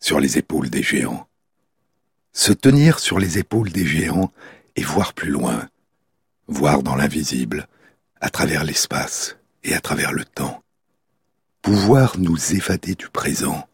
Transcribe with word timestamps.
sur 0.00 0.20
les 0.20 0.38
épaules 0.38 0.70
des 0.70 0.82
géants. 0.82 1.26
Se 2.32 2.52
tenir 2.52 2.98
sur 2.98 3.18
les 3.18 3.38
épaules 3.38 3.70
des 3.70 3.86
géants 3.86 4.32
et 4.76 4.82
voir 4.82 5.14
plus 5.14 5.30
loin, 5.30 5.68
voir 6.48 6.82
dans 6.82 6.94
l'invisible, 6.94 7.66
à 8.20 8.30
travers 8.30 8.64
l'espace 8.64 9.36
et 9.64 9.74
à 9.74 9.80
travers 9.80 10.12
le 10.12 10.24
temps. 10.24 10.62
Pouvoir 11.62 12.18
nous 12.18 12.54
évader 12.54 12.94
du 12.94 13.08
présent, 13.08 13.66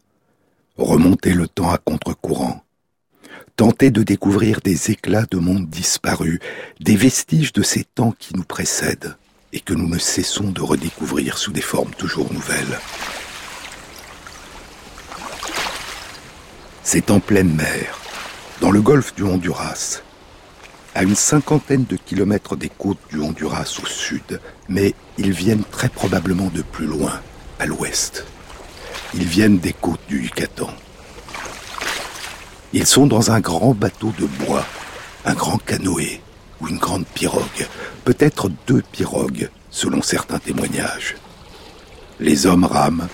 remonter 0.77 1.33
le 1.33 1.47
temps 1.47 1.71
à 1.71 1.77
contre-courant, 1.77 2.63
tenter 3.55 3.91
de 3.91 4.03
découvrir 4.03 4.61
des 4.61 4.91
éclats 4.91 5.27
de 5.29 5.37
mondes 5.37 5.69
disparus, 5.69 6.39
des 6.79 6.95
vestiges 6.95 7.53
de 7.53 7.61
ces 7.61 7.83
temps 7.83 8.11
qui 8.11 8.35
nous 8.35 8.43
précèdent 8.43 9.15
et 9.51 9.59
que 9.59 9.73
nous 9.73 9.87
ne 9.87 9.99
cessons 9.99 10.49
de 10.49 10.61
redécouvrir 10.61 11.37
sous 11.37 11.51
des 11.51 11.61
formes 11.61 11.93
toujours 11.93 12.33
nouvelles. 12.33 12.79
C'est 16.85 17.11
en 17.11 17.21
pleine 17.21 17.55
mer, 17.55 17.97
dans 18.59 18.69
le 18.69 18.81
golfe 18.81 19.15
du 19.15 19.23
Honduras, 19.23 20.01
à 20.93 21.03
une 21.03 21.15
cinquantaine 21.15 21.85
de 21.85 21.95
kilomètres 21.95 22.57
des 22.57 22.69
côtes 22.69 22.99
du 23.09 23.19
Honduras 23.21 23.79
au 23.81 23.85
sud, 23.87 24.41
mais 24.67 24.93
ils 25.17 25.31
viennent 25.31 25.63
très 25.63 25.87
probablement 25.87 26.49
de 26.53 26.61
plus 26.61 26.85
loin, 26.85 27.21
à 27.59 27.65
l'ouest. 27.65 28.25
Ils 29.13 29.23
viennent 29.23 29.59
des 29.59 29.71
côtes 29.71 30.05
du 30.09 30.23
Yucatan. 30.23 30.69
Ils 32.73 32.85
sont 32.85 33.07
dans 33.07 33.31
un 33.31 33.39
grand 33.39 33.73
bateau 33.73 34.13
de 34.19 34.25
bois, 34.25 34.65
un 35.23 35.35
grand 35.35 35.59
canoë 35.59 36.21
ou 36.59 36.67
une 36.67 36.79
grande 36.79 37.05
pirogue, 37.05 37.67
peut-être 38.03 38.51
deux 38.67 38.83
pirogues, 38.91 39.49
selon 39.69 40.01
certains 40.01 40.39
témoignages. 40.39 41.15
Les 42.19 42.45
hommes 42.45 42.65
rament, 42.65 43.07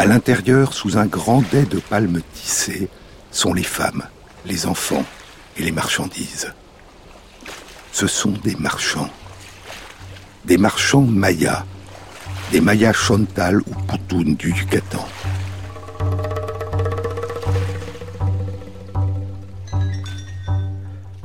à 0.00 0.06
l'intérieur, 0.06 0.72
sous 0.72 0.96
un 0.96 1.04
grand 1.04 1.42
dais 1.52 1.66
de 1.66 1.78
palmes 1.78 2.22
tissées, 2.32 2.88
sont 3.30 3.52
les 3.52 3.62
femmes, 3.62 4.04
les 4.46 4.64
enfants 4.64 5.04
et 5.58 5.62
les 5.62 5.72
marchandises. 5.72 6.54
Ce 7.92 8.06
sont 8.06 8.32
des 8.42 8.56
marchands. 8.56 9.10
Des 10.46 10.56
marchands 10.56 11.02
mayas, 11.02 11.66
des 12.50 12.62
mayas 12.62 12.94
Chontal 12.94 13.60
ou 13.60 13.74
Poutoun 13.86 14.36
du 14.36 14.54
Yucatan. 14.54 15.06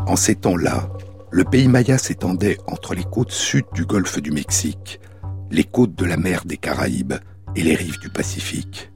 En 0.06 0.18
ces 0.18 0.36
temps-là, 0.36 0.90
le 1.32 1.46
pays 1.46 1.70
maya 1.70 1.98
s'étendait 1.98 2.58
entre 2.68 2.94
les 2.94 3.06
côtes 3.06 3.32
sud 3.32 3.64
du 3.74 3.86
golfe 3.86 4.22
du 4.22 4.32
Mexique, 4.32 5.00
les 5.50 5.64
côtes 5.64 5.96
de 5.96 6.04
la 6.04 6.18
mer 6.18 6.44
des 6.44 6.58
Caraïbes 6.58 7.14
et 7.56 7.64
les 7.64 7.76
rives 7.76 8.00
du 8.00 8.10
Pacifique. 8.10 8.92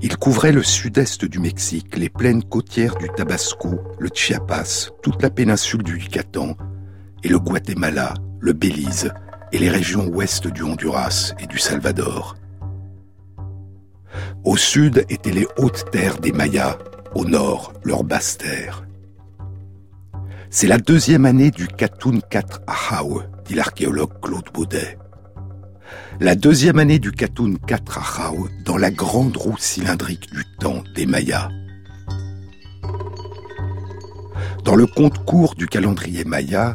Il 0.00 0.16
couvrait 0.16 0.52
le 0.52 0.62
sud-est 0.62 1.24
du 1.24 1.38
Mexique, 1.38 1.96
les 1.96 2.08
plaines 2.08 2.42
côtières 2.42 2.96
du 2.96 3.08
Tabasco, 3.08 3.80
le 3.98 4.08
Chiapas, 4.12 4.90
toute 5.02 5.22
la 5.22 5.30
péninsule 5.30 5.82
du 5.82 5.98
Yucatan, 5.98 6.56
et 7.22 7.28
le 7.28 7.38
Guatemala, 7.38 8.14
le 8.40 8.52
Belize, 8.52 9.12
et 9.52 9.58
les 9.58 9.68
régions 9.68 10.06
ouest 10.06 10.48
du 10.48 10.62
Honduras 10.62 11.34
et 11.38 11.46
du 11.46 11.58
Salvador. 11.58 12.36
Au 14.44 14.56
sud 14.56 15.04
étaient 15.08 15.30
les 15.30 15.46
hautes 15.56 15.90
terres 15.92 16.18
des 16.18 16.32
Mayas, 16.32 16.78
au 17.14 17.24
nord 17.24 17.72
leurs 17.84 18.04
basses 18.04 18.38
terres. 18.38 18.84
C'est 20.50 20.66
la 20.66 20.78
deuxième 20.78 21.24
année 21.24 21.50
du 21.50 21.68
Katun 21.68 22.18
4 22.28 22.62
Ahau, 22.66 23.22
dit 23.44 23.54
l'archéologue 23.54 24.20
Claude 24.20 24.48
Baudet 24.52 24.98
la 26.20 26.34
deuxième 26.34 26.78
année 26.78 26.98
du 26.98 27.12
Katun 27.12 27.54
Katrahau 27.66 28.48
dans 28.64 28.76
la 28.76 28.90
grande 28.90 29.36
roue 29.36 29.56
cylindrique 29.58 30.32
du 30.32 30.44
temps 30.58 30.82
des 30.94 31.06
Mayas. 31.06 31.48
Dans 34.64 34.76
le 34.76 34.86
compte 34.86 35.24
court 35.24 35.54
du 35.54 35.66
calendrier 35.66 36.24
Maya, 36.24 36.74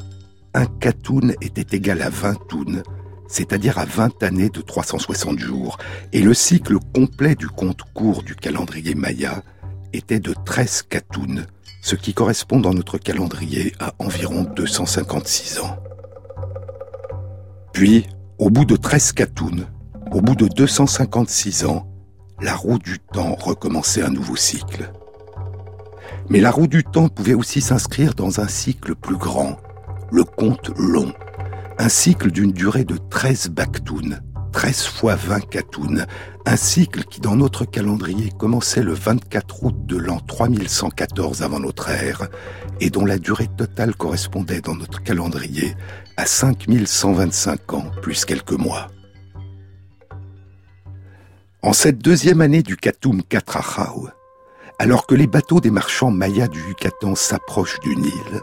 un 0.54 0.66
Katun 0.66 1.32
était 1.42 1.78
égal 1.78 2.02
à 2.02 2.10
20 2.10 2.48
tuns, 2.50 2.84
c'est-à-dire 3.28 3.78
à 3.78 3.86
20 3.86 4.24
années 4.24 4.50
de 4.50 4.62
360 4.62 5.40
jours, 5.40 5.78
et 6.12 6.22
le 6.22 6.34
cycle 6.34 6.78
complet 6.94 7.36
du 7.36 7.48
compte 7.48 7.82
court 7.94 8.24
du 8.24 8.36
calendrier 8.36 8.96
Maya 8.96 9.42
était 9.94 10.20
de 10.20 10.34
13 10.46 10.84
Katuns, 10.90 11.46
ce 11.82 11.96
qui 11.96 12.14
correspond 12.14 12.60
dans 12.60 12.74
notre 12.74 12.98
calendrier 12.98 13.74
à 13.80 13.94
environ 14.00 14.44
256 14.44 15.60
ans. 15.60 15.78
Puis, 17.72 18.06
au 18.40 18.52
bout 18.52 18.66
de 18.66 18.76
13 18.76 19.14
catounes, 19.14 19.68
au 20.12 20.22
bout 20.22 20.36
de 20.36 20.48
256 20.48 21.66
ans, 21.66 21.88
la 22.40 22.56
roue 22.56 22.78
du 22.78 23.00
temps 23.00 23.34
recommençait 23.34 24.04
un 24.04 24.10
nouveau 24.10 24.36
cycle. 24.36 24.92
Mais 26.30 26.40
la 26.40 26.52
roue 26.52 26.68
du 26.68 26.84
temps 26.84 27.10
pouvait 27.10 27.34
aussi 27.34 27.62
s'inscrire 27.62 28.14
dans 28.14 28.40
un 28.40 28.48
cycle 28.48 28.96
plus 28.96 29.18
grand, 29.18 29.58
le 30.12 30.24
compte 30.24 30.72
long, 30.78 31.12
un 31.80 31.90
cycle 31.90 32.32
d'une 32.32 32.52
durée 32.52 32.84
de 32.84 32.98
13 33.10 33.50
bactounes, 33.50 34.22
13 34.58 34.88
fois 34.88 35.14
20 35.14 35.50
catounes, 35.50 36.08
un 36.48 36.56
cycle 36.56 37.04
qui 37.04 37.22
dans 37.22 37.36
notre 37.36 37.64
calendrier 37.64 38.32
commençait 38.40 38.82
le 38.82 38.96
24 38.96 39.64
août 39.64 39.76
de 39.86 39.98
l'an 39.98 40.20
3114 40.20 41.44
avant 41.44 41.60
notre 41.60 41.90
ère 41.90 42.28
et 42.80 42.90
dont 42.90 43.06
la 43.06 43.20
durée 43.20 43.50
totale 43.56 43.96
correspondait 43.96 44.62
dans 44.62 44.74
notre 44.74 45.04
calendrier 45.04 45.76
à 46.18 46.26
5125 46.26 47.74
ans 47.74 47.92
plus 48.02 48.26
quelques 48.26 48.54
mois. 48.54 48.88
En 51.62 51.74
cette 51.74 52.00
deuxième 52.00 52.42
année 52.42 52.64
du 52.64 52.78
Katoum 52.78 53.22
Katrahau, 53.22 54.10
alors 54.80 55.06
que 55.06 55.14
les 55.14 55.28
bateaux 55.28 55.62
des 55.62 55.70
marchands 55.70 56.10
mayas 56.10 56.48
du 56.48 56.62
Yucatan 56.70 57.14
s'approchent 57.14 57.80
du 57.82 57.96
Nil, 57.96 58.42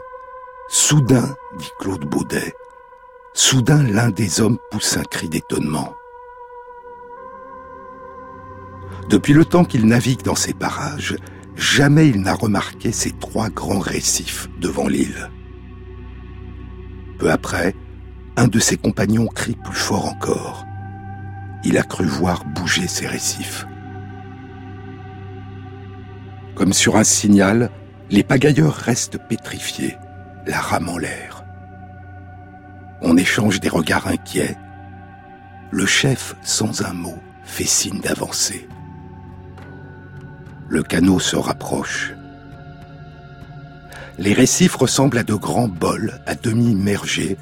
soudain, 0.69 1.35
dit 1.59 1.71
Claude 1.77 2.05
Baudet, 2.05 2.53
soudain 3.33 3.83
l'un 3.83 4.11
des 4.11 4.39
hommes 4.39 4.59
pousse 4.71 4.95
un 4.95 5.03
cri 5.03 5.27
d'étonnement. 5.27 5.93
Depuis 9.09 9.33
le 9.33 9.45
temps 9.45 9.65
qu'il 9.65 9.85
navigue 9.85 10.23
dans 10.23 10.35
ces 10.35 10.53
parages, 10.53 11.15
jamais 11.55 12.09
il 12.09 12.21
n'a 12.21 12.33
remarqué 12.33 12.91
ces 12.91 13.11
trois 13.11 13.49
grands 13.49 13.79
récifs 13.79 14.49
devant 14.59 14.87
l'île. 14.87 15.29
Peu 17.19 17.31
après, 17.31 17.75
un 18.35 18.47
de 18.47 18.59
ses 18.59 18.77
compagnons 18.77 19.27
crie 19.27 19.57
plus 19.63 19.75
fort 19.75 20.07
encore. 20.07 20.65
Il 21.63 21.77
a 21.77 21.83
cru 21.83 22.05
voir 22.05 22.43
bouger 22.45 22.87
ces 22.87 23.07
récifs. 23.07 23.67
Comme 26.55 26.73
sur 26.73 26.97
un 26.97 27.03
signal, 27.03 27.69
les 28.09 28.23
pagailleurs 28.23 28.75
restent 28.75 29.19
pétrifiés, 29.27 29.97
la 30.47 30.59
rame 30.59 30.89
en 30.89 30.97
l'air. 30.97 31.43
On 33.01 33.17
échange 33.17 33.59
des 33.59 33.69
regards 33.69 34.07
inquiets. 34.07 34.57
Le 35.71 35.85
chef, 35.85 36.35
sans 36.41 36.81
un 36.83 36.93
mot, 36.93 37.19
fait 37.43 37.65
signe 37.65 37.99
d'avancer. 37.99 38.67
Le 40.67 40.81
canot 40.81 41.19
se 41.19 41.35
rapproche. 41.35 42.13
Les 44.17 44.33
récifs 44.33 44.75
ressemblent 44.75 45.17
à 45.17 45.23
de 45.23 45.33
grands 45.35 45.67
bols 45.67 46.19
à 46.25 46.35
demi 46.35 46.71
immergés, 46.71 47.37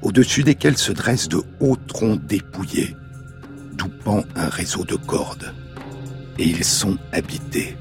au-dessus 0.00 0.42
desquels 0.42 0.78
se 0.78 0.92
dressent 0.92 1.28
de 1.28 1.42
hauts 1.60 1.76
troncs 1.76 2.24
dépouillés, 2.24 2.96
d'où 3.72 3.88
pend 3.88 4.22
un 4.36 4.48
réseau 4.48 4.84
de 4.84 4.94
cordes. 4.94 5.52
Et 6.38 6.44
ils 6.44 6.64
sont 6.64 6.96
habités. 7.12 7.76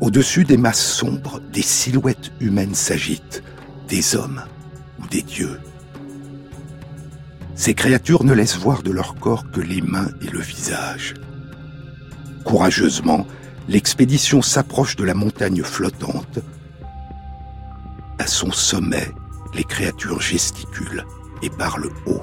Au-dessus 0.00 0.44
des 0.44 0.56
masses 0.56 0.84
sombres, 0.84 1.40
des 1.52 1.62
silhouettes 1.62 2.32
humaines 2.40 2.74
s'agitent, 2.74 3.42
des 3.88 4.16
hommes 4.16 4.42
ou 4.98 5.06
des 5.08 5.22
dieux. 5.22 5.60
Ces 7.54 7.74
créatures 7.74 8.24
ne 8.24 8.32
laissent 8.32 8.56
voir 8.56 8.82
de 8.82 8.90
leur 8.90 9.14
corps 9.16 9.50
que 9.50 9.60
les 9.60 9.82
mains 9.82 10.08
et 10.22 10.30
le 10.30 10.40
visage. 10.40 11.14
Courageusement, 12.44 13.26
l'expédition 13.68 14.42
s'approche 14.42 14.96
de 14.96 15.04
la 15.04 15.14
montagne 15.14 15.62
flottante. 15.62 16.40
À 18.18 18.26
son 18.26 18.50
sommet, 18.52 19.08
les 19.54 19.64
créatures 19.64 20.20
gesticulent 20.20 21.04
et 21.42 21.50
parlent 21.50 21.90
haut. 22.06 22.22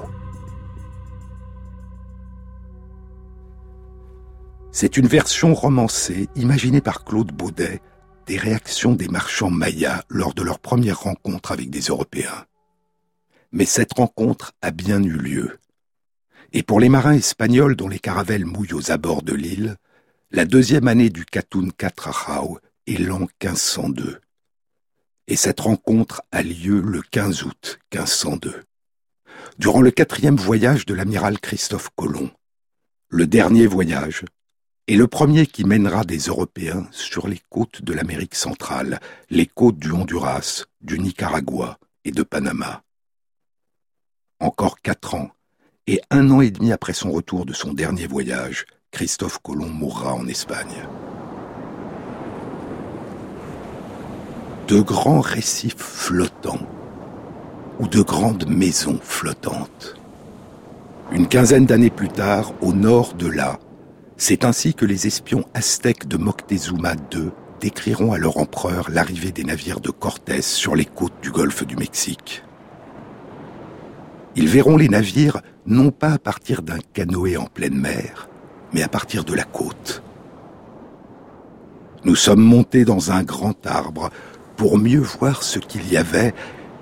C'est 4.72 4.96
une 4.96 5.06
version 5.06 5.54
romancée, 5.54 6.28
imaginée 6.36 6.80
par 6.80 7.04
Claude 7.04 7.32
Baudet, 7.32 7.80
des 8.26 8.36
réactions 8.36 8.92
des 8.92 9.08
marchands 9.08 9.50
mayas 9.50 10.02
lors 10.08 10.32
de 10.34 10.42
leur 10.42 10.58
première 10.58 11.00
rencontre 11.00 11.52
avec 11.52 11.70
des 11.70 11.80
Européens. 11.80 12.46
Mais 13.52 13.64
cette 13.64 13.94
rencontre 13.94 14.52
a 14.62 14.70
bien 14.70 15.02
eu 15.02 15.16
lieu. 15.16 15.58
Et 16.52 16.62
pour 16.62 16.80
les 16.80 16.88
marins 16.88 17.14
espagnols 17.14 17.76
dont 17.76 17.88
les 17.88 17.98
caravelles 17.98 18.44
mouillent 18.44 18.74
aux 18.74 18.90
abords 18.90 19.22
de 19.22 19.34
l'île, 19.34 19.76
la 20.30 20.44
deuxième 20.44 20.88
année 20.88 21.10
du 21.10 21.24
Katun 21.24 21.68
Katrahau 21.76 22.58
est 22.86 22.98
l'an 22.98 23.20
1502. 23.42 24.20
Et 25.26 25.36
cette 25.36 25.60
rencontre 25.60 26.22
a 26.32 26.42
lieu 26.42 26.80
le 26.80 27.02
15 27.02 27.44
août 27.44 27.78
1502. 27.92 28.64
Durant 29.58 29.80
le 29.80 29.90
quatrième 29.90 30.36
voyage 30.36 30.86
de 30.86 30.94
l'amiral 30.94 31.38
Christophe 31.40 31.90
Colomb, 31.94 32.30
le 33.08 33.26
dernier 33.26 33.66
voyage, 33.66 34.24
et 34.86 34.96
le 34.96 35.06
premier 35.06 35.46
qui 35.46 35.64
mènera 35.64 36.04
des 36.04 36.18
Européens 36.18 36.88
sur 36.90 37.28
les 37.28 37.40
côtes 37.48 37.82
de 37.82 37.92
l'Amérique 37.92 38.34
centrale, 38.34 39.00
les 39.30 39.46
côtes 39.46 39.78
du 39.78 39.92
Honduras, 39.92 40.64
du 40.80 40.98
Nicaragua 40.98 41.78
et 42.04 42.10
de 42.10 42.24
Panama. 42.24 42.82
Encore 44.42 44.80
quatre 44.80 45.14
ans, 45.14 45.28
et 45.86 46.00
un 46.10 46.30
an 46.30 46.40
et 46.40 46.50
demi 46.50 46.72
après 46.72 46.94
son 46.94 47.12
retour 47.12 47.44
de 47.44 47.52
son 47.52 47.74
dernier 47.74 48.06
voyage, 48.06 48.64
Christophe 48.90 49.38
Colomb 49.42 49.68
mourra 49.68 50.14
en 50.14 50.26
Espagne. 50.28 50.88
De 54.66 54.80
grands 54.80 55.20
récifs 55.20 55.76
flottants 55.76 56.66
ou 57.80 57.86
de 57.86 58.00
grandes 58.00 58.48
maisons 58.48 58.98
flottantes. 59.02 59.96
Une 61.12 61.28
quinzaine 61.28 61.66
d'années 61.66 61.90
plus 61.90 62.08
tard, 62.08 62.54
au 62.62 62.72
nord 62.72 63.12
de 63.12 63.26
là, 63.26 63.58
c'est 64.16 64.46
ainsi 64.46 64.72
que 64.72 64.86
les 64.86 65.06
espions 65.06 65.44
aztèques 65.52 66.08
de 66.08 66.16
Moctezuma 66.16 66.94
II 67.12 67.30
décriront 67.60 68.14
à 68.14 68.18
leur 68.18 68.38
empereur 68.38 68.88
l'arrivée 68.90 69.32
des 69.32 69.44
navires 69.44 69.80
de 69.80 69.90
Cortés 69.90 70.40
sur 70.40 70.76
les 70.76 70.86
côtes 70.86 71.20
du 71.20 71.30
golfe 71.30 71.66
du 71.66 71.76
Mexique. 71.76 72.42
Ils 74.40 74.48
verront 74.48 74.78
les 74.78 74.88
navires 74.88 75.42
non 75.66 75.90
pas 75.90 76.12
à 76.12 76.18
partir 76.18 76.62
d'un 76.62 76.78
canoë 76.94 77.36
en 77.36 77.44
pleine 77.44 77.76
mer, 77.76 78.26
mais 78.72 78.82
à 78.82 78.88
partir 78.88 79.22
de 79.22 79.34
la 79.34 79.44
côte. 79.44 80.02
Nous 82.04 82.16
sommes 82.16 82.40
montés 82.40 82.86
dans 82.86 83.12
un 83.12 83.22
grand 83.22 83.66
arbre 83.66 84.08
pour 84.56 84.78
mieux 84.78 85.00
voir 85.00 85.42
ce 85.42 85.58
qu'il 85.58 85.86
y 85.92 85.98
avait, 85.98 86.32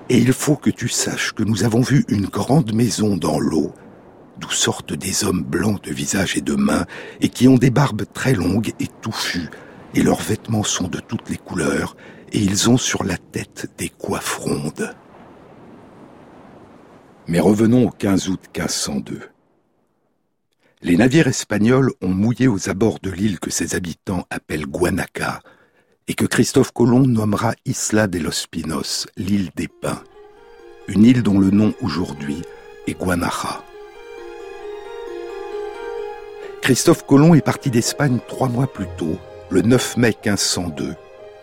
et 0.08 0.18
il 0.18 0.32
faut 0.32 0.54
que 0.54 0.70
tu 0.70 0.88
saches 0.88 1.32
que 1.32 1.42
nous 1.42 1.64
avons 1.64 1.80
vu 1.80 2.04
une 2.06 2.26
grande 2.26 2.72
maison 2.72 3.16
dans 3.16 3.40
l'eau, 3.40 3.72
d'où 4.38 4.50
sortent 4.50 4.92
des 4.92 5.24
hommes 5.24 5.42
blancs 5.42 5.82
de 5.82 5.92
visage 5.92 6.36
et 6.36 6.42
de 6.42 6.54
mains, 6.54 6.86
et 7.20 7.28
qui 7.28 7.48
ont 7.48 7.58
des 7.58 7.70
barbes 7.70 8.04
très 8.14 8.34
longues 8.34 8.72
et 8.78 8.86
touffues, 9.00 9.50
et 9.96 10.04
leurs 10.04 10.22
vêtements 10.22 10.62
sont 10.62 10.86
de 10.86 11.00
toutes 11.00 11.28
les 11.28 11.38
couleurs, 11.38 11.96
et 12.30 12.38
ils 12.38 12.70
ont 12.70 12.78
sur 12.78 13.02
la 13.02 13.16
tête 13.16 13.68
des 13.78 13.88
coiffes 13.88 14.36
rondes. 14.36 14.94
Mais 17.28 17.40
revenons 17.40 17.86
au 17.86 17.90
15 17.90 18.28
août 18.28 18.40
1502 18.56 19.20
les 20.82 20.96
navires 20.96 21.26
espagnols 21.26 21.92
ont 22.02 22.08
mouillé 22.08 22.46
aux 22.46 22.68
abords 22.68 23.00
de 23.02 23.10
l'île 23.10 23.40
que 23.40 23.50
ses 23.50 23.74
habitants 23.74 24.24
appellent 24.30 24.66
Guanaca, 24.66 25.40
et 26.06 26.14
que 26.14 26.24
Christophe 26.24 26.72
Colomb 26.72 27.06
nommera 27.06 27.54
Isla 27.64 28.06
de 28.06 28.18
los 28.20 28.46
Pinos, 28.50 29.06
l'île 29.16 29.50
des 29.56 29.68
pins, 29.68 30.02
une 30.86 31.04
île 31.04 31.22
dont 31.22 31.38
le 31.38 31.50
nom 31.50 31.74
aujourd'hui 31.82 32.42
est 32.86 32.94
Guanaja. 32.94 33.62
Christophe 36.62 37.04
Colomb 37.06 37.34
est 37.34 37.44
parti 37.44 37.70
d'Espagne 37.70 38.18
trois 38.28 38.48
mois 38.48 38.72
plus 38.72 38.88
tôt, 38.96 39.18
le 39.50 39.62
9 39.62 39.96
mai 39.96 40.16
1502, 40.24 40.94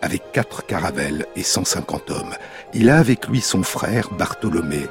avec 0.01 0.31
quatre 0.31 0.65
caravelles 0.65 1.25
et 1.35 1.43
150 1.43 2.11
hommes. 2.11 2.35
Il 2.73 2.89
a 2.89 2.97
avec 2.97 3.27
lui 3.27 3.41
son 3.41 3.63
frère 3.63 4.09
Bartholomé 4.17 4.87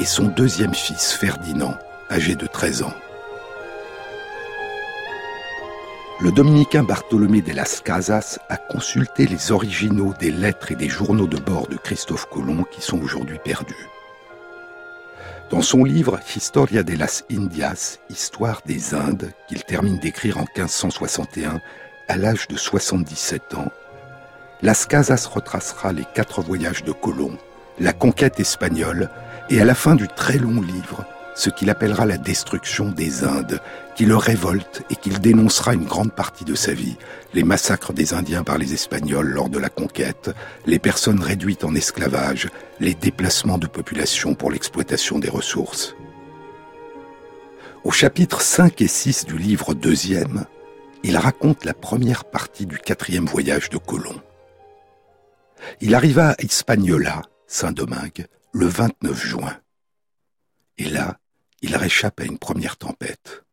et 0.00 0.04
son 0.06 0.28
deuxième 0.28 0.74
fils 0.74 1.12
Ferdinand, 1.12 1.74
âgé 2.10 2.34
de 2.34 2.46
13 2.46 2.82
ans. 2.82 2.94
le 6.22 6.30
dominicain 6.32 6.82
Bartholomé 6.82 7.40
de 7.40 7.52
las 7.52 7.80
Casas 7.80 8.38
a 8.50 8.58
consulté 8.58 9.26
les 9.26 9.52
originaux 9.52 10.12
des 10.20 10.30
lettres 10.30 10.70
et 10.70 10.76
des 10.76 10.88
journaux 10.88 11.26
de 11.26 11.38
bord 11.38 11.66
de 11.68 11.76
Christophe 11.76 12.26
Colomb 12.26 12.64
qui 12.70 12.82
sont 12.82 13.00
aujourd'hui 13.00 13.38
perdus. 13.42 13.88
Dans 15.50 15.62
son 15.62 15.82
livre 15.82 16.20
Historia 16.36 16.82
de 16.82 16.94
las 16.94 17.24
Indias, 17.30 17.98
Histoire 18.10 18.60
des 18.66 18.94
Indes, 18.94 19.32
qu'il 19.48 19.64
termine 19.64 19.98
d'écrire 19.98 20.36
en 20.36 20.44
1561 20.54 21.60
à 22.08 22.16
l'âge 22.18 22.48
de 22.48 22.56
77 22.56 23.54
ans, 23.54 23.72
Las 24.60 24.84
Casas 24.84 25.26
retracera 25.32 25.94
les 25.94 26.04
quatre 26.14 26.42
voyages 26.42 26.84
de 26.84 26.92
Colomb, 26.92 27.38
la 27.78 27.94
conquête 27.94 28.40
espagnole 28.40 29.08
et 29.50 29.60
à 29.60 29.64
la 29.64 29.74
fin 29.74 29.96
du 29.96 30.06
très 30.06 30.38
long 30.38 30.62
livre, 30.62 31.04
ce 31.34 31.50
qu'il 31.50 31.70
appellera 31.70 32.06
la 32.06 32.18
destruction 32.18 32.90
des 32.90 33.24
Indes, 33.24 33.60
qui 33.96 34.04
le 34.04 34.16
révolte 34.16 34.82
et 34.90 34.96
qu'il 34.96 35.20
dénoncera 35.20 35.74
une 35.74 35.84
grande 35.84 36.12
partie 36.12 36.44
de 36.44 36.54
sa 36.54 36.72
vie, 36.72 36.96
les 37.34 37.42
massacres 37.42 37.92
des 37.92 38.14
Indiens 38.14 38.44
par 38.44 38.58
les 38.58 38.74
Espagnols 38.74 39.28
lors 39.28 39.48
de 39.48 39.58
la 39.58 39.68
conquête, 39.68 40.30
les 40.66 40.78
personnes 40.78 41.20
réduites 41.20 41.64
en 41.64 41.74
esclavage, 41.74 42.48
les 42.78 42.94
déplacements 42.94 43.58
de 43.58 43.66
population 43.66 44.34
pour 44.34 44.52
l'exploitation 44.52 45.18
des 45.18 45.28
ressources. 45.30 45.96
Au 47.82 47.90
chapitre 47.90 48.42
5 48.42 48.80
et 48.82 48.88
6 48.88 49.24
du 49.24 49.36
livre 49.36 49.74
deuxième, 49.74 50.44
il 51.02 51.16
raconte 51.16 51.64
la 51.64 51.74
première 51.74 52.24
partie 52.24 52.66
du 52.66 52.78
quatrième 52.78 53.24
voyage 53.24 53.70
de 53.70 53.78
Colomb. 53.78 54.20
Il 55.80 55.94
arriva 55.94 56.30
à 56.30 56.42
Hispaniola, 56.42 57.22
Saint-Domingue, 57.46 58.26
le 58.52 58.66
29 58.66 59.26
juin. 59.26 59.56
Et 60.78 60.88
là, 60.88 61.18
il 61.62 61.76
réchappe 61.76 62.20
à 62.20 62.24
une 62.24 62.38
première 62.38 62.76
tempête. 62.76 63.44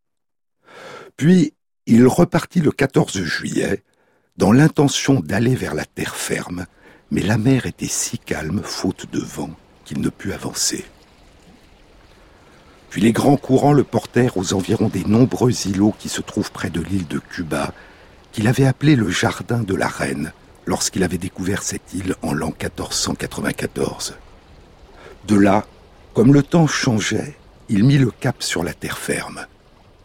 Puis, 1.16 1.54
il 1.86 2.06
repartit 2.08 2.62
le 2.62 2.72
14 2.72 3.22
juillet, 3.22 3.84
dans 4.38 4.52
l'intention 4.52 5.20
d'aller 5.20 5.56
vers 5.56 5.74
la 5.74 5.86
terre 5.86 6.16
ferme, 6.16 6.66
mais 7.12 7.22
la 7.22 7.38
mer 7.38 7.66
était 7.66 7.88
si 7.88 8.20
calme, 8.20 8.62
faute 8.64 9.12
de 9.12 9.20
vent, 9.20 9.52
qu'il 9.86 10.02
ne 10.02 10.10
put 10.10 10.34
avancer. 10.34 10.86
Puis 12.90 13.02
les 13.02 13.12
grands 13.12 13.38
courants 13.38 13.74
le 13.74 13.84
portèrent 13.84 14.38
aux 14.38 14.54
environs 14.54 14.90
des 14.90 15.04
nombreux 15.04 15.68
îlots 15.68 15.96
qui 15.98 16.10
se 16.10 16.22
trouvent 16.22 16.52
près 16.52 16.70
de 16.70 16.82
l'île 16.82 17.08
de 17.08 17.20
Cuba, 17.20 17.74
qu'il 18.32 18.48
avait 18.48 18.66
appelé 18.66 18.96
le 18.96 19.10
Jardin 19.10 19.64
de 19.64 19.76
la 19.76 19.88
Reine, 19.88 20.32
lorsqu'il 20.66 21.04
avait 21.04 21.18
découvert 21.18 21.64
cette 21.64 21.94
île 21.94 22.16
en 22.22 22.34
l'an 22.34 22.48
1494. 22.48 24.16
De 25.28 25.36
là, 25.36 25.66
comme 26.14 26.34
le 26.34 26.42
temps 26.42 26.68
changeait, 26.68 27.36
il 27.68 27.84
mit 27.84 27.98
le 27.98 28.12
cap 28.12 28.42
sur 28.42 28.64
la 28.64 28.74
terre 28.74 28.98
ferme. 28.98 29.46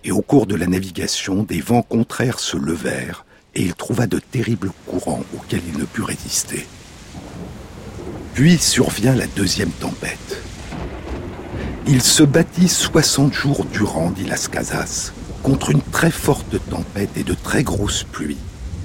Et 0.03 0.11
au 0.11 0.21
cours 0.21 0.47
de 0.47 0.57
la 0.57 0.67
navigation, 0.67 1.45
des 1.45 1.61
vents 1.61 1.83
contraires 1.83 2.41
se 2.41 2.57
levèrent 2.57 3.25
et 3.55 3.63
il 3.63 3.75
trouva 3.75 4.09
de 4.09 4.19
terribles 4.19 4.73
courants 4.85 5.23
auxquels 5.37 5.63
il 5.73 5.79
ne 5.79 5.85
put 5.85 6.03
résister. 6.03 6.67
Puis 8.35 8.59
survient 8.59 9.15
la 9.15 9.29
deuxième 9.29 9.71
tempête. 9.71 10.43
Il 11.87 12.03
se 12.03 12.25
battit 12.25 12.69
soixante 12.69 13.33
jours 13.33 13.65
durant, 13.67 14.11
dit 14.11 14.25
Las 14.25 14.49
Casas, 14.49 15.13
contre 15.45 15.71
une 15.71 15.83
très 15.83 16.11
forte 16.11 16.57
tempête 16.69 17.17
et 17.17 17.25
de 17.25 17.35
très 17.35 17.63
grosses 17.63 18.03
pluies, 18.03 18.39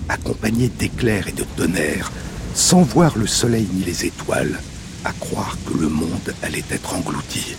accompagnées 0.07 0.69
d'éclairs 0.69 1.29
et 1.29 1.33
de 1.33 1.45
tonnerres, 1.55 2.11
sans 2.53 2.83
voir 2.83 3.17
le 3.17 3.25
soleil 3.25 3.67
ni 3.73 3.83
les 3.83 4.05
étoiles, 4.05 4.59
à 5.07 5.13
croire 5.13 5.57
que 5.65 5.77
le 5.77 5.87
monde 5.87 6.35
allait 6.43 6.65
être 6.69 6.93
englouti. 6.93 7.55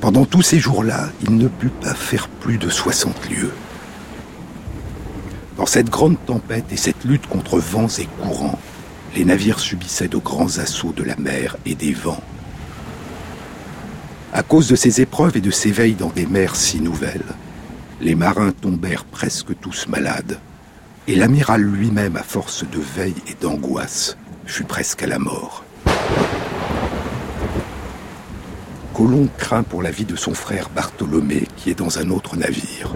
Pendant 0.00 0.24
tous 0.24 0.42
ces 0.42 0.58
jours-là, 0.58 1.10
il 1.22 1.36
ne 1.36 1.46
put 1.46 1.68
pas 1.68 1.94
faire 1.94 2.28
plus 2.28 2.58
de 2.58 2.68
60 2.68 3.30
lieues. 3.30 3.52
Dans 5.56 5.66
cette 5.66 5.88
grande 5.88 6.16
tempête 6.26 6.72
et 6.72 6.76
cette 6.76 7.04
lutte 7.04 7.28
contre 7.28 7.60
vents 7.60 7.86
et 7.86 8.08
courants, 8.20 8.58
les 9.14 9.24
navires 9.24 9.60
subissaient 9.60 10.08
de 10.08 10.16
grands 10.16 10.58
assauts 10.58 10.92
de 10.92 11.04
la 11.04 11.16
mer 11.16 11.56
et 11.64 11.76
des 11.76 11.92
vents. 11.92 12.22
À 14.32 14.42
cause 14.42 14.68
de 14.68 14.74
ces 14.74 15.00
épreuves 15.00 15.36
et 15.36 15.40
de 15.40 15.52
ces 15.52 15.70
veilles 15.70 15.94
dans 15.94 16.10
des 16.10 16.26
mers 16.26 16.56
si 16.56 16.80
nouvelles, 16.80 17.34
les 18.00 18.16
marins 18.16 18.52
tombèrent 18.52 19.04
presque 19.04 19.58
tous 19.60 19.86
malades, 19.86 20.40
et 21.06 21.14
l'amiral 21.14 21.62
lui-même, 21.62 22.16
à 22.16 22.24
force 22.24 22.64
de 22.64 22.80
veille 22.96 23.14
et 23.28 23.36
d'angoisse, 23.40 24.16
fut 24.46 24.64
presque 24.64 25.02
à 25.02 25.06
la 25.06 25.18
mort. 25.18 25.64
Colomb 28.94 29.28
craint 29.36 29.62
pour 29.62 29.82
la 29.82 29.90
vie 29.90 30.06
de 30.06 30.16
son 30.16 30.32
frère 30.32 30.70
Bartholomé 30.70 31.46
qui 31.56 31.70
est 31.70 31.74
dans 31.74 31.98
un 31.98 32.10
autre 32.10 32.36
navire. 32.36 32.94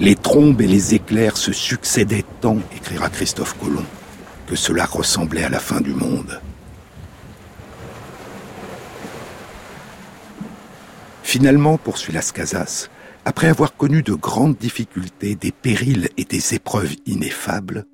Les 0.00 0.16
trombes 0.16 0.60
et 0.60 0.66
les 0.66 0.94
éclairs 0.94 1.36
se 1.36 1.52
succédaient 1.52 2.24
tant, 2.40 2.58
écrira 2.74 3.08
Christophe 3.08 3.56
Colomb, 3.58 3.86
que 4.46 4.56
cela 4.56 4.84
ressemblait 4.84 5.44
à 5.44 5.48
la 5.48 5.60
fin 5.60 5.80
du 5.80 5.94
monde. 5.94 6.40
Finalement, 11.22 11.78
poursuit 11.78 12.12
Las 12.12 12.32
Casas, 12.32 12.88
après 13.24 13.48
avoir 13.48 13.76
connu 13.76 14.02
de 14.02 14.14
grandes 14.14 14.56
difficultés, 14.56 15.34
des 15.34 15.52
périls 15.52 16.08
et 16.16 16.24
des 16.24 16.54
épreuves 16.54 16.94
ineffables, 17.06 17.86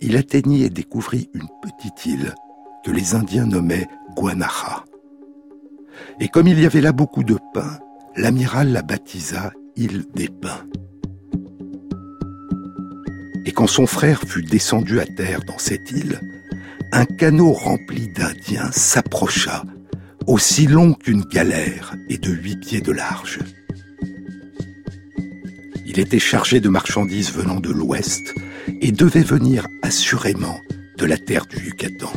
il 0.00 0.16
atteignit 0.16 0.64
et 0.64 0.70
découvrit 0.70 1.30
une 1.34 1.48
petite 1.62 2.06
île 2.06 2.34
que 2.84 2.90
les 2.90 3.14
Indiens 3.14 3.46
nommaient 3.46 3.88
Guanaja. 4.16 4.84
Et 6.20 6.28
comme 6.28 6.48
il 6.48 6.60
y 6.60 6.66
avait 6.66 6.80
là 6.80 6.92
beaucoup 6.92 7.24
de 7.24 7.38
pain, 7.52 7.78
l'amiral 8.16 8.72
la 8.72 8.82
baptisa 8.82 9.52
île 9.76 10.04
des 10.14 10.28
pins. 10.28 10.66
Et 13.44 13.52
quand 13.52 13.66
son 13.66 13.86
frère 13.86 14.22
fut 14.22 14.42
descendu 14.42 15.00
à 15.00 15.06
terre 15.06 15.40
dans 15.46 15.58
cette 15.58 15.90
île, 15.90 16.20
un 16.92 17.04
canot 17.04 17.52
rempli 17.52 18.08
d'Indiens 18.08 18.70
s'approcha, 18.72 19.64
aussi 20.26 20.66
long 20.66 20.94
qu'une 20.94 21.22
galère 21.22 21.94
et 22.08 22.18
de 22.18 22.30
huit 22.30 22.56
pieds 22.56 22.80
de 22.80 22.92
large. 22.92 23.38
Il 25.96 26.00
était 26.00 26.18
chargé 26.18 26.60
de 26.60 26.68
marchandises 26.68 27.32
venant 27.32 27.58
de 27.58 27.70
l'ouest 27.70 28.34
et 28.82 28.92
devait 28.92 29.22
venir 29.22 29.66
assurément 29.80 30.60
de 30.98 31.06
la 31.06 31.16
terre 31.16 31.46
du 31.46 31.56
Yucatan. 31.56 32.12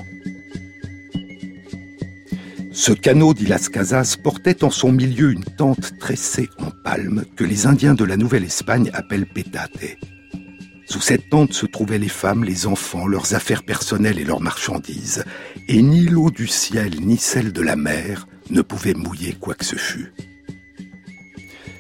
Ce 2.73 2.91
canot, 2.91 3.33
dit 3.33 3.45
Las 3.45 3.69
Casas, 3.69 4.17
portait 4.21 4.65
en 4.65 4.69
son 4.69 4.91
milieu 4.91 5.31
une 5.31 5.45
tente 5.45 5.97
tressée 5.97 6.49
en 6.57 6.71
palme 6.83 7.23
que 7.37 7.45
les 7.45 7.67
Indiens 7.67 7.93
de 7.93 8.03
la 8.03 8.17
Nouvelle-Espagne 8.17 8.91
appellent 8.91 9.29
pétate. 9.33 9.95
Sous 10.85 10.99
cette 10.99 11.29
tente 11.29 11.53
se 11.53 11.65
trouvaient 11.65 11.99
les 11.99 12.09
femmes, 12.09 12.43
les 12.43 12.67
enfants, 12.67 13.07
leurs 13.07 13.33
affaires 13.33 13.63
personnelles 13.63 14.19
et 14.19 14.25
leurs 14.25 14.41
marchandises, 14.41 15.23
et 15.69 15.81
ni 15.81 16.01
l'eau 16.01 16.31
du 16.31 16.47
ciel 16.47 16.99
ni 16.99 17.15
celle 17.15 17.53
de 17.53 17.61
la 17.61 17.77
mer 17.77 18.27
ne 18.49 18.61
pouvaient 18.61 18.93
mouiller 18.93 19.37
quoi 19.39 19.53
que 19.53 19.63
ce 19.63 19.77
fût. 19.77 20.11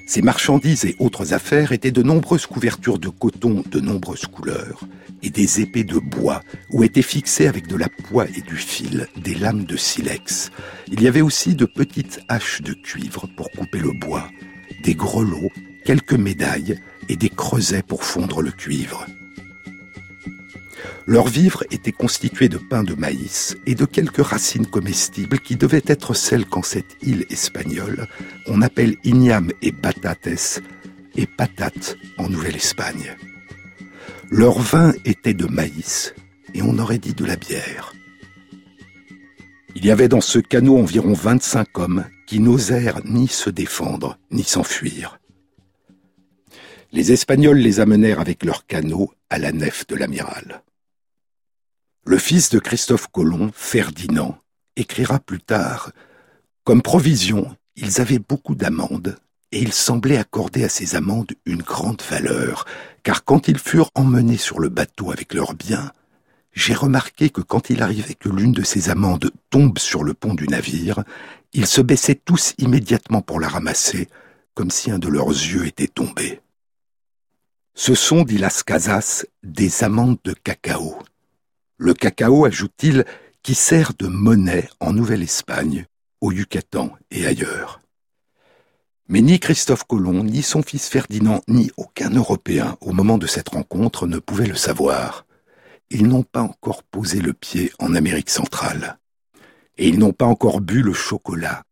Ces 0.09 0.23
marchandises 0.23 0.85
et 0.85 0.95
autres 0.97 1.35
affaires 1.35 1.71
étaient 1.71 1.91
de 1.91 2.01
nombreuses 2.01 2.47
couvertures 2.47 2.97
de 2.97 3.09
coton 3.09 3.63
de 3.69 3.79
nombreuses 3.79 4.25
couleurs 4.25 4.79
et 5.21 5.29
des 5.29 5.61
épées 5.61 5.83
de 5.83 5.99
bois 5.99 6.41
où 6.71 6.83
étaient 6.83 7.03
fixées 7.03 7.45
avec 7.45 7.67
de 7.67 7.75
la 7.75 7.89
poix 7.89 8.25
et 8.35 8.41
du 8.41 8.55
fil 8.55 9.05
des 9.17 9.35
lames 9.35 9.65
de 9.65 9.77
silex. 9.77 10.49
Il 10.91 11.03
y 11.03 11.07
avait 11.07 11.21
aussi 11.21 11.53
de 11.53 11.65
petites 11.65 12.21
haches 12.27 12.63
de 12.63 12.73
cuivre 12.73 13.29
pour 13.37 13.51
couper 13.51 13.77
le 13.77 13.91
bois, 13.91 14.27
des 14.83 14.95
grelots, 14.95 15.51
quelques 15.85 16.13
médailles 16.13 16.79
et 17.07 17.15
des 17.15 17.29
creusets 17.29 17.83
pour 17.83 18.03
fondre 18.03 18.41
le 18.41 18.49
cuivre. 18.49 19.05
Leurs 21.05 21.27
vivres 21.27 21.63
étaient 21.71 21.91
constitués 21.91 22.49
de 22.49 22.57
pain 22.57 22.83
de 22.83 22.93
maïs 22.93 23.57
et 23.65 23.75
de 23.75 23.85
quelques 23.85 24.25
racines 24.25 24.67
comestibles 24.67 25.39
qui 25.39 25.55
devaient 25.55 25.83
être 25.87 26.13
celles 26.13 26.45
qu'en 26.45 26.61
cette 26.63 26.97
île 27.01 27.25
espagnole 27.29 28.07
on 28.47 28.61
appelle 28.61 28.95
igname 29.03 29.51
et 29.61 29.71
batates 29.71 30.61
et 31.15 31.25
patates 31.25 31.97
en 32.17 32.29
Nouvelle-Espagne. 32.29 33.15
Leur 34.29 34.59
vin 34.59 34.93
était 35.05 35.33
de 35.33 35.45
maïs 35.45 36.13
et 36.53 36.61
on 36.61 36.77
aurait 36.77 36.99
dit 36.99 37.13
de 37.13 37.25
la 37.25 37.35
bière. 37.35 37.93
Il 39.75 39.85
y 39.85 39.91
avait 39.91 40.07
dans 40.07 40.21
ce 40.21 40.39
canot 40.39 40.77
environ 40.77 41.13
25 41.13 41.79
hommes 41.79 42.05
qui 42.27 42.39
n'osèrent 42.39 43.01
ni 43.05 43.27
se 43.27 43.49
défendre 43.49 44.17
ni 44.31 44.43
s'enfuir. 44.43 45.19
Les 46.91 47.11
Espagnols 47.11 47.59
les 47.59 47.79
amenèrent 47.79 48.19
avec 48.19 48.43
leurs 48.43 48.65
canots 48.65 49.11
à 49.29 49.37
la 49.37 49.51
nef 49.51 49.85
de 49.87 49.95
l'amiral. 49.95 50.63
Le 52.05 52.17
fils 52.17 52.49
de 52.49 52.59
Christophe 52.59 53.07
Colomb, 53.07 53.51
Ferdinand, 53.53 54.37
écrira 54.75 55.19
plus 55.19 55.41
tard 55.41 55.91
Comme 56.63 56.81
provision, 56.81 57.55
ils 57.75 58.01
avaient 58.01 58.19
beaucoup 58.19 58.55
d'amandes, 58.55 59.17
et 59.51 59.61
ils 59.61 59.73
semblaient 59.73 60.17
accorder 60.17 60.63
à 60.63 60.69
ces 60.69 60.95
amandes 60.95 61.33
une 61.45 61.61
grande 61.61 62.01
valeur, 62.01 62.65
car 63.03 63.25
quand 63.25 63.47
ils 63.47 63.59
furent 63.59 63.91
emmenés 63.95 64.37
sur 64.37 64.59
le 64.59 64.69
bateau 64.69 65.11
avec 65.11 65.33
leurs 65.33 65.53
biens, 65.53 65.91
j'ai 66.53 66.73
remarqué 66.73 67.29
que 67.29 67.41
quand 67.41 67.69
il 67.69 67.81
arrivait 67.81 68.15
que 68.15 68.29
l'une 68.29 68.53
de 68.53 68.63
ces 68.63 68.89
amandes 68.89 69.31
tombe 69.49 69.77
sur 69.77 70.03
le 70.03 70.13
pont 70.13 70.33
du 70.33 70.47
navire, 70.47 71.03
ils 71.53 71.67
se 71.67 71.81
baissaient 71.81 72.15
tous 72.15 72.53
immédiatement 72.57 73.21
pour 73.21 73.39
la 73.39 73.47
ramasser, 73.47 74.07
comme 74.55 74.71
si 74.71 74.89
un 74.89 74.99
de 74.99 75.07
leurs 75.07 75.29
yeux 75.29 75.65
était 75.65 75.87
tombé. 75.87 76.41
Ce 77.75 77.95
sont, 77.95 78.23
dit 78.23 78.37
Las 78.37 78.63
Casas, 78.63 79.25
des 79.43 79.83
amandes 79.83 80.17
de 80.23 80.33
cacao. 80.33 80.97
Le 81.81 81.93
cacao, 81.93 82.43
ajoute-t-il, 82.43 83.05
qui 83.41 83.55
sert 83.55 83.93
de 83.97 84.07
monnaie 84.07 84.69
en 84.81 84.91
Nouvelle-Espagne, 84.91 85.85
au 86.19 86.33
Yucatan 86.33 86.91
et 87.09 87.25
ailleurs. 87.25 87.79
Mais 89.07 89.21
ni 89.21 89.39
Christophe 89.39 89.85
Colomb, 89.85 90.25
ni 90.25 90.43
son 90.43 90.61
fils 90.61 90.89
Ferdinand, 90.89 91.41
ni 91.47 91.71
aucun 91.77 92.09
Européen, 92.09 92.75
au 92.81 92.91
moment 92.91 93.17
de 93.17 93.27
cette 93.27 93.47
rencontre, 93.47 94.07
ne 94.07 94.19
pouvaient 94.19 94.45
le 94.45 94.55
savoir. 94.55 95.25
Ils 95.89 96.05
n'ont 96.05 96.23
pas 96.23 96.41
encore 96.41 96.83
posé 96.83 97.21
le 97.21 97.31
pied 97.31 97.71
en 97.79 97.95
Amérique 97.95 98.29
centrale. 98.29 98.99
Et 99.77 99.87
ils 99.87 99.99
n'ont 99.99 100.11
pas 100.11 100.25
encore 100.25 100.59
bu 100.59 100.81
le 100.81 100.91
chocolat, 100.91 101.63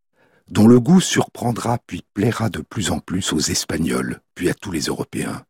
dont 0.50 0.70
le 0.70 0.80
goût 0.80 1.02
surprendra 1.02 1.80
puis 1.86 2.06
plaira 2.14 2.50
de 2.50 2.62
plus 2.62 2.92
en 2.92 3.00
plus 3.00 3.34
aux 3.34 3.40
Espagnols, 3.40 4.22
puis 4.36 4.50
à 4.50 4.54
tous 4.54 4.72
les 4.72 4.84
Européens. 4.84 5.44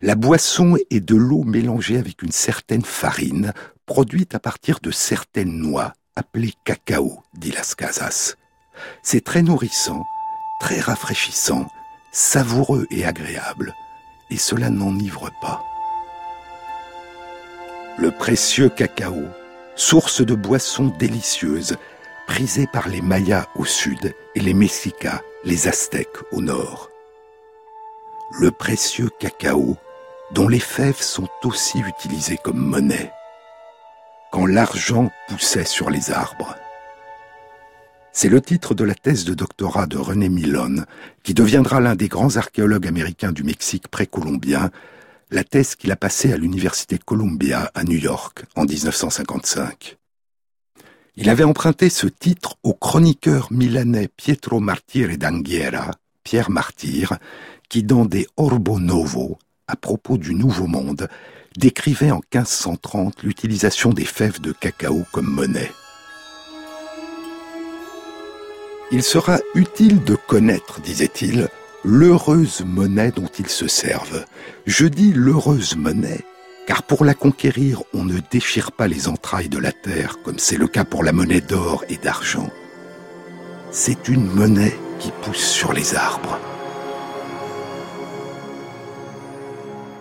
La 0.00 0.14
boisson 0.14 0.76
est 0.90 1.00
de 1.00 1.16
l'eau 1.16 1.44
mélangée 1.44 1.96
avec 1.96 2.22
une 2.22 2.32
certaine 2.32 2.84
farine, 2.84 3.52
produite 3.86 4.34
à 4.34 4.40
partir 4.40 4.80
de 4.80 4.90
certaines 4.90 5.58
noix, 5.58 5.92
appelées 6.16 6.54
cacao, 6.64 7.22
dit 7.34 7.52
Las 7.52 7.74
Casas. 7.74 8.34
C'est 9.02 9.24
très 9.24 9.42
nourrissant, 9.42 10.04
très 10.60 10.80
rafraîchissant, 10.80 11.66
savoureux 12.12 12.86
et 12.90 13.04
agréable, 13.04 13.74
et 14.30 14.36
cela 14.36 14.70
n'enivre 14.70 15.30
pas. 15.40 15.64
Le 17.98 18.10
précieux 18.10 18.68
cacao, 18.68 19.22
source 19.76 20.20
de 20.20 20.34
boissons 20.34 20.92
délicieuses, 20.98 21.76
prisée 22.26 22.66
par 22.72 22.88
les 22.88 23.00
Mayas 23.00 23.46
au 23.54 23.64
sud 23.64 24.14
et 24.34 24.40
les 24.40 24.54
Mexicas, 24.54 25.22
les 25.44 25.68
Aztèques 25.68 26.18
au 26.32 26.42
nord 26.42 26.90
le 28.32 28.50
précieux 28.50 29.08
cacao, 29.18 29.76
dont 30.32 30.48
les 30.48 30.60
fèves 30.60 31.00
sont 31.00 31.28
aussi 31.44 31.78
utilisées 31.78 32.38
comme 32.42 32.58
monnaie, 32.58 33.12
quand 34.32 34.46
l'argent 34.46 35.10
poussait 35.28 35.64
sur 35.64 35.90
les 35.90 36.10
arbres. 36.10 36.56
C'est 38.12 38.28
le 38.28 38.40
titre 38.40 38.74
de 38.74 38.84
la 38.84 38.94
thèse 38.94 39.24
de 39.24 39.34
doctorat 39.34 39.86
de 39.86 39.98
René 39.98 40.28
Milon, 40.28 40.84
qui 41.22 41.34
deviendra 41.34 41.80
l'un 41.80 41.94
des 41.94 42.08
grands 42.08 42.36
archéologues 42.36 42.88
américains 42.88 43.32
du 43.32 43.44
Mexique 43.44 43.88
précolombien, 43.88 44.70
la 45.30 45.44
thèse 45.44 45.74
qu'il 45.74 45.92
a 45.92 45.96
passée 45.96 46.32
à 46.32 46.36
l'Université 46.36 46.98
Columbia 46.98 47.70
à 47.74 47.84
New 47.84 47.98
York 47.98 48.44
en 48.54 48.64
1955. 48.64 49.96
Il 51.16 51.30
avait 51.30 51.44
emprunté 51.44 51.90
ce 51.90 52.06
titre 52.06 52.56
au 52.62 52.74
chroniqueur 52.74 53.48
milanais 53.50 54.08
Pietro 54.08 54.60
Martire 54.60 55.16
d'Anghiera, 55.16 55.92
Pierre 56.24 56.50
Martyr, 56.50 57.18
qui 57.68 57.82
dans 57.82 58.04
des 58.04 58.26
Orbo 58.36 58.78
Novo, 58.78 59.38
à 59.68 59.76
propos 59.76 60.18
du 60.18 60.34
Nouveau 60.34 60.66
Monde, 60.66 61.08
décrivait 61.56 62.10
en 62.10 62.20
1530 62.32 63.22
l'utilisation 63.22 63.92
des 63.92 64.04
fèves 64.04 64.40
de 64.40 64.52
cacao 64.52 65.04
comme 65.12 65.26
monnaie. 65.26 65.70
Il 68.92 69.02
sera 69.02 69.38
utile 69.54 70.04
de 70.04 70.14
connaître, 70.14 70.80
disait-il, 70.80 71.48
l'heureuse 71.84 72.64
monnaie 72.64 73.10
dont 73.10 73.30
ils 73.38 73.48
se 73.48 73.66
servent. 73.66 74.24
Je 74.66 74.86
dis 74.86 75.12
l'heureuse 75.12 75.76
monnaie, 75.76 76.24
car 76.66 76.84
pour 76.84 77.04
la 77.04 77.14
conquérir, 77.14 77.82
on 77.94 78.04
ne 78.04 78.20
déchire 78.30 78.70
pas 78.70 78.86
les 78.86 79.08
entrailles 79.08 79.48
de 79.48 79.58
la 79.58 79.72
terre, 79.72 80.18
comme 80.22 80.38
c'est 80.38 80.56
le 80.56 80.68
cas 80.68 80.84
pour 80.84 81.02
la 81.02 81.12
monnaie 81.12 81.40
d'or 81.40 81.84
et 81.88 81.96
d'argent. 81.96 82.48
C'est 83.72 84.08
une 84.08 84.26
monnaie 84.26 84.76
qui 85.00 85.10
pousse 85.22 85.44
sur 85.44 85.72
les 85.72 85.96
arbres. 85.96 86.38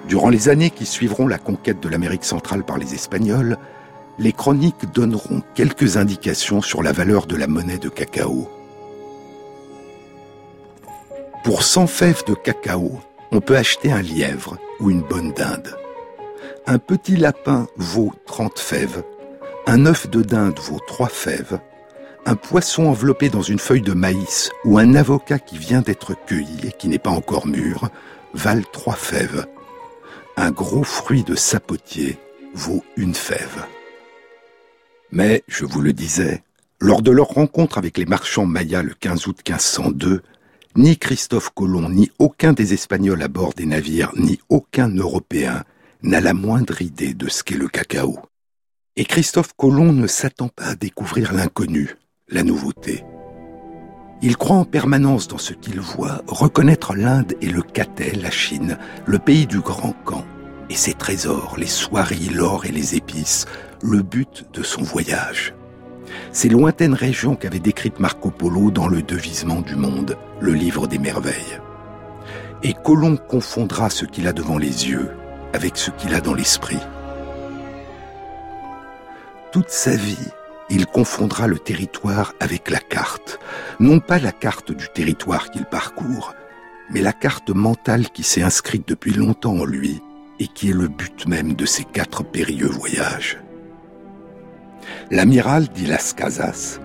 Durant 0.08 0.30
les 0.30 0.50
années 0.50 0.70
qui 0.70 0.86
suivront 0.86 1.28
la 1.28 1.40
conquête 1.40 1.80
de 1.80 1.90
l'Amérique 1.90 2.26
centrale 2.26 2.64
par 2.64 2.78
les 2.78 2.94
Espagnols, 2.94 3.58
les 4.20 4.34
chroniques 4.34 4.92
donneront 4.94 5.42
quelques 5.56 5.98
indications 5.98 6.62
sur 6.62 6.84
la 6.84 6.92
valeur 6.92 7.26
de 7.26 7.36
la 7.36 7.48
monnaie 7.48 7.80
de 7.80 7.90
cacao. 7.90 8.48
Pour 11.44 11.64
100 11.64 11.88
fèves 11.88 12.24
de 12.28 12.36
cacao, 12.36 13.00
on 13.32 13.42
peut 13.42 13.58
acheter 13.58 13.92
un 13.92 14.02
lièvre 14.02 14.58
ou 14.80 14.92
une 14.92 15.02
bonne 15.02 15.34
dinde. 15.34 15.76
Un 16.68 16.78
petit 16.78 17.16
lapin 17.16 17.68
vaut 17.76 18.14
30 18.28 18.60
fèves, 18.60 19.04
un 19.66 19.88
œuf 19.88 20.10
de 20.10 20.22
dinde 20.22 20.60
vaut 20.60 20.80
3 20.86 21.08
fèves, 21.08 21.60
un 22.28 22.36
poisson 22.36 22.86
enveloppé 22.86 23.30
dans 23.30 23.42
une 23.42 23.60
feuille 23.60 23.82
de 23.82 23.94
maïs 23.94 24.52
ou 24.66 24.78
un 24.78 24.96
avocat 24.96 25.40
qui 25.40 25.58
vient 25.58 25.82
d'être 25.82 26.14
cueilli 26.26 26.68
et 26.68 26.72
qui 26.72 26.88
n'est 26.88 27.00
pas 27.00 27.12
encore 27.12 27.48
mûr 27.48 27.90
valent 28.34 28.64
3 28.72 28.96
fèves 28.96 29.46
un 30.38 30.52
gros 30.52 30.84
fruit 30.84 31.24
de 31.24 31.36
sapotier 31.36 32.18
vaut 32.54 32.84
une 32.98 33.16
fève. 33.16 33.66
Mais, 35.12 35.44
je 35.48 35.66
vous 35.66 35.82
le 35.82 35.94
disais, 35.94 36.44
lors 36.82 37.02
de 37.02 37.12
leur 37.12 37.28
rencontre 37.28 37.78
avec 37.78 37.98
les 37.98 38.06
marchands 38.06 38.46
mayas 38.46 38.84
le 38.84 38.94
15 38.94 39.28
août 39.28 39.38
1502, 39.48 40.22
Ni 40.76 40.98
Christophe 40.98 41.52
Colomb, 41.52 41.90
ni 41.90 42.12
aucun 42.20 42.52
des 42.52 42.74
Espagnols 42.74 43.22
à 43.22 43.30
bord 43.30 43.54
des 43.54 43.66
navires, 43.66 44.12
ni 44.18 44.40
aucun 44.50 44.90
Européen 44.90 45.64
n'a 46.04 46.20
la 46.20 46.34
moindre 46.34 46.82
idée 46.82 47.14
de 47.14 47.30
ce 47.30 47.44
qu'est 47.44 47.56
le 47.56 47.70
cacao. 47.70 48.20
Et 48.98 49.06
Christophe 49.06 49.54
Colomb 49.56 49.94
ne 49.94 50.08
s'attend 50.08 50.50
pas 50.50 50.66
à 50.66 50.76
découvrir 50.76 51.32
l'inconnu, 51.32 51.96
la 52.28 52.44
nouveauté. 52.44 53.06
Il 54.22 54.36
croit 54.38 54.58
en 54.58 54.66
permanence 54.66 55.28
dans 55.28 55.38
ce 55.38 55.54
qu'il 55.54 55.80
voit, 55.80 56.24
reconnaître 56.28 56.96
l'Inde 56.96 57.36
et 57.42 57.50
le 57.50 57.62
Cathay, 57.62 58.12
la 58.16 58.32
Chine, 58.32 58.78
le 59.06 59.20
pays 59.20 59.46
du 59.46 59.60
grand 59.60 59.94
camp, 60.04 60.25
et 60.76 60.78
ses 60.78 60.94
trésors, 60.94 61.56
les 61.58 61.68
soieries, 61.68 62.28
l'or 62.34 62.66
et 62.66 62.72
les 62.72 62.96
épices, 62.96 63.46
le 63.82 64.02
but 64.02 64.46
de 64.52 64.62
son 64.62 64.82
voyage. 64.82 65.56
Ces 66.34 66.50
lointaines 66.50 66.94
régions 66.94 67.38
qu'avait 67.38 67.60
décrites 67.60 68.02
Marco 68.02 68.30
Polo 68.30 68.72
dans 68.72 68.90
Le 68.90 69.02
Devisement 69.02 69.62
du 69.62 69.78
monde, 69.78 70.18
le 70.42 70.52
livre 70.52 70.86
des 70.88 70.98
merveilles. 70.98 71.62
Et 72.62 72.74
Colomb 72.74 73.16
confondra 73.16 73.90
ce 73.90 74.04
qu'il 74.04 74.28
a 74.28 74.34
devant 74.34 74.58
les 74.58 74.90
yeux 74.90 75.12
avec 75.54 75.78
ce 75.78 75.92
qu'il 75.92 76.14
a 76.14 76.20
dans 76.20 76.34
l'esprit. 76.34 76.82
Toute 79.54 79.70
sa 79.70 79.96
vie, 79.96 80.28
il 80.70 80.88
confondra 80.88 81.48
le 81.48 81.58
territoire 81.58 82.34
avec 82.42 82.70
la 82.70 82.80
carte, 82.80 83.40
non 83.80 84.02
pas 84.02 84.20
la 84.20 84.34
carte 84.34 84.74
du 84.74 84.90
territoire 84.94 85.52
qu'il 85.52 85.64
parcourt, 85.64 86.36
mais 86.90 87.00
la 87.00 87.14
carte 87.14 87.52
mentale 87.52 88.10
qui 88.10 88.24
s'est 88.24 88.44
inscrite 88.44 88.86
depuis 88.90 89.14
longtemps 89.14 89.56
en 89.56 89.64
lui 89.64 90.02
et 90.40 90.48
qui 90.48 90.70
est 90.70 90.74
le 90.74 90.88
but 90.88 91.28
même 91.28 91.54
de 91.54 91.66
ces 91.66 91.84
quatre 91.84 92.24
périlleux 92.24 92.70
voyages. 92.70 93.38
L'amiral 95.12 95.68
dit 95.70 95.86
Las 95.86 96.14
Casas. 96.14 96.80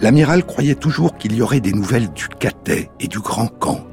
L'amiral 0.00 0.44
croyait 0.44 0.74
toujours 0.74 1.16
qu'il 1.16 1.34
y 1.34 1.42
aurait 1.42 1.60
des 1.60 1.72
nouvelles 1.72 2.12
du 2.12 2.28
Cathay 2.28 2.90
et 3.00 3.08
du 3.08 3.20
Grand 3.20 3.46
Camp, 3.46 3.86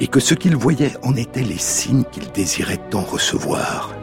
et 0.00 0.06
que 0.06 0.20
ce 0.20 0.34
qu'il 0.34 0.56
voyait 0.56 0.92
en 1.02 1.14
était 1.14 1.42
les 1.42 1.58
signes 1.58 2.04
qu'il 2.10 2.30
désirait 2.32 2.80
tant 2.90 3.02
recevoir. 3.02 3.94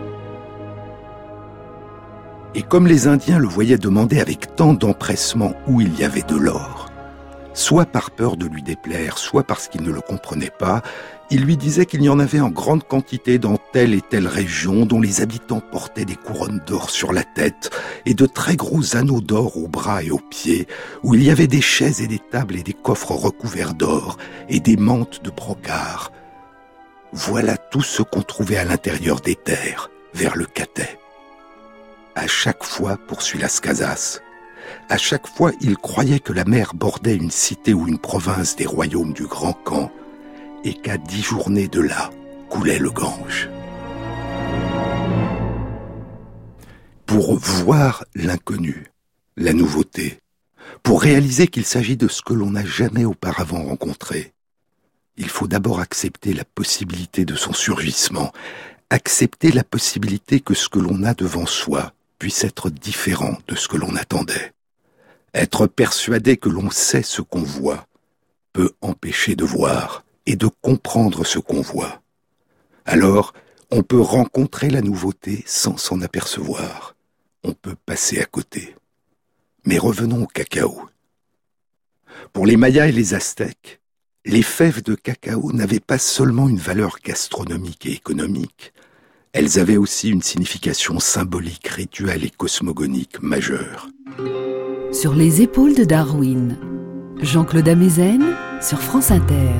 Et 2.55 2.63
comme 2.63 2.87
les 2.87 3.07
Indiens 3.07 3.39
le 3.39 3.47
voyaient 3.47 3.77
demander 3.77 4.19
avec 4.19 4.55
tant 4.55 4.73
d'empressement 4.73 5.53
où 5.67 5.81
il 5.81 5.97
y 5.99 6.03
avait 6.03 6.23
de 6.23 6.35
l'or, 6.35 6.89
soit 7.53 7.85
par 7.85 8.11
peur 8.11 8.37
de 8.37 8.45
lui 8.45 8.63
déplaire, 8.63 9.17
soit 9.17 9.43
parce 9.43 9.67
qu'ils 9.67 9.83
ne 9.83 9.91
le 9.91 10.01
comprenaient 10.01 10.51
pas, 10.57 10.81
il 11.31 11.43
lui 11.43 11.57
disait 11.57 11.85
qu'il 11.85 12.01
y 12.01 12.09
en 12.09 12.19
avait 12.19 12.39
en 12.39 12.49
grande 12.49 12.83
quantité 12.83 13.37
dans 13.37 13.57
telle 13.71 13.93
et 13.93 14.01
telle 14.01 14.27
région 14.27 14.85
dont 14.85 14.99
les 14.99 15.21
habitants 15.21 15.61
portaient 15.61 16.05
des 16.05 16.15
couronnes 16.15 16.61
d'or 16.65 16.89
sur 16.89 17.13
la 17.13 17.23
tête 17.23 17.69
et 18.05 18.15
de 18.15 18.25
très 18.25 18.55
gros 18.55 18.95
anneaux 18.95 19.21
d'or 19.21 19.57
aux 19.57 19.67
bras 19.67 20.01
et 20.03 20.09
aux 20.09 20.19
pieds, 20.19 20.67
où 21.03 21.13
il 21.13 21.23
y 21.23 21.29
avait 21.29 21.47
des 21.47 21.61
chaises 21.61 22.01
et 22.01 22.07
des 22.07 22.19
tables 22.19 22.55
et 22.55 22.63
des 22.63 22.73
coffres 22.73 23.11
recouverts 23.11 23.75
d'or 23.75 24.17
et 24.49 24.59
des 24.59 24.77
mantes 24.77 25.23
de 25.23 25.29
brocart. 25.29 26.11
Voilà 27.13 27.57
tout 27.57 27.83
ce 27.83 28.01
qu'on 28.01 28.21
trouvait 28.21 28.57
à 28.57 28.65
l'intérieur 28.65 29.21
des 29.21 29.35
terres, 29.35 29.91
vers 30.13 30.35
le 30.35 30.45
Cathay. 30.45 30.97
À 32.15 32.27
chaque 32.27 32.63
fois, 32.63 32.97
poursuit 33.07 33.39
Las 33.39 33.59
Casas, 33.59 34.19
à 34.89 34.97
chaque 34.97 35.27
fois 35.27 35.51
il 35.61 35.77
croyait 35.77 36.19
que 36.19 36.33
la 36.33 36.45
mer 36.45 36.73
bordait 36.73 37.15
une 37.15 37.31
cité 37.31 37.73
ou 37.73 37.87
une 37.87 37.99
province 37.99 38.55
des 38.55 38.65
royaumes 38.65 39.13
du 39.13 39.25
Grand 39.25 39.53
Camp, 39.53 39.91
et 40.63 40.73
qu'à 40.73 40.97
dix 40.97 41.21
journées 41.21 41.67
de 41.67 41.81
là 41.81 42.09
coulait 42.49 42.79
le 42.79 42.91
Gange. 42.91 43.49
Pour 47.05 47.35
voir 47.35 48.05
l'inconnu, 48.15 48.87
la 49.37 49.53
nouveauté, 49.53 50.19
pour 50.83 51.01
réaliser 51.01 51.47
qu'il 51.47 51.65
s'agit 51.65 51.97
de 51.97 52.07
ce 52.07 52.21
que 52.21 52.33
l'on 52.33 52.51
n'a 52.51 52.65
jamais 52.65 53.05
auparavant 53.05 53.63
rencontré, 53.63 54.33
il 55.17 55.29
faut 55.29 55.47
d'abord 55.47 55.79
accepter 55.79 56.33
la 56.33 56.45
possibilité 56.45 57.25
de 57.25 57.35
son 57.35 57.53
surgissement, 57.53 58.31
accepter 58.89 59.51
la 59.51 59.63
possibilité 59.63 60.39
que 60.39 60.53
ce 60.53 60.69
que 60.69 60.79
l'on 60.79 61.03
a 61.03 61.13
devant 61.13 61.45
soi 61.45 61.93
puisse 62.19 62.43
être 62.43 62.69
différent 62.69 63.37
de 63.47 63.55
ce 63.55 63.67
que 63.67 63.77
l'on 63.77 63.95
attendait. 63.95 64.53
Être 65.33 65.67
persuadé 65.67 66.37
que 66.37 66.49
l'on 66.49 66.69
sait 66.69 67.03
ce 67.03 67.21
qu'on 67.21 67.43
voit 67.43 67.87
peut 68.53 68.71
empêcher 68.81 69.35
de 69.35 69.45
voir 69.45 70.03
et 70.29 70.35
de 70.35 70.47
comprendre 70.61 71.25
ce 71.25 71.39
qu'on 71.39 71.61
voit. 71.61 72.03
Alors, 72.85 73.33
on 73.71 73.81
peut 73.81 73.99
rencontrer 73.99 74.69
la 74.69 74.81
nouveauté 74.81 75.43
sans 75.47 75.75
s'en 75.77 76.01
apercevoir. 76.01 76.95
On 77.43 77.53
peut 77.53 77.75
passer 77.87 78.19
à 78.19 78.25
côté. 78.25 78.75
Mais 79.65 79.79
revenons 79.79 80.23
au 80.23 80.27
cacao. 80.27 80.83
Pour 82.31 82.45
les 82.45 82.57
Mayas 82.57 82.89
et 82.89 82.91
les 82.91 83.15
Aztèques, 83.15 83.81
les 84.23 84.43
fèves 84.43 84.83
de 84.83 84.93
cacao 84.93 85.51
n'avaient 85.51 85.79
pas 85.79 85.97
seulement 85.97 86.47
une 86.47 86.59
valeur 86.59 86.97
gastronomique 87.03 87.87
et 87.87 87.93
économique, 87.93 88.71
elles 89.33 89.57
avaient 89.57 89.77
aussi 89.77 90.09
une 90.09 90.21
signification 90.21 90.99
symbolique, 90.99 91.67
rituelle 91.69 92.23
et 92.23 92.29
cosmogonique 92.29 93.19
majeure. 93.23 93.89
Sur 94.91 95.15
les 95.15 95.41
épaules 95.41 95.73
de 95.73 95.85
Darwin, 95.85 96.55
Jean-Claude 97.19 97.67
Amezen 97.67 98.35
sur 98.61 98.79
France 98.79 99.09
Inter. 99.09 99.53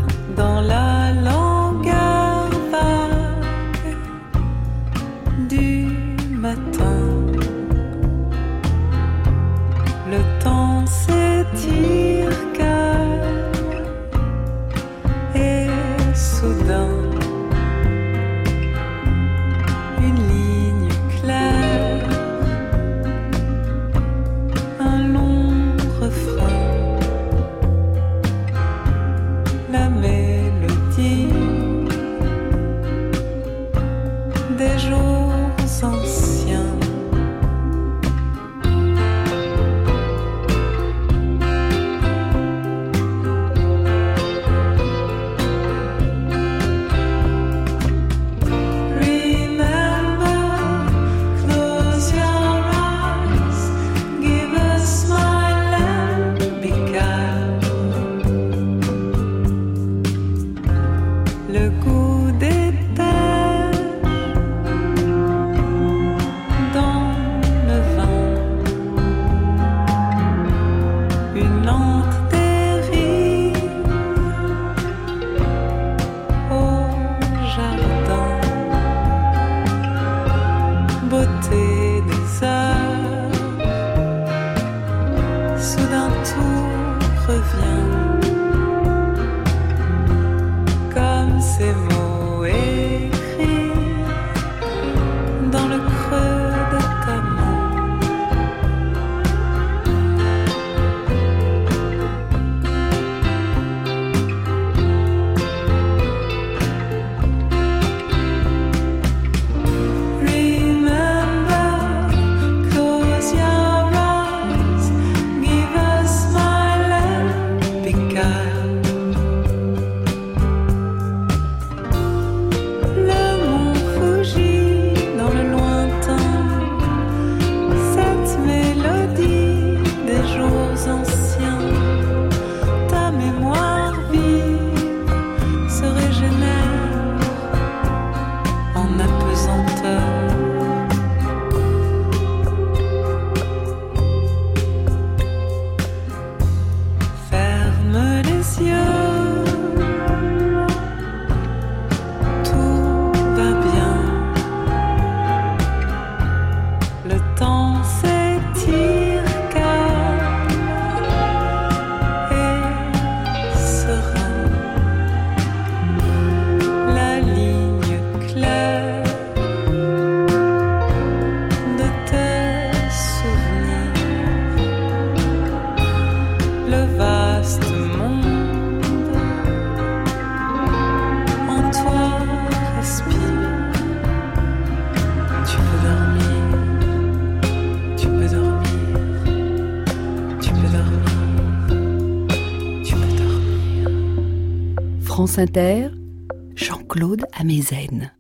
Jean-Claude 196.56 197.25
Amezen. 197.32 198.12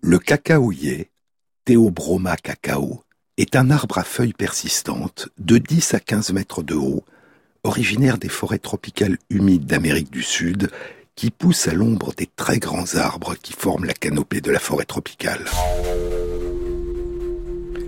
Le 0.00 0.18
cacaoyer, 0.20 1.10
Théobroma 1.64 2.36
cacao, 2.36 3.02
est 3.36 3.56
un 3.56 3.72
arbre 3.72 3.98
à 3.98 4.04
feuilles 4.04 4.32
persistantes 4.32 5.28
de 5.38 5.58
10 5.58 5.94
à 5.94 5.98
15 5.98 6.32
mètres 6.32 6.62
de 6.62 6.74
haut, 6.74 7.04
originaire 7.64 8.16
des 8.16 8.28
forêts 8.28 8.60
tropicales 8.60 9.18
humides 9.28 9.66
d'Amérique 9.66 10.12
du 10.12 10.22
Sud, 10.22 10.70
qui 11.16 11.32
pousse 11.32 11.66
à 11.66 11.74
l'ombre 11.74 12.14
des 12.16 12.28
très 12.28 12.60
grands 12.60 12.94
arbres 12.94 13.34
qui 13.34 13.54
forment 13.54 13.86
la 13.86 13.94
canopée 13.94 14.40
de 14.40 14.52
la 14.52 14.60
forêt 14.60 14.84
tropicale. 14.84 15.46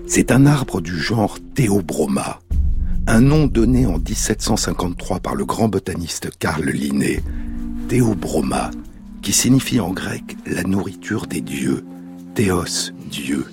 C'est 0.08 0.32
un 0.32 0.46
arbre 0.46 0.80
du 0.80 0.98
genre 0.98 1.38
Théobroma, 1.54 2.40
un 3.06 3.20
nom 3.20 3.46
donné 3.46 3.86
en 3.86 3.98
1753 3.98 5.20
par 5.20 5.36
le 5.36 5.44
grand 5.44 5.68
botaniste 5.68 6.36
Carl 6.40 6.68
Linné, 6.68 7.20
Théobroma, 7.90 8.70
qui 9.20 9.32
signifie 9.32 9.80
en 9.80 9.90
grec 9.90 10.36
la 10.46 10.62
nourriture 10.62 11.26
des 11.26 11.40
dieux, 11.40 11.84
Théos, 12.36 12.92
Dieu, 13.10 13.46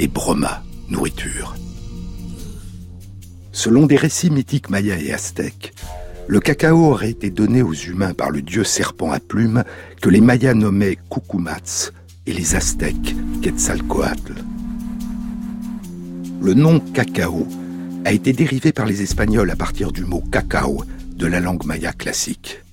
et 0.00 0.08
Broma, 0.08 0.64
nourriture. 0.88 1.54
Selon 3.52 3.86
des 3.86 3.94
récits 3.94 4.30
mythiques 4.30 4.68
mayas 4.68 4.98
et 4.98 5.12
aztèques, 5.12 5.74
le 6.26 6.40
cacao 6.40 6.86
aurait 6.86 7.10
été 7.10 7.30
donné 7.30 7.62
aux 7.62 7.72
humains 7.72 8.14
par 8.14 8.32
le 8.32 8.42
dieu 8.42 8.64
serpent 8.64 9.12
à 9.12 9.20
plumes 9.20 9.62
que 10.02 10.10
les 10.10 10.20
mayas 10.20 10.54
nommaient 10.54 10.98
Cucumats 11.08 11.92
et 12.26 12.32
les 12.32 12.56
aztèques 12.56 13.14
Quetzalcoatl. 13.42 14.34
Le 16.42 16.54
nom 16.54 16.80
cacao 16.80 17.46
a 18.04 18.10
été 18.10 18.32
dérivé 18.32 18.72
par 18.72 18.86
les 18.86 19.02
Espagnols 19.02 19.52
à 19.52 19.56
partir 19.56 19.92
du 19.92 20.04
mot 20.04 20.24
cacao 20.32 20.82
de 21.14 21.26
la 21.28 21.38
langue 21.38 21.64
maya 21.64 21.92
classique. 21.92 22.63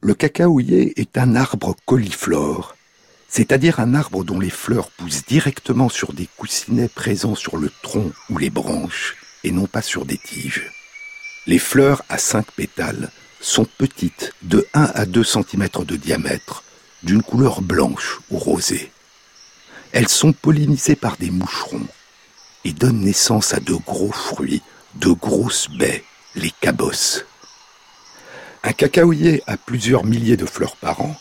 Le 0.00 0.14
cacaoyer 0.14 1.00
est 1.00 1.18
un 1.18 1.34
arbre 1.36 1.74
coliflore 1.84 2.76
c'est-à-dire 3.28 3.78
un 3.78 3.94
arbre 3.94 4.24
dont 4.24 4.40
les 4.40 4.50
fleurs 4.50 4.90
poussent 4.90 5.24
directement 5.26 5.90
sur 5.90 6.14
des 6.14 6.28
coussinets 6.38 6.88
présents 6.88 7.34
sur 7.34 7.58
le 7.58 7.70
tronc 7.82 8.10
ou 8.30 8.38
les 8.38 8.50
branches, 8.50 9.16
et 9.44 9.52
non 9.52 9.66
pas 9.66 9.82
sur 9.82 10.06
des 10.06 10.16
tiges. 10.16 10.72
Les 11.46 11.58
fleurs 11.58 12.02
à 12.08 12.18
cinq 12.18 12.50
pétales 12.52 13.10
sont 13.40 13.66
petites, 13.76 14.32
de 14.42 14.66
1 14.74 14.90
à 14.94 15.04
2 15.04 15.22
cm 15.22 15.68
de 15.86 15.96
diamètre, 15.96 16.64
d'une 17.02 17.22
couleur 17.22 17.60
blanche 17.62 18.18
ou 18.30 18.38
rosée. 18.38 18.90
Elles 19.92 20.08
sont 20.08 20.32
pollinisées 20.32 20.96
par 20.96 21.16
des 21.18 21.30
moucherons 21.30 21.86
et 22.64 22.72
donnent 22.72 23.00
naissance 23.00 23.54
à 23.54 23.60
de 23.60 23.74
gros 23.74 24.12
fruits, 24.12 24.62
de 24.96 25.10
grosses 25.10 25.68
baies, 25.70 26.02
les 26.34 26.52
cabosses. 26.60 27.24
Un 28.64 28.72
cacaoyer 28.72 29.42
a 29.46 29.56
plusieurs 29.56 30.04
milliers 30.04 30.36
de 30.36 30.46
fleurs 30.46 30.76
par 30.76 31.00
an 31.00 31.16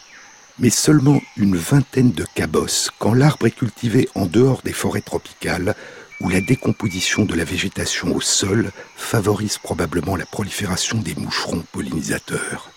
mais 0.60 0.70
seulement 0.70 1.22
une 1.36 1.56
vingtaine 1.56 2.12
de 2.12 2.26
cabosses 2.36 2.90
quand 2.98 3.14
l'arbre 3.14 3.48
est 3.48 3.52
cultivé 3.52 4.10
en 4.16 4.26
dehors 4.26 4.62
des 4.64 4.74
forêts 4.74 5.02
tropicales 5.02 5.76
où 6.20 6.30
la 6.30 6.42
décomposition 6.42 7.26
de 7.26 7.36
la 7.36 7.44
végétation 7.44 8.16
au 8.16 8.22
sol 8.22 8.72
favorise 8.96 9.60
probablement 9.60 10.16
la 10.16 10.26
prolifération 10.26 10.98
des 10.98 11.14
moucherons 11.16 11.64
pollinisateurs. 11.72 12.72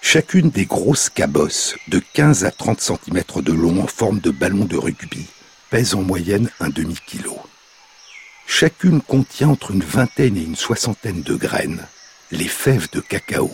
Chacune 0.00 0.50
des 0.50 0.64
grosses 0.64 1.10
cabosses, 1.10 1.76
de 1.86 2.02
15 2.12 2.44
à 2.44 2.50
30 2.50 2.80
cm 2.80 3.22
de 3.36 3.52
long 3.52 3.80
en 3.80 3.86
forme 3.86 4.18
de 4.18 4.32
ballon 4.32 4.64
de 4.64 4.76
rugby, 4.76 5.26
pèse 5.70 5.94
en 5.94 6.02
moyenne 6.02 6.50
un 6.58 6.70
demi-kilo. 6.70 7.38
Chacune 8.48 9.00
contient 9.00 9.50
entre 9.50 9.70
une 9.70 9.84
vingtaine 9.84 10.36
et 10.36 10.42
une 10.42 10.56
soixantaine 10.56 11.22
de 11.22 11.36
graines, 11.36 11.86
les 12.32 12.48
fèves 12.48 12.88
de 12.92 13.00
cacao, 13.00 13.50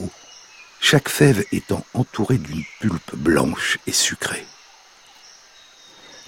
chaque 0.80 1.08
fève 1.08 1.44
étant 1.50 1.84
entourée 1.94 2.38
d'une 2.38 2.62
pulpe 2.78 3.16
blanche 3.16 3.78
et 3.88 3.92
sucrée. 3.92 4.46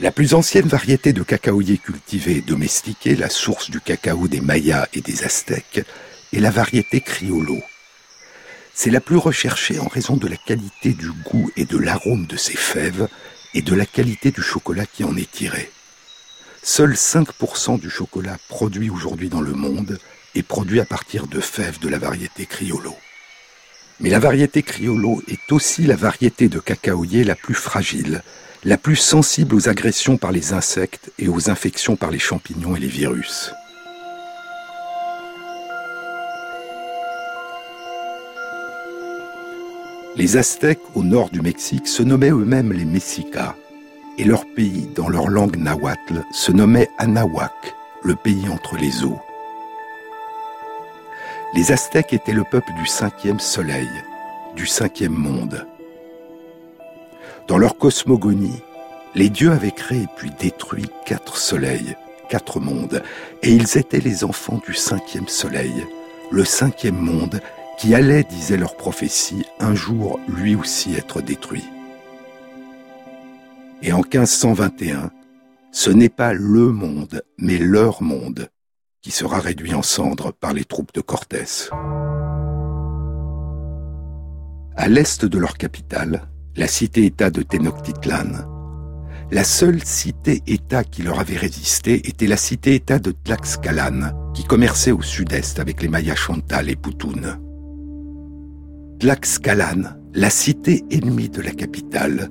La 0.00 0.10
plus 0.10 0.34
ancienne 0.34 0.66
variété 0.66 1.12
de 1.12 1.22
cacaoyer 1.22 1.78
cultivée 1.78 2.38
et 2.38 2.40
domestiquée, 2.40 3.14
la 3.14 3.30
source 3.30 3.70
du 3.70 3.80
cacao 3.80 4.26
des 4.26 4.40
Mayas 4.40 4.88
et 4.94 5.00
des 5.00 5.22
Aztèques, 5.22 5.84
est 6.32 6.40
la 6.40 6.50
variété 6.50 7.00
Criollo. 7.00 7.60
C'est 8.74 8.90
la 8.90 9.00
plus 9.00 9.16
recherchée 9.16 9.78
en 9.78 9.86
raison 9.86 10.16
de 10.16 10.26
la 10.26 10.36
qualité 10.36 10.92
du 10.92 11.12
goût 11.12 11.50
et 11.56 11.66
de 11.66 11.78
l'arôme 11.78 12.26
de 12.26 12.36
ses 12.36 12.56
fèves 12.56 13.08
et 13.54 13.62
de 13.62 13.74
la 13.76 13.86
qualité 13.86 14.32
du 14.32 14.42
chocolat 14.42 14.86
qui 14.86 15.04
en 15.04 15.16
est 15.16 15.30
tiré. 15.30 15.70
Seuls 16.62 16.94
5% 16.94 17.78
du 17.78 17.90
chocolat 17.90 18.38
produit 18.48 18.90
aujourd'hui 18.90 19.28
dans 19.28 19.40
le 19.40 19.52
monde 19.52 20.00
est 20.34 20.42
produit 20.42 20.80
à 20.80 20.84
partir 20.84 21.26
de 21.26 21.40
fèves 21.40 21.78
de 21.80 21.88
la 21.88 21.98
variété 21.98 22.46
Criollo. 22.46 22.94
Mais 24.00 24.10
la 24.10 24.18
variété 24.18 24.62
Criollo 24.62 25.22
est 25.28 25.52
aussi 25.52 25.82
la 25.82 25.96
variété 25.96 26.48
de 26.48 26.58
cacaoyer 26.58 27.24
la 27.24 27.34
plus 27.34 27.54
fragile, 27.54 28.22
la 28.64 28.76
plus 28.76 28.96
sensible 28.96 29.54
aux 29.54 29.68
agressions 29.68 30.16
par 30.16 30.32
les 30.32 30.52
insectes 30.52 31.10
et 31.18 31.28
aux 31.28 31.50
infections 31.50 31.96
par 31.96 32.10
les 32.10 32.18
champignons 32.18 32.76
et 32.76 32.80
les 32.80 32.88
virus. 32.88 33.52
Les 40.16 40.36
Aztèques 40.36 40.80
au 40.94 41.02
nord 41.02 41.30
du 41.30 41.40
Mexique 41.40 41.86
se 41.86 42.02
nommaient 42.02 42.30
eux-mêmes 42.30 42.72
les 42.72 42.84
Mexicas, 42.84 43.54
et 44.18 44.24
leur 44.24 44.44
pays, 44.54 44.88
dans 44.94 45.08
leur 45.08 45.28
langue 45.28 45.56
nahuatl, 45.56 46.24
se 46.32 46.52
nommait 46.52 46.88
Anahuac, 46.98 47.74
le 48.02 48.16
pays 48.16 48.48
entre 48.50 48.76
les 48.76 49.04
eaux. 49.04 49.20
Les 51.52 51.72
Aztèques 51.72 52.12
étaient 52.12 52.32
le 52.32 52.44
peuple 52.44 52.72
du 52.74 52.86
cinquième 52.86 53.40
soleil, 53.40 53.88
du 54.54 54.66
cinquième 54.66 55.14
monde. 55.14 55.66
Dans 57.48 57.58
leur 57.58 57.76
cosmogonie, 57.76 58.62
les 59.16 59.30
dieux 59.30 59.50
avaient 59.50 59.72
créé 59.72 60.06
puis 60.16 60.30
détruit 60.38 60.88
quatre 61.04 61.36
soleils, 61.36 61.96
quatre 62.28 62.60
mondes, 62.60 63.02
et 63.42 63.50
ils 63.50 63.76
étaient 63.78 63.98
les 63.98 64.22
enfants 64.22 64.60
du 64.64 64.74
cinquième 64.74 65.26
soleil, 65.26 65.84
le 66.30 66.44
cinquième 66.44 66.98
monde 66.98 67.40
qui 67.78 67.96
allait, 67.96 68.22
disait 68.22 68.56
leur 68.56 68.76
prophétie, 68.76 69.44
un 69.58 69.74
jour 69.74 70.20
lui 70.28 70.54
aussi 70.54 70.94
être 70.94 71.20
détruit. 71.20 71.64
Et 73.82 73.92
en 73.92 74.02
1521, 74.02 75.10
ce 75.72 75.90
n'est 75.90 76.10
pas 76.10 76.32
le 76.32 76.70
monde, 76.70 77.24
mais 77.38 77.58
leur 77.58 78.02
monde 78.02 78.48
qui 79.02 79.10
sera 79.10 79.40
réduit 79.40 79.74
en 79.74 79.82
cendres 79.82 80.32
par 80.32 80.52
les 80.52 80.64
troupes 80.64 80.92
de 80.92 81.00
Cortés. 81.00 81.68
À 84.76 84.88
l'est 84.88 85.24
de 85.24 85.38
leur 85.38 85.56
capitale, 85.56 86.28
la 86.56 86.66
cité-État 86.66 87.30
de 87.30 87.42
Tenochtitlan, 87.42 88.46
la 89.30 89.44
seule 89.44 89.82
cité-État 89.84 90.84
qui 90.84 91.02
leur 91.02 91.20
avait 91.20 91.36
résisté 91.36 92.08
était 92.08 92.26
la 92.26 92.36
cité-État 92.36 92.98
de 92.98 93.12
Tlaxcalan, 93.12 94.32
qui 94.34 94.44
commerçait 94.44 94.90
au 94.90 95.02
sud-est 95.02 95.60
avec 95.60 95.82
les 95.82 95.88
Mayas 95.88 96.16
Chontal 96.16 96.68
et 96.68 96.76
Poutoun. 96.76 97.38
Tlaxcalan, 98.98 99.94
la 100.14 100.30
cité 100.30 100.84
ennemie 100.90 101.30
de 101.30 101.40
la 101.40 101.52
capitale, 101.52 102.28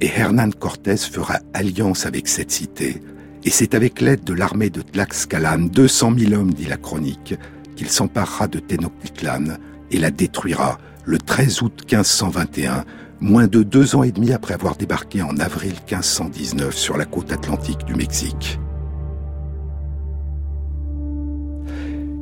et 0.00 0.06
Hernán 0.06 0.54
Cortés 0.54 0.98
fera 0.98 1.40
alliance 1.54 2.06
avec 2.06 2.28
cette 2.28 2.50
cité 2.50 3.00
et 3.44 3.50
c'est 3.50 3.74
avec 3.74 4.00
l'aide 4.00 4.24
de 4.24 4.34
l'armée 4.34 4.70
de 4.70 4.82
Tlaxcalan, 4.82 5.58
200 5.58 6.12
000 6.18 6.32
hommes, 6.34 6.52
dit 6.52 6.66
la 6.66 6.76
chronique, 6.76 7.34
qu'il 7.76 7.88
s'emparera 7.88 8.48
de 8.48 8.58
Tenochtitlan 8.58 9.58
et 9.90 9.98
la 9.98 10.10
détruira 10.10 10.78
le 11.04 11.18
13 11.18 11.62
août 11.62 11.84
1521, 11.90 12.84
moins 13.20 13.46
de 13.46 13.62
deux 13.62 13.94
ans 13.96 14.02
et 14.02 14.12
demi 14.12 14.32
après 14.32 14.54
avoir 14.54 14.76
débarqué 14.76 15.22
en 15.22 15.38
avril 15.38 15.72
1519 15.90 16.76
sur 16.76 16.96
la 16.96 17.04
côte 17.04 17.32
atlantique 17.32 17.84
du 17.84 17.94
Mexique. 17.94 18.58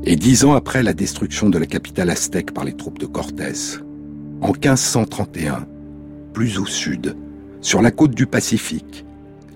Et 0.05 0.15
dix 0.15 0.45
ans 0.45 0.55
après 0.55 0.85
la 0.85 0.93
destruction 0.93 1.49
de 1.49 1.59
la 1.59 1.67
capitale 1.67 2.11
aztèque 2.11 2.55
par 2.55 2.65
les 2.65 2.77
troupes 2.77 2.99
de 2.99 3.07
Cortés, 3.07 3.81
en 4.41 4.53
1531, 4.53 5.67
plus 6.33 6.59
au 6.59 6.67
sud, 6.67 7.17
sur 7.61 7.83
la 7.83 7.91
côte 7.91 8.15
du 8.15 8.27
Pacifique, 8.27 9.06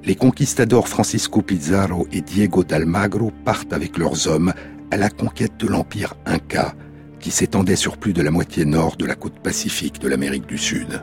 les 0.05 0.15
conquistadors 0.15 0.89
Francisco 0.89 1.43
Pizarro 1.43 2.07
et 2.13 2.23
Diego 2.23 2.65
d'Almagro 2.65 3.33
partent 3.45 3.73
avec 3.73 3.99
leurs 3.99 4.29
hommes 4.29 4.53
à 4.91 4.97
la 4.97 5.11
conquête 5.11 5.59
de 5.59 5.67
l'empire 5.67 6.15
Inca, 6.25 6.75
qui 7.21 7.31
s'étendait 7.31 7.77
sur 7.77 7.99
plus 7.99 8.13
de 8.13 8.23
la 8.23 8.31
moitié 8.31 8.65
nord 8.65 8.97
de 8.97 9.05
la 9.05 9.15
côte 9.15 9.39
pacifique 9.41 10.01
de 10.01 10.09
l'Amérique 10.09 10.47
du 10.47 10.57
Sud. 10.57 11.03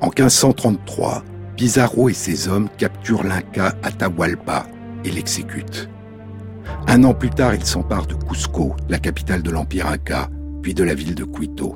En 0.00 0.06
1533, 0.06 1.24
Pizarro 1.56 2.08
et 2.08 2.14
ses 2.14 2.48
hommes 2.48 2.68
capturent 2.78 3.24
l'Inca 3.24 3.74
Atahualpa 3.82 4.66
et 5.04 5.10
l'exécutent. 5.10 5.88
Un 6.86 7.02
an 7.04 7.14
plus 7.14 7.30
tard, 7.30 7.54
ils 7.54 7.64
s'emparent 7.64 8.06
de 8.06 8.14
Cusco, 8.14 8.76
la 8.88 8.98
capitale 8.98 9.42
de 9.42 9.50
l'empire 9.50 9.88
Inca, 9.88 10.28
puis 10.62 10.74
de 10.74 10.84
la 10.84 10.94
ville 10.94 11.16
de 11.16 11.24
Quito. 11.24 11.74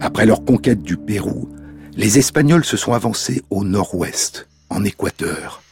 Après 0.00 0.24
leur 0.24 0.44
conquête 0.46 0.82
du 0.82 0.96
Pérou, 0.96 1.50
les 1.96 2.18
Espagnols 2.18 2.64
se 2.64 2.76
sont 2.76 2.92
avancés 2.92 3.42
au 3.50 3.64
nord-ouest, 3.64 4.46
en 4.68 4.84
Équateur. 4.84 5.62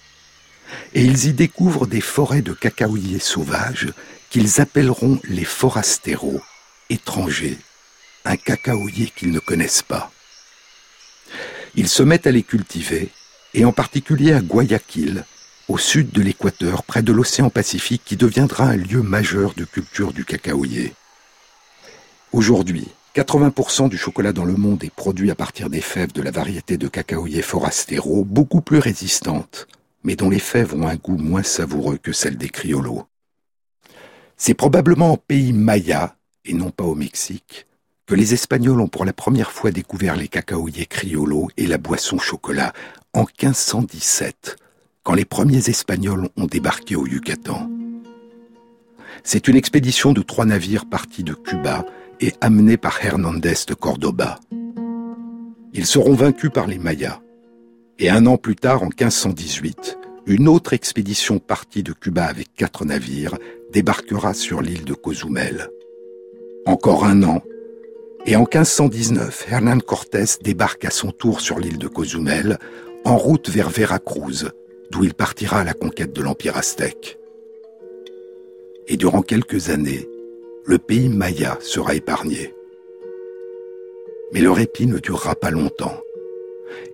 Et 0.94 1.02
ils 1.02 1.26
y 1.26 1.32
découvrent 1.32 1.86
des 1.86 2.00
forêts 2.00 2.42
de 2.42 2.52
cacaoyers 2.52 3.18
sauvages 3.18 3.92
qu'ils 4.30 4.60
appelleront 4.60 5.20
les 5.24 5.44
forasteros, 5.44 6.42
étranger, 6.90 7.56
un 8.24 8.36
cacaoyer 8.36 9.12
qu'ils 9.14 9.30
ne 9.30 9.38
connaissent 9.38 9.82
pas. 9.82 10.10
Ils 11.74 11.88
se 11.88 12.02
mettent 12.02 12.26
à 12.26 12.32
les 12.32 12.42
cultiver, 12.42 13.10
et 13.54 13.64
en 13.64 13.72
particulier 13.72 14.32
à 14.32 14.40
Guayaquil, 14.40 15.24
au 15.68 15.78
sud 15.78 16.10
de 16.10 16.22
l'équateur, 16.22 16.82
près 16.82 17.02
de 17.02 17.12
l'océan 17.12 17.50
Pacifique, 17.50 18.02
qui 18.04 18.16
deviendra 18.16 18.64
un 18.64 18.76
lieu 18.76 19.02
majeur 19.02 19.54
de 19.54 19.64
culture 19.64 20.12
du 20.12 20.24
cacaoyer. 20.24 20.94
Aujourd'hui, 22.32 22.88
80% 23.18 23.88
du 23.88 23.98
chocolat 23.98 24.32
dans 24.32 24.44
le 24.44 24.54
monde 24.54 24.84
est 24.84 24.94
produit 24.94 25.32
à 25.32 25.34
partir 25.34 25.70
des 25.70 25.80
fèves 25.80 26.12
de 26.12 26.22
la 26.22 26.30
variété 26.30 26.76
de 26.76 26.86
cacaoyer 26.86 27.42
forastero, 27.42 28.24
beaucoup 28.24 28.60
plus 28.60 28.78
résistante, 28.78 29.66
mais 30.04 30.14
dont 30.14 30.30
les 30.30 30.38
fèves 30.38 30.72
ont 30.72 30.86
un 30.86 30.94
goût 30.94 31.16
moins 31.16 31.42
savoureux 31.42 31.98
que 32.00 32.12
celles 32.12 32.36
des 32.36 32.48
criolos. 32.48 33.06
C'est 34.36 34.54
probablement 34.54 35.14
au 35.14 35.16
pays 35.16 35.52
maya, 35.52 36.14
et 36.44 36.52
non 36.52 36.70
pas 36.70 36.84
au 36.84 36.94
Mexique, 36.94 37.66
que 38.06 38.14
les 38.14 38.34
Espagnols 38.34 38.80
ont 38.80 38.86
pour 38.86 39.04
la 39.04 39.12
première 39.12 39.50
fois 39.50 39.72
découvert 39.72 40.14
les 40.14 40.28
cacaoyers 40.28 40.86
criolos 40.86 41.48
et 41.56 41.66
la 41.66 41.78
boisson 41.78 42.20
chocolat 42.20 42.72
en 43.14 43.22
1517, 43.22 44.58
quand 45.02 45.14
les 45.14 45.24
premiers 45.24 45.68
Espagnols 45.68 46.28
ont 46.36 46.46
débarqué 46.46 46.94
au 46.94 47.04
Yucatan. 47.04 47.68
C'est 49.24 49.48
une 49.48 49.56
expédition 49.56 50.12
de 50.12 50.22
trois 50.22 50.44
navires 50.44 50.86
partis 50.86 51.24
de 51.24 51.34
Cuba 51.34 51.84
et 52.20 52.32
amenés 52.40 52.76
par 52.76 53.04
Hernandez 53.04 53.54
de 53.66 53.74
Cordoba. 53.74 54.38
Ils 55.72 55.86
seront 55.86 56.14
vaincus 56.14 56.50
par 56.52 56.66
les 56.66 56.78
Mayas. 56.78 57.20
Et 57.98 58.10
un 58.10 58.26
an 58.26 58.36
plus 58.36 58.56
tard, 58.56 58.82
en 58.82 58.86
1518, 58.86 59.98
une 60.26 60.48
autre 60.48 60.72
expédition 60.72 61.38
partie 61.38 61.82
de 61.82 61.92
Cuba 61.92 62.24
avec 62.24 62.54
quatre 62.54 62.84
navires 62.84 63.36
débarquera 63.72 64.34
sur 64.34 64.60
l'île 64.62 64.84
de 64.84 64.94
Cozumel. 64.94 65.68
Encore 66.66 67.04
un 67.04 67.22
an, 67.22 67.42
et 68.26 68.36
en 68.36 68.40
1519, 68.40 69.46
Hernán 69.50 69.80
Cortés 69.80 70.24
débarque 70.42 70.84
à 70.84 70.90
son 70.90 71.12
tour 71.12 71.40
sur 71.40 71.58
l'île 71.58 71.78
de 71.78 71.88
Cozumel, 71.88 72.58
en 73.04 73.16
route 73.16 73.48
vers 73.48 73.70
Veracruz, 73.70 74.50
d'où 74.90 75.04
il 75.04 75.14
partira 75.14 75.60
à 75.60 75.64
la 75.64 75.72
conquête 75.72 76.12
de 76.12 76.22
l'Empire 76.22 76.56
aztèque. 76.56 77.18
Et 78.86 78.96
durant 78.96 79.22
quelques 79.22 79.70
années, 79.70 80.08
le 80.68 80.76
pays 80.76 81.08
maya 81.08 81.56
sera 81.60 81.94
épargné. 81.94 82.54
Mais 84.32 84.40
le 84.40 84.50
répit 84.50 84.86
ne 84.86 84.98
durera 84.98 85.34
pas 85.34 85.50
longtemps. 85.50 85.96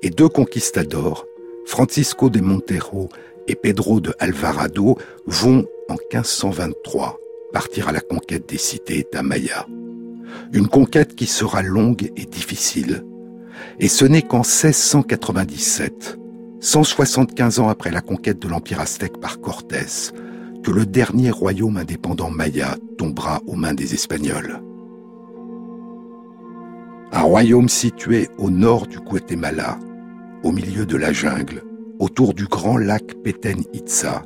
Et 0.00 0.10
deux 0.10 0.28
conquistadors, 0.28 1.26
Francisco 1.66 2.30
de 2.30 2.38
Montero 2.40 3.08
et 3.48 3.56
Pedro 3.56 4.00
de 4.00 4.14
Alvarado, 4.20 4.96
vont, 5.26 5.66
en 5.88 5.94
1523, 5.94 7.18
partir 7.52 7.88
à 7.88 7.92
la 7.92 8.00
conquête 8.00 8.48
des 8.48 8.58
cités-États 8.58 9.24
mayas. 9.24 9.66
Une 10.52 10.68
conquête 10.68 11.16
qui 11.16 11.26
sera 11.26 11.60
longue 11.62 12.12
et 12.16 12.26
difficile. 12.26 13.04
Et 13.80 13.88
ce 13.88 14.04
n'est 14.04 14.22
qu'en 14.22 14.42
1697, 14.42 16.16
175 16.60 17.58
ans 17.58 17.68
après 17.68 17.90
la 17.90 18.02
conquête 18.02 18.38
de 18.38 18.46
l'Empire 18.46 18.80
aztèque 18.80 19.18
par 19.18 19.40
Cortés, 19.40 20.12
que 20.64 20.70
le 20.70 20.86
dernier 20.86 21.30
royaume 21.30 21.76
indépendant 21.76 22.30
maya 22.30 22.76
tombera 22.96 23.42
aux 23.46 23.54
mains 23.54 23.74
des 23.74 23.92
Espagnols. 23.92 24.62
Un 27.12 27.20
royaume 27.20 27.68
situé 27.68 28.28
au 28.38 28.50
nord 28.50 28.86
du 28.86 28.98
Guatemala, 28.98 29.78
au 30.42 30.52
milieu 30.52 30.86
de 30.86 30.96
la 30.96 31.12
jungle, 31.12 31.62
autour 31.98 32.32
du 32.32 32.46
grand 32.46 32.78
lac 32.78 33.14
Peten 33.22 33.62
Itza, 33.74 34.24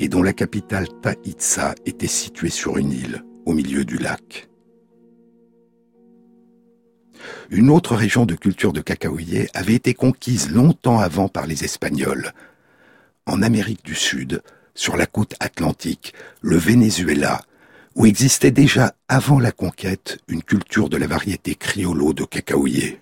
et 0.00 0.08
dont 0.08 0.22
la 0.22 0.32
capitale 0.32 0.88
Ta 1.02 1.12
Itza 1.24 1.74
était 1.84 2.06
située 2.06 2.50
sur 2.50 2.78
une 2.78 2.90
île 2.90 3.22
au 3.44 3.52
milieu 3.52 3.84
du 3.84 3.98
lac. 3.98 4.48
Une 7.50 7.68
autre 7.68 7.94
région 7.94 8.24
de 8.24 8.34
culture 8.34 8.72
de 8.72 8.80
cacaoyer 8.80 9.48
avait 9.52 9.74
été 9.74 9.92
conquise 9.92 10.50
longtemps 10.50 10.98
avant 10.98 11.28
par 11.28 11.46
les 11.46 11.64
Espagnols. 11.64 12.32
En 13.26 13.42
Amérique 13.42 13.84
du 13.84 13.94
Sud, 13.94 14.42
sur 14.78 14.96
la 14.96 15.06
côte 15.06 15.34
atlantique, 15.40 16.14
le 16.40 16.56
Venezuela, 16.56 17.42
où 17.96 18.06
existait 18.06 18.52
déjà 18.52 18.94
avant 19.08 19.40
la 19.40 19.50
conquête 19.50 20.20
une 20.28 20.42
culture 20.42 20.88
de 20.88 20.96
la 20.96 21.08
variété 21.08 21.56
criollo 21.56 22.12
de 22.12 22.24
cacaoyer. 22.24 23.00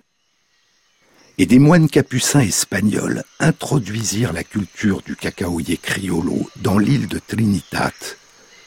Et 1.37 1.45
des 1.45 1.59
moines 1.59 1.87
capucins 1.87 2.41
espagnols 2.41 3.23
introduisirent 3.39 4.33
la 4.33 4.43
culture 4.43 5.03
du 5.03 5.15
cacaoyer 5.15 5.77
criollo 5.77 6.49
dans 6.55 6.79
l'île 6.79 7.07
de 7.07 7.19
Trinitat, 7.19 7.93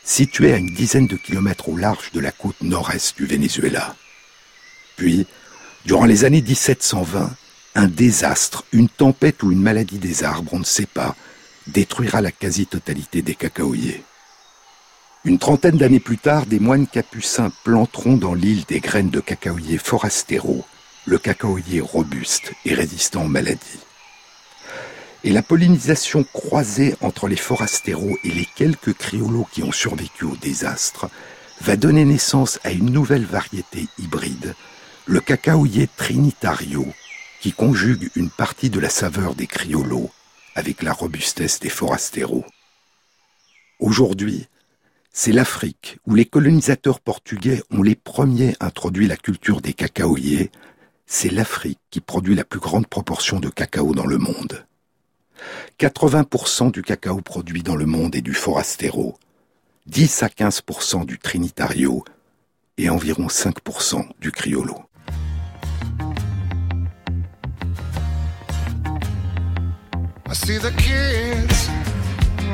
située 0.05 0.53
à 0.53 0.59
une 0.59 0.73
dizaine 0.73 1.09
de 1.09 1.16
kilomètres 1.16 1.68
au 1.68 1.77
large 1.77 2.12
de 2.12 2.20
la 2.20 2.31
côte 2.31 2.62
nord-est 2.62 3.16
du 3.16 3.27
Venezuela. 3.27 3.96
Puis, 4.96 5.27
durant 5.85 6.05
les 6.05 6.25
années 6.25 6.42
1720, 6.42 7.29
un 7.75 7.88
désastre, 7.88 8.64
une 8.73 8.88
tempête 8.88 9.42
ou 9.42 9.51
une 9.51 9.62
maladie 9.62 9.99
des 9.99 10.23
arbres, 10.23 10.55
on 10.55 10.61
ne 10.61 10.64
sait 10.64 10.87
pas, 10.87 11.16
détruira 11.71 12.21
la 12.21 12.33
quasi-totalité 12.33 13.23
des 13.23 13.35
cacaoyers. 13.35 14.05
Une 15.25 15.39
trentaine 15.39 15.77
d'années 15.77 16.01
plus 16.01 16.19
tard, 16.19 16.47
des 16.47 16.59
moines 16.59 16.87
capucins 16.87 17.53
planteront 17.65 18.17
dans 18.17 18.35
l'île 18.35 18.65
des 18.67 18.81
graines 18.81 19.11
de 19.11 19.21
cacaoyer 19.21 19.77
forastero, 19.77 20.65
le 21.05 21.19
cacaoyer 21.19 21.81
robuste 21.81 22.53
et 22.65 22.75
résistant 22.75 23.25
aux 23.25 23.29
maladies. 23.29 23.81
Et 25.23 25.31
la 25.31 25.43
pollinisation 25.43 26.25
croisée 26.25 26.95
entre 27.03 27.29
les 27.29 27.37
forasteros 27.37 28.17
et 28.25 28.31
les 28.31 28.47
quelques 28.47 28.95
criolos 28.95 29.47
qui 29.53 29.63
ont 29.63 29.73
survécu 29.73 30.25
au 30.25 30.37
désastre 30.37 31.11
va 31.61 31.77
donner 31.77 32.07
naissance 32.07 32.59
à 32.65 32.71
une 32.71 32.91
nouvelle 32.91 33.27
variété 33.27 33.87
hybride, 33.99 34.55
le 35.05 35.21
cacaoyer 35.21 35.89
trinitario, 35.95 36.87
qui 37.43 37.53
conjugue 37.53 38.11
une 38.17 38.31
partie 38.31 38.71
de 38.71 38.81
la 38.81 38.89
saveur 38.89 39.35
des 39.35 39.47
criolos 39.47 40.11
avec 40.55 40.83
la 40.83 40.93
robustesse 40.93 41.61
des 41.61 41.69
forasteros. 41.69 42.45
Aujourd'hui, 43.79 44.49
c'est 45.13 45.33
l'Afrique 45.33 45.99
où 46.07 46.15
les 46.15 46.25
colonisateurs 46.25 47.01
portugais 47.01 47.63
ont 47.71 47.83
les 47.83 47.95
premiers 47.95 48.55
introduit 48.61 49.07
la 49.07 49.17
culture 49.17 49.61
des 49.61 49.73
cacaoyers. 49.73 50.51
C'est 51.07 51.31
l'Afrique 51.31 51.81
qui 51.91 52.01
produit 52.01 52.35
la 52.35 52.45
plus 52.45 52.61
grande 52.61 52.87
proportion 52.87 53.41
de 53.41 53.49
cacao 53.49 53.95
dans 53.95 54.07
le 54.07 54.19
monde. 54.19 54.65
80% 55.79 56.71
du 56.71 56.83
cacao 56.83 57.21
produit 57.21 57.63
dans 57.63 57.77
le 57.77 57.87
monde 57.87 58.15
est 58.15 58.21
du 58.21 58.35
forastero, 58.35 59.19
10 59.87 60.23
à 60.23 60.29
15% 60.29 61.07
du 61.07 61.19
trinitario 61.19 62.05
et 62.77 62.91
environ 62.91 63.27
5% 63.27 64.07
du 64.21 64.31
criollo. 64.31 64.89
I 70.31 70.33
see 70.33 70.59
the 70.59 70.71
kids, 70.71 71.69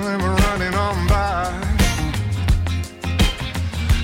were 0.03 0.35
running 0.47 0.75
on 0.75 1.07
by. 1.07 1.45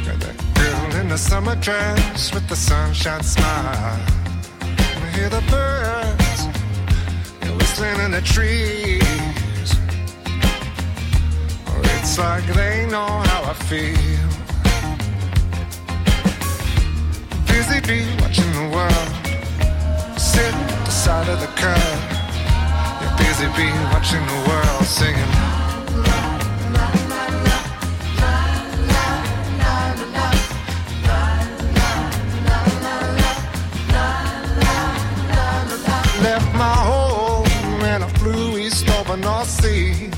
Got 0.04 0.20
that 0.20 0.36
girl 0.54 1.00
in 1.00 1.08
the 1.08 1.16
summer 1.16 1.56
dress 1.56 2.34
with 2.34 2.46
the 2.50 2.54
sunshine 2.54 3.22
smile. 3.22 3.98
I 4.60 5.06
hear 5.16 5.30
the 5.30 5.40
birds 5.48 6.38
they're 7.40 7.56
whistling 7.56 7.98
in 8.00 8.10
the 8.10 8.20
trees. 8.20 9.70
Oh, 11.66 11.80
it's 11.96 12.18
like 12.18 12.44
they 12.52 12.84
know 12.90 13.08
how 13.30 13.52
I 13.52 13.54
feel. 13.70 14.28
Busy 17.46 17.80
bee 17.88 18.20
watching 18.20 18.52
the 18.52 18.68
world 18.76 20.20
sit 20.20 20.52
at 20.52 20.84
the 20.84 20.90
side 20.90 21.28
of 21.30 21.40
the 21.40 21.46
curb 21.56 22.11
busy 23.32 23.46
bee 23.56 23.72
watching 23.92 24.24
the 24.26 24.40
world 24.48 24.84
singing. 24.84 25.32
Left 36.22 36.54
my 36.54 36.74
home 36.90 37.82
and 37.92 38.04
I 38.04 38.08
flew 38.18 38.58
east 38.58 38.90
over 38.90 39.16
North 39.16 39.48
Sea. 39.48 40.10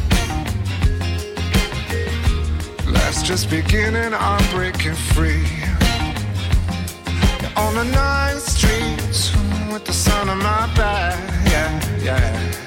Life's 2.90 3.22
just 3.22 3.48
beginning, 3.48 4.12
I'm 4.12 4.44
breaking 4.50 4.94
free. 5.14 5.46
On 7.57 7.74
the 7.77 7.85
night 7.85 8.40
streets 8.40 9.33
with 9.72 9.85
the 9.85 9.92
sun 9.92 10.29
on 10.29 10.38
my 10.38 10.66
back, 10.74 11.16
yeah, 11.53 12.03
yeah 12.03 12.63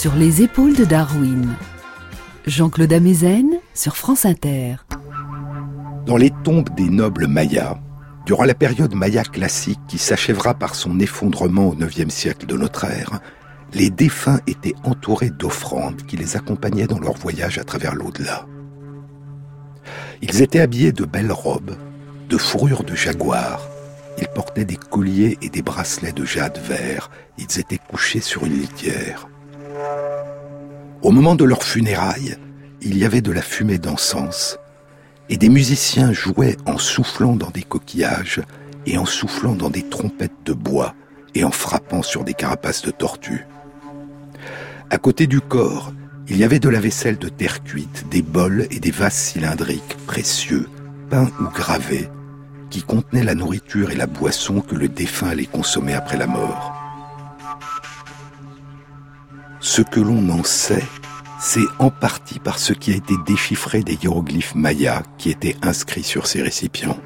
Sur 0.00 0.14
les 0.14 0.40
épaules 0.40 0.74
de 0.74 0.86
Darwin. 0.86 1.54
Jean-Claude 2.46 2.90
Amezen 2.90 3.58
sur 3.74 3.98
France 3.98 4.24
Inter. 4.24 4.76
Dans 6.06 6.16
les 6.16 6.30
tombes 6.42 6.74
des 6.74 6.88
nobles 6.88 7.26
mayas, 7.26 7.78
durant 8.24 8.44
la 8.44 8.54
période 8.54 8.94
maya 8.94 9.24
classique 9.24 9.78
qui 9.88 9.98
s'achèvera 9.98 10.54
par 10.54 10.74
son 10.74 10.98
effondrement 11.00 11.68
au 11.68 11.74
IXe 11.74 12.08
siècle 12.08 12.46
de 12.46 12.56
notre 12.56 12.86
ère, 12.86 13.20
les 13.74 13.90
défunts 13.90 14.40
étaient 14.46 14.74
entourés 14.84 15.28
d'offrandes 15.28 16.06
qui 16.06 16.16
les 16.16 16.34
accompagnaient 16.34 16.86
dans 16.86 16.98
leur 16.98 17.18
voyage 17.18 17.58
à 17.58 17.64
travers 17.64 17.94
l'au-delà. 17.94 18.46
Ils 20.22 20.40
étaient 20.40 20.60
habillés 20.60 20.92
de 20.92 21.04
belles 21.04 21.30
robes, 21.30 21.76
de 22.30 22.38
fourrures 22.38 22.84
de 22.84 22.94
jaguar, 22.94 23.68
ils 24.18 24.28
portaient 24.28 24.64
des 24.64 24.76
colliers 24.76 25.36
et 25.42 25.50
des 25.50 25.60
bracelets 25.60 26.12
de 26.12 26.24
jade 26.24 26.58
vert, 26.66 27.10
ils 27.36 27.60
étaient 27.60 27.76
couchés 27.76 28.22
sur 28.22 28.46
une 28.46 28.58
litière. 28.60 29.29
Au 31.02 31.12
moment 31.12 31.34
de 31.34 31.44
leurs 31.44 31.62
funérailles, 31.62 32.36
il 32.82 32.98
y 32.98 33.06
avait 33.06 33.22
de 33.22 33.32
la 33.32 33.40
fumée 33.40 33.78
d'encens, 33.78 34.58
et 35.30 35.38
des 35.38 35.48
musiciens 35.48 36.12
jouaient 36.12 36.58
en 36.66 36.76
soufflant 36.76 37.36
dans 37.36 37.48
des 37.48 37.62
coquillages 37.62 38.42
et 38.84 38.98
en 38.98 39.06
soufflant 39.06 39.54
dans 39.54 39.70
des 39.70 39.82
trompettes 39.82 40.44
de 40.44 40.52
bois 40.52 40.94
et 41.34 41.42
en 41.42 41.50
frappant 41.50 42.02
sur 42.02 42.22
des 42.22 42.34
carapaces 42.34 42.82
de 42.82 42.90
tortues. 42.90 43.46
À 44.90 44.98
côté 44.98 45.26
du 45.26 45.40
corps, 45.40 45.92
il 46.28 46.36
y 46.36 46.44
avait 46.44 46.58
de 46.58 46.68
la 46.68 46.80
vaisselle 46.80 47.18
de 47.18 47.28
terre 47.28 47.64
cuite, 47.64 48.06
des 48.10 48.22
bols 48.22 48.66
et 48.70 48.78
des 48.78 48.90
vases 48.90 49.14
cylindriques 49.14 49.96
précieux, 50.06 50.68
peints 51.08 51.30
ou 51.40 51.44
gravés, 51.44 52.08
qui 52.68 52.82
contenaient 52.82 53.24
la 53.24 53.34
nourriture 53.34 53.90
et 53.90 53.96
la 53.96 54.06
boisson 54.06 54.60
que 54.60 54.74
le 54.74 54.88
défunt 54.88 55.30
allait 55.30 55.46
consommer 55.46 55.94
après 55.94 56.18
la 56.18 56.26
mort. 56.26 56.79
Ce 59.62 59.82
que 59.82 60.00
l'on 60.00 60.26
en 60.30 60.42
sait, 60.42 60.82
c'est 61.38 61.66
en 61.78 61.90
partie 61.90 62.38
par 62.38 62.58
ce 62.58 62.72
qui 62.72 62.92
a 62.92 62.96
été 62.96 63.14
déchiffré 63.26 63.82
des 63.82 63.92
hiéroglyphes 63.94 64.54
mayas 64.54 65.02
qui 65.18 65.28
étaient 65.28 65.56
inscrits 65.60 66.02
sur 66.02 66.26
ces 66.26 66.40
récipients. 66.40 66.98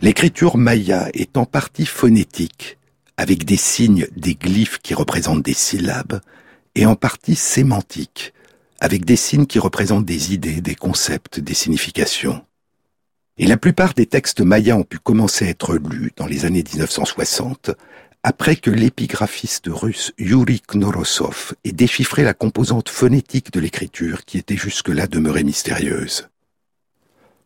L'écriture 0.00 0.56
maya 0.56 1.10
est 1.12 1.36
en 1.36 1.44
partie 1.44 1.84
phonétique, 1.84 2.78
avec 3.18 3.44
des 3.44 3.58
signes, 3.58 4.06
des 4.16 4.34
glyphes 4.34 4.78
qui 4.78 4.94
représentent 4.94 5.42
des 5.42 5.54
syllabes, 5.54 6.22
et 6.74 6.86
en 6.86 6.96
partie 6.96 7.36
sémantique, 7.36 8.32
avec 8.80 9.04
des 9.04 9.16
signes 9.16 9.46
qui 9.46 9.58
représentent 9.58 10.06
des 10.06 10.32
idées, 10.32 10.62
des 10.62 10.74
concepts, 10.74 11.40
des 11.40 11.54
significations. 11.54 12.42
Et 13.38 13.46
la 13.46 13.58
plupart 13.58 13.92
des 13.92 14.06
textes 14.06 14.40
mayas 14.40 14.76
ont 14.76 14.82
pu 14.82 14.98
commencer 14.98 15.46
à 15.46 15.50
être 15.50 15.74
lus 15.74 16.12
dans 16.16 16.26
les 16.26 16.46
années 16.46 16.64
1960 16.64 17.70
après 18.28 18.56
que 18.56 18.72
l'épigraphiste 18.72 19.68
russe 19.68 20.12
Yuri 20.18 20.60
Knorosov 20.60 21.54
ait 21.62 21.70
déchiffré 21.70 22.24
la 22.24 22.34
composante 22.34 22.88
phonétique 22.88 23.52
de 23.52 23.60
l'écriture 23.60 24.24
qui 24.24 24.36
était 24.36 24.56
jusque-là 24.56 25.06
demeurée 25.06 25.44
mystérieuse. 25.44 26.28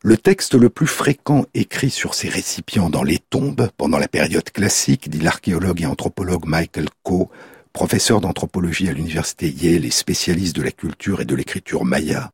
Le 0.03 0.17
texte 0.17 0.55
le 0.55 0.71
plus 0.71 0.87
fréquent 0.87 1.45
écrit 1.53 1.91
sur 1.91 2.15
ces 2.15 2.31
récipients 2.31 2.89
dans 2.89 3.03
les 3.03 3.19
tombes 3.19 3.69
pendant 3.77 3.99
la 3.99 4.09
période 4.09 4.49
classique, 4.49 5.11
dit 5.11 5.21
l'archéologue 5.21 5.83
et 5.83 5.87
anthropologue 5.87 6.47
Michael 6.47 6.89
Coe, 7.03 7.29
professeur 7.75 8.23
d'anthropologie 8.23 8.89
à 8.89 8.95
l'université 8.95 9.51
Yale 9.51 9.85
et 9.85 9.91
spécialiste 9.91 10.57
de 10.57 10.63
la 10.63 10.73
culture 10.73 11.21
et 11.21 11.27
de 11.27 11.35
l'écriture 11.35 11.85
maya, 11.85 12.31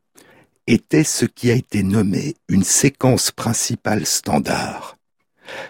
était 0.67 1.03
ce 1.03 1.25
qui 1.25 1.51
a 1.51 1.53
été 1.53 1.83
nommé 1.83 2.35
une 2.47 2.63
séquence 2.63 3.29
principale 3.29 4.05
standard. 4.05 4.96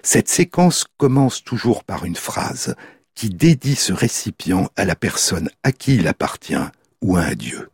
Cette 0.03 0.29
séquence 0.29 0.85
commence 0.97 1.43
toujours 1.43 1.83
par 1.83 2.05
une 2.05 2.15
phrase 2.15 2.75
qui 3.15 3.29
dédie 3.29 3.75
ce 3.75 3.93
récipient 3.93 4.69
à 4.75 4.85
la 4.85 4.95
personne 4.95 5.49
à 5.63 5.71
qui 5.71 5.95
il 5.95 6.07
appartient 6.07 6.55
ou 7.01 7.17
à 7.17 7.21
un 7.21 7.35
dieu. 7.35 7.69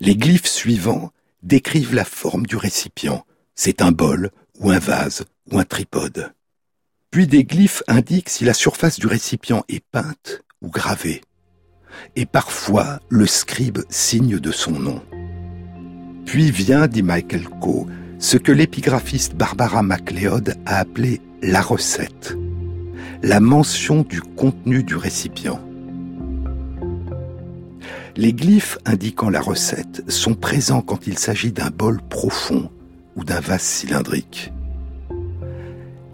Les 0.00 0.16
glyphes 0.16 0.46
suivants 0.46 1.12
décrivent 1.42 1.94
la 1.94 2.04
forme 2.04 2.46
du 2.46 2.56
récipient. 2.56 3.24
C'est 3.54 3.82
un 3.82 3.92
bol 3.92 4.30
ou 4.58 4.70
un 4.70 4.78
vase 4.78 5.24
ou 5.50 5.58
un 5.58 5.64
tripode. 5.64 6.32
Puis 7.10 7.26
des 7.26 7.44
glyphes 7.44 7.82
indiquent 7.86 8.30
si 8.30 8.44
la 8.44 8.54
surface 8.54 8.98
du 8.98 9.06
récipient 9.06 9.64
est 9.68 9.84
peinte 9.90 10.42
ou 10.60 10.68
gravée. 10.68 11.22
Et 12.14 12.26
parfois, 12.26 13.00
le 13.08 13.26
scribe 13.26 13.78
signe 13.88 14.38
de 14.38 14.52
son 14.52 14.72
nom. 14.72 15.02
Puis 16.26 16.50
vient, 16.50 16.88
dit 16.88 17.02
Michael 17.02 17.48
Coe, 17.60 17.86
ce 18.18 18.36
que 18.36 18.52
l'épigraphiste 18.52 19.34
Barbara 19.34 19.82
MacLeod 19.82 20.54
a 20.64 20.78
appelé 20.78 21.20
la 21.42 21.60
recette, 21.60 22.36
la 23.22 23.40
mention 23.40 24.02
du 24.02 24.20
contenu 24.20 24.82
du 24.82 24.96
récipient. 24.96 25.60
Les 28.16 28.32
glyphes 28.32 28.78
indiquant 28.86 29.28
la 29.28 29.42
recette 29.42 30.10
sont 30.10 30.34
présents 30.34 30.80
quand 30.80 31.06
il 31.06 31.18
s'agit 31.18 31.52
d'un 31.52 31.68
bol 31.68 32.00
profond 32.08 32.70
ou 33.14 33.24
d'un 33.24 33.40
vase 33.40 33.62
cylindrique. 33.62 34.52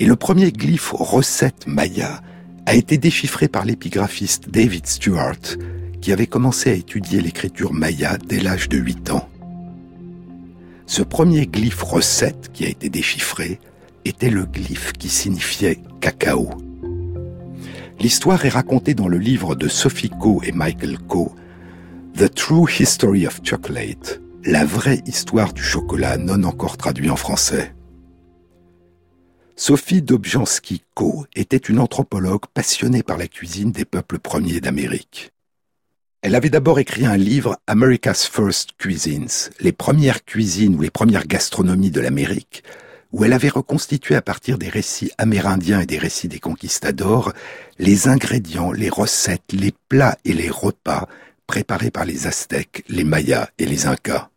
Et 0.00 0.07
le 0.07 0.16
premier 0.16 0.50
glyphe 0.50 0.90
recette 0.90 1.68
maya 1.68 2.20
a 2.66 2.74
été 2.74 2.98
déchiffré 2.98 3.46
par 3.46 3.64
l'épigraphiste 3.64 4.50
David 4.50 4.86
Stewart, 4.86 5.38
qui 6.00 6.12
avait 6.12 6.26
commencé 6.26 6.70
à 6.70 6.74
étudier 6.74 7.20
l'écriture 7.20 7.72
maya 7.72 8.18
dès 8.18 8.40
l'âge 8.40 8.68
de 8.68 8.78
8 8.78 9.12
ans. 9.12 9.28
Ce 10.86 11.02
premier 11.02 11.46
glyphe 11.46 11.82
recette 11.82 12.50
qui 12.52 12.64
a 12.64 12.68
été 12.68 12.88
déchiffré 12.88 13.60
était 14.04 14.30
le 14.30 14.44
glyphe 14.44 14.92
qui 14.92 15.08
signifiait 15.08 15.78
cacao. 16.00 16.50
L'histoire 18.00 18.44
est 18.44 18.50
racontée 18.50 18.94
dans 18.94 19.08
le 19.08 19.18
livre 19.18 19.54
de 19.54 19.68
Sophie 19.68 20.10
Coe 20.10 20.40
et 20.42 20.52
Michael 20.52 20.98
Coe, 20.98 21.34
The 22.16 22.34
True 22.34 22.68
History 22.68 23.26
of 23.26 23.40
Chocolate, 23.44 24.20
la 24.44 24.64
vraie 24.64 25.02
histoire 25.06 25.52
du 25.52 25.62
chocolat 25.62 26.18
non 26.18 26.42
encore 26.42 26.76
traduit 26.76 27.10
en 27.10 27.16
français. 27.16 27.74
Sophie 29.54 30.02
Dobzhansky 30.02 30.82
Coe 30.94 31.26
était 31.36 31.56
une 31.56 31.78
anthropologue 31.78 32.46
passionnée 32.52 33.04
par 33.04 33.18
la 33.18 33.28
cuisine 33.28 33.70
des 33.70 33.84
peuples 33.84 34.18
premiers 34.18 34.60
d'Amérique. 34.60 35.32
Elle 36.22 36.36
avait 36.36 36.50
d'abord 36.50 36.78
écrit 36.78 37.04
un 37.04 37.16
livre 37.16 37.58
America's 37.66 38.26
First 38.26 38.76
Cuisines, 38.78 39.50
les 39.58 39.72
premières 39.72 40.24
cuisines 40.24 40.76
ou 40.76 40.80
les 40.80 40.90
premières 40.90 41.26
gastronomies 41.26 41.90
de 41.90 42.00
l'Amérique, 42.00 42.62
où 43.10 43.24
elle 43.24 43.32
avait 43.32 43.48
reconstitué 43.48 44.14
à 44.14 44.22
partir 44.22 44.56
des 44.56 44.68
récits 44.68 45.10
amérindiens 45.18 45.80
et 45.80 45.86
des 45.86 45.98
récits 45.98 46.28
des 46.28 46.38
conquistadors 46.38 47.32
les 47.80 48.06
ingrédients, 48.06 48.70
les 48.70 48.88
recettes, 48.88 49.52
les 49.52 49.74
plats 49.88 50.16
et 50.24 50.32
les 50.32 50.48
repas 50.48 51.08
préparés 51.48 51.90
par 51.90 52.04
les 52.04 52.28
Aztèques, 52.28 52.84
les 52.88 53.02
Mayas 53.02 53.48
et 53.58 53.66
les 53.66 53.86
Incas. 53.86 54.30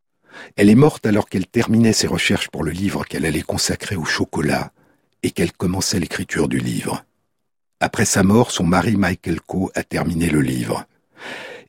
Elle 0.56 0.72
est 0.72 0.76
morte 0.76 1.06
alors 1.06 1.30
qu'elle 1.30 1.46
terminait 1.46 1.94
ses 1.94 2.08
recherches 2.08 2.50
pour 2.50 2.64
le 2.64 2.72
livre 2.72 3.06
qu'elle 3.06 3.28
allait 3.28 3.42
consacrer 3.42 3.96
au 3.96 4.06
chocolat 4.06 4.72
et 5.22 5.30
qu'elle 5.30 5.54
commençait 5.54 6.00
l'écriture 6.00 6.48
du 6.48 6.58
livre. 6.58 7.06
Après 7.80 8.06
sa 8.06 8.24
mort, 8.24 8.50
son 8.50 8.64
mari 8.64 8.96
Michael 8.96 9.40
Coe 9.40 9.70
a 9.76 9.84
terminé 9.84 10.32
le 10.32 10.42
livre. 10.42 10.88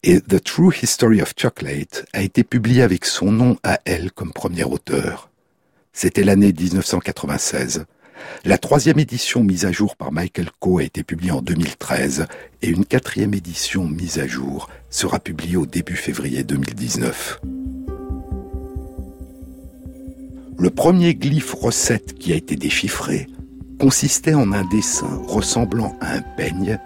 Et 0.03 0.20
The 0.20 0.42
True 0.42 0.72
History 0.82 1.22
of 1.22 1.34
Chocolate 1.36 2.07
a 2.12 2.22
été 2.22 2.44
publié 2.44 2.82
avec 2.82 3.05
son 3.05 3.32
nom 3.32 3.57
à 3.62 3.80
elle 3.84 4.12
comme 4.12 4.32
premier 4.32 4.64
auteur. 4.64 5.30
C'était 5.92 6.24
l'année 6.24 6.53
1996. 6.53 7.86
La 8.44 8.59
troisième 8.59 8.99
édition 8.99 9.42
mise 9.42 9.64
à 9.64 9.72
jour 9.72 9.97
par 9.97 10.12
Michael 10.12 10.51
Coe 10.61 10.78
a 10.78 10.84
été 10.84 11.03
publiée 11.03 11.32
en 11.32 11.42
2013 11.42 12.26
et 12.62 12.68
une 12.68 12.84
quatrième 12.84 13.34
édition 13.34 13.86
mise 13.86 14.18
à 14.18 14.26
jour 14.26 14.68
sera 14.90 15.18
publiée 15.18 15.57
au 15.57 15.66
début 15.66 15.97
février 15.97 16.44
2019. 16.44 17.40
Le 20.59 20.70
premier 20.70 21.14
glyphe 21.14 21.55
recette 21.55 22.18
qui 22.18 22.32
a 22.32 22.36
été 22.36 22.57
déchiffré 22.57 23.26
consistait 23.78 24.34
en 24.34 24.53
un 24.53 24.64
dessin 24.64 25.20
ressemblant 25.26 25.97
à 26.01 26.14
un 26.14 26.22
peigne, 26.22 26.78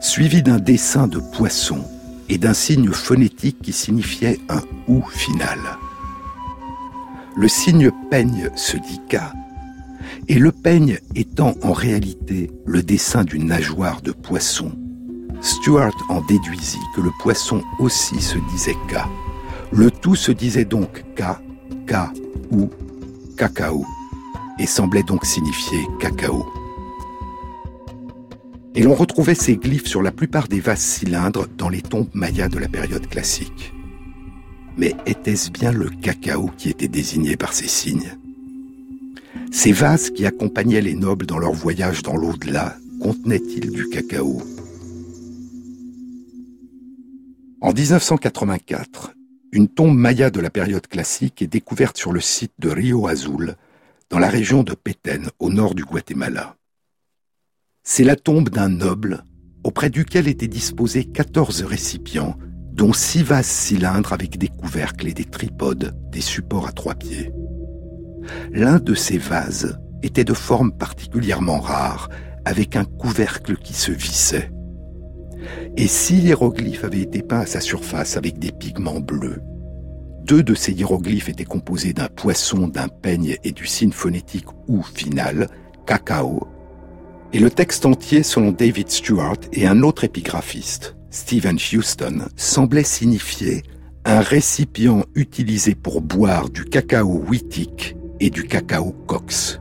suivi 0.00 0.42
d'un 0.42 0.58
dessin 0.58 1.06
de 1.06 1.18
poisson 1.18 1.84
et 2.28 2.38
d'un 2.38 2.54
signe 2.54 2.90
phonétique 2.90 3.58
qui 3.62 3.72
signifiait 3.72 4.40
un 4.48 4.62
ou 4.88 5.02
final. 5.02 5.58
Le 7.36 7.48
signe 7.48 7.90
peigne 8.10 8.50
se 8.56 8.76
dit 8.76 9.00
K, 9.08 9.18
et 10.28 10.38
le 10.38 10.52
peigne 10.52 10.98
étant 11.14 11.54
en 11.62 11.72
réalité 11.72 12.50
le 12.64 12.82
dessin 12.82 13.24
d'une 13.24 13.46
nageoire 13.46 14.00
de 14.02 14.12
poisson. 14.12 14.72
Stuart 15.40 15.94
en 16.08 16.22
déduisit 16.22 16.80
que 16.94 17.02
le 17.02 17.10
poisson 17.20 17.62
aussi 17.78 18.20
se 18.20 18.38
disait 18.50 18.76
K. 18.88 18.96
Le 19.72 19.90
tout 19.90 20.14
se 20.14 20.32
disait 20.32 20.64
donc 20.64 21.04
K, 21.14 21.22
K 21.86 21.94
ou 22.50 22.70
cacao, 23.36 23.84
et 24.58 24.66
semblait 24.66 25.02
donc 25.02 25.24
signifier 25.26 25.86
cacao. 26.00 26.46
Et 28.76 28.82
l'on 28.82 28.94
retrouvait 28.94 29.34
ces 29.34 29.56
glyphes 29.56 29.86
sur 29.86 30.02
la 30.02 30.12
plupart 30.12 30.48
des 30.48 30.60
vases 30.60 30.80
cylindres 30.80 31.48
dans 31.56 31.70
les 31.70 31.80
tombes 31.80 32.10
mayas 32.12 32.50
de 32.50 32.58
la 32.58 32.68
période 32.68 33.06
classique. 33.06 33.72
Mais 34.76 34.94
était-ce 35.06 35.50
bien 35.50 35.72
le 35.72 35.88
cacao 35.88 36.50
qui 36.58 36.68
était 36.68 36.86
désigné 36.86 37.38
par 37.38 37.54
ces 37.54 37.68
signes? 37.68 38.18
Ces 39.50 39.72
vases 39.72 40.10
qui 40.10 40.26
accompagnaient 40.26 40.82
les 40.82 40.94
nobles 40.94 41.24
dans 41.24 41.38
leur 41.38 41.52
voyage 41.52 42.02
dans 42.02 42.18
l'au-delà 42.18 42.76
contenaient-ils 43.00 43.70
du 43.70 43.88
cacao? 43.88 44.42
En 47.62 47.72
1984, 47.72 49.14
une 49.52 49.68
tombe 49.68 49.96
maya 49.96 50.28
de 50.28 50.40
la 50.40 50.50
période 50.50 50.86
classique 50.86 51.40
est 51.40 51.46
découverte 51.46 51.96
sur 51.96 52.12
le 52.12 52.20
site 52.20 52.52
de 52.58 52.68
Rio 52.68 53.06
Azul, 53.06 53.56
dans 54.10 54.18
la 54.18 54.28
région 54.28 54.62
de 54.62 54.74
Petén, 54.74 55.30
au 55.38 55.48
nord 55.48 55.74
du 55.74 55.82
Guatemala. 55.82 56.56
C'est 57.88 58.02
la 58.02 58.16
tombe 58.16 58.48
d'un 58.48 58.68
noble 58.68 59.22
auprès 59.62 59.90
duquel 59.90 60.26
étaient 60.26 60.48
disposés 60.48 61.04
14 61.04 61.62
récipients 61.62 62.36
dont 62.72 62.92
six 62.92 63.22
vases 63.22 63.46
cylindres 63.46 64.12
avec 64.12 64.38
des 64.38 64.48
couvercles 64.48 65.06
et 65.06 65.14
des 65.14 65.24
tripodes, 65.24 65.96
des 66.10 66.20
supports 66.20 66.66
à 66.66 66.72
trois 66.72 66.96
pieds. 66.96 67.30
L'un 68.50 68.80
de 68.80 68.94
ces 68.94 69.18
vases 69.18 69.78
était 70.02 70.24
de 70.24 70.34
forme 70.34 70.72
particulièrement 70.72 71.60
rare, 71.60 72.08
avec 72.44 72.74
un 72.74 72.84
couvercle 72.84 73.56
qui 73.56 73.72
se 73.72 73.92
vissait. 73.92 74.50
Et 75.76 75.86
six 75.86 76.18
hiéroglyphes 76.18 76.82
avaient 76.82 77.02
été 77.02 77.22
peints 77.22 77.42
à 77.42 77.46
sa 77.46 77.60
surface 77.60 78.16
avec 78.16 78.40
des 78.40 78.50
pigments 78.50 79.00
bleus. 79.00 79.40
Deux 80.24 80.42
de 80.42 80.54
ces 80.54 80.72
hiéroglyphes 80.72 81.28
étaient 81.28 81.44
composés 81.44 81.92
d'un 81.92 82.08
poisson, 82.08 82.66
d'un 82.66 82.88
peigne 82.88 83.36
et 83.44 83.52
du 83.52 83.64
signe 83.64 83.92
phonétique 83.92 84.48
ou 84.66 84.82
final, 84.82 85.46
cacao. 85.86 86.48
Et 87.32 87.38
le 87.38 87.50
texte 87.50 87.84
entier, 87.86 88.22
selon 88.22 88.52
David 88.52 88.90
Stewart 88.90 89.38
et 89.52 89.66
un 89.66 89.82
autre 89.82 90.04
épigraphiste, 90.04 90.96
Stephen 91.10 91.58
Houston, 91.72 92.26
semblait 92.36 92.84
signifier 92.84 93.62
un 94.04 94.20
récipient 94.20 95.04
utilisé 95.14 95.74
pour 95.74 96.00
boire 96.00 96.48
du 96.48 96.64
cacao 96.64 97.24
wheatique 97.28 97.96
et 98.20 98.30
du 98.30 98.44
cacao 98.44 98.92
cox. 99.06 99.60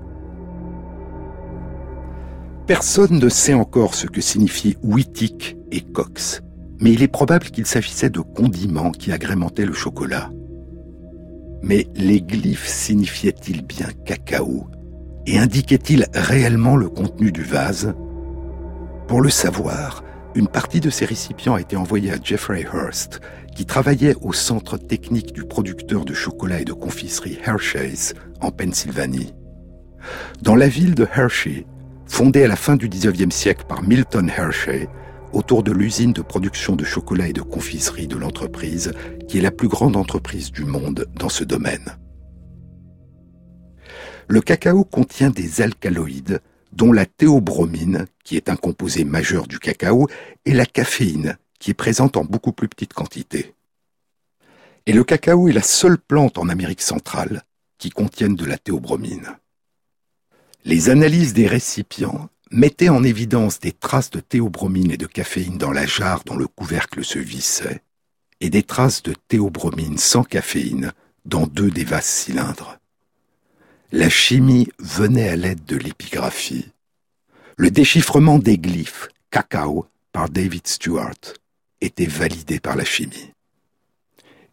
Personne 2.68 3.20
ne 3.20 3.30
sait 3.30 3.54
encore 3.54 3.96
ce 3.96 4.08
que 4.08 4.22
signifient 4.22 4.78
wheatique 4.84 5.58
et 5.72 5.82
cox, 5.82 6.42
mais 6.80 6.94
il 6.94 7.04
est 7.04 7.08
probable 7.08 7.48
qu'il 7.48 7.66
s'agissait 7.66 8.10
de 8.10 8.22
condiments 8.22 8.92
qui 8.92 9.12
agrémentaient 9.12 9.66
le 9.66 9.74
chocolat. 9.74 10.30
Mais 11.62 11.88
les 11.96 12.22
glyphes 12.22 12.68
signifiaient-ils 12.68 13.64
bien 13.64 13.88
cacao 14.06 14.68
et 15.26 15.38
indiquaient-ils 15.38 16.08
réellement 16.14 16.76
le 16.76 16.90
contenu 16.90 17.32
du 17.32 17.44
vase? 17.44 17.94
Pour 19.08 19.22
le 19.22 19.30
savoir, 19.30 20.04
une 20.36 20.48
partie 20.48 20.80
de 20.80 20.90
ces 20.90 21.06
récipients 21.06 21.56
a 21.56 21.62
été 21.62 21.76
envoyée 21.76 22.12
à 22.12 22.18
Jeffrey 22.22 22.66
Hurst, 22.74 23.22
qui 23.56 23.66
travaillait 23.66 24.16
au 24.22 24.34
centre 24.34 24.78
technique 24.78 25.34
du 25.34 25.46
producteur 25.46 26.06
de 26.06 26.14
chocolat 26.14 26.62
et 26.62 26.66
de 26.66 26.74
confiserie 26.74 27.40
Hershey's 27.46 28.14
en 28.42 28.52
Pennsylvanie. 28.52 29.34
Dans 30.42 30.56
la 30.56 30.68
ville 30.68 30.94
de 30.94 31.08
Hershey, 31.16 31.66
fondée 32.06 32.44
à 32.44 32.48
la 32.48 32.56
fin 32.56 32.76
du 32.76 32.90
19e 32.90 33.32
siècle 33.32 33.66
par 33.68 33.82
Milton 33.82 34.30
Hershey, 34.30 34.90
autour 35.34 35.64
de 35.64 35.72
l'usine 35.72 36.14
de 36.14 36.22
production 36.22 36.76
de 36.76 36.84
chocolat 36.84 37.28
et 37.28 37.34
de 37.34 37.42
confiserie 37.42 38.08
de 38.08 38.18
l'entreprise, 38.18 38.94
qui 39.28 39.40
est 39.40 39.42
la 39.42 39.52
plus 39.52 39.68
grande 39.68 39.96
entreprise 39.96 40.52
du 40.52 40.66
monde 40.66 41.08
dans 41.16 41.30
ce 41.30 41.44
domaine. 41.44 41.98
Le 44.28 44.42
cacao 44.42 44.84
contient 44.84 45.30
des 45.30 45.62
alcaloïdes 45.62 46.42
dont 46.72 46.92
la 46.92 47.06
théobromine, 47.06 48.08
qui 48.24 48.36
est 48.36 48.50
un 48.50 48.56
composé 48.56 49.04
majeur 49.06 49.48
du 49.48 49.60
cacao, 49.60 50.08
et 50.46 50.54
la 50.54 50.66
caféine, 50.66 51.38
qui 51.60 51.72
est 51.72 51.76
présente 51.76 52.18
en 52.18 52.26
beaucoup 52.26 52.52
plus 52.52 52.68
petite 52.68 52.94
quantité. 52.94 53.54
Et 54.86 54.94
le 54.94 55.04
cacao 55.04 55.48
est 55.48 55.54
la 55.54 55.62
seule 55.62 55.98
plante 55.98 56.38
en 56.38 56.50
Amérique 56.50 56.82
centrale 56.82 57.44
qui 57.78 57.90
contienne 57.90 58.36
de 58.36 58.46
la 58.46 58.58
théobromine. 58.58 59.38
Les 60.64 60.90
analyses 60.90 61.34
des 61.34 61.48
récipients 61.48 62.30
mettaient 62.52 62.90
en 62.90 63.04
évidence 63.04 63.60
des 63.60 63.72
traces 63.72 64.12
de 64.12 64.20
théobromine 64.20 64.92
et 64.92 64.98
de 64.98 65.08
caféine 65.08 65.58
dans 65.58 65.72
la 65.72 65.86
jarre 65.86 66.24
dont 66.24 66.38
le 66.38 66.48
couvercle 66.48 67.04
se 67.04 67.20
vissait, 67.20 67.82
et 68.40 68.50
des 68.50 68.64
traces 68.64 69.04
de 69.04 69.14
théobromine 69.28 69.98
sans 69.98 70.24
caféine 70.24 70.94
dans 71.26 71.48
deux 71.48 71.72
des 71.72 71.84
vases 71.84 72.06
cylindres. 72.06 72.80
La 73.92 74.10
chimie 74.10 74.68
venait 74.80 75.30
à 75.30 75.36
l'aide 75.36 75.64
de 75.66 75.78
l'épigraphie. 75.78 76.72
Le 77.56 77.70
déchiffrement 77.70 78.40
des 78.40 78.58
glyphes 78.58 79.10
cacao 79.30 79.86
par 80.12 80.28
David 80.30 80.66
Stewart 80.66 81.14
était 81.82 82.08
validé 82.08 82.60
par 82.60 82.76
la 82.76 82.84
chimie. 82.84 83.32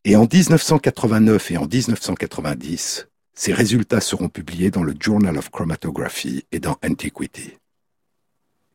Et 0.04 0.16
en 0.16 0.28
1989 0.30 1.50
et 1.50 1.56
en 1.56 1.66
1990, 1.66 3.08
ces 3.32 3.54
résultats 3.54 4.02
seront 4.02 4.28
publiés 4.28 4.70
dans 4.70 4.82
le 4.82 4.94
Journal 5.00 5.38
of 5.38 5.50
Chromatography 5.50 6.44
et 6.52 6.60
dans 6.60 6.76
Antiquity. 6.84 7.54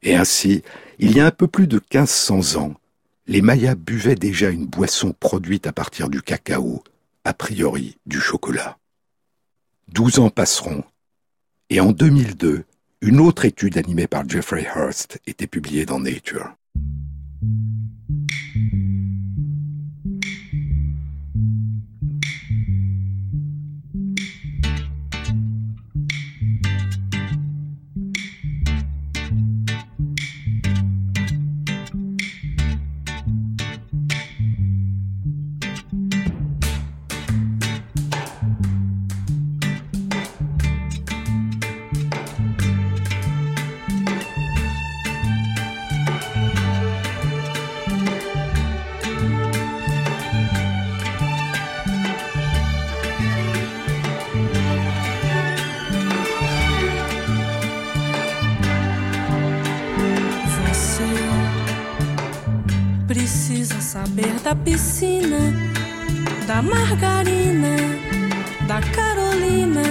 Et 0.01 0.16
ainsi, 0.16 0.64
il 0.97 1.16
y 1.16 1.20
a 1.20 1.28
un 1.28 1.32
peu 1.32 1.47
plus 1.47 1.68
de 1.68 1.78
1500 1.78 2.60
ans, 2.60 2.74
les 3.28 3.43
Mayas 3.43 3.76
buvaient 3.76 4.16
déjà 4.16 4.49
une 4.49 4.66
boisson 4.66 5.14
produite 5.20 5.68
à 5.68 5.72
partir 5.72 6.10
du 6.10 6.24
cacao, 6.24 6.84
a 7.26 7.34
priori 7.34 7.97
du 8.08 8.20
chocolat. 8.20 8.78
Douze 9.89 10.19
ans 10.19 10.29
passeront, 10.29 10.83
et 11.69 11.79
en 11.79 11.93
2002, 11.93 12.65
une 12.99 13.19
autre 13.21 13.45
étude 13.45 13.77
animée 13.77 14.05
par 14.05 14.27
Jeffrey 14.27 14.67
Hurst 14.75 15.19
était 15.25 15.47
publiée 15.47 15.85
dans 15.85 15.99
Nature. 15.99 16.53
Da 64.48 64.56
piscina, 64.56 65.54
da 66.48 66.62
margarina, 66.62 67.76
da 68.66 68.80
Carolina, 68.95 69.84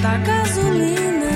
da 0.00 0.16
gasolina. 0.18 1.27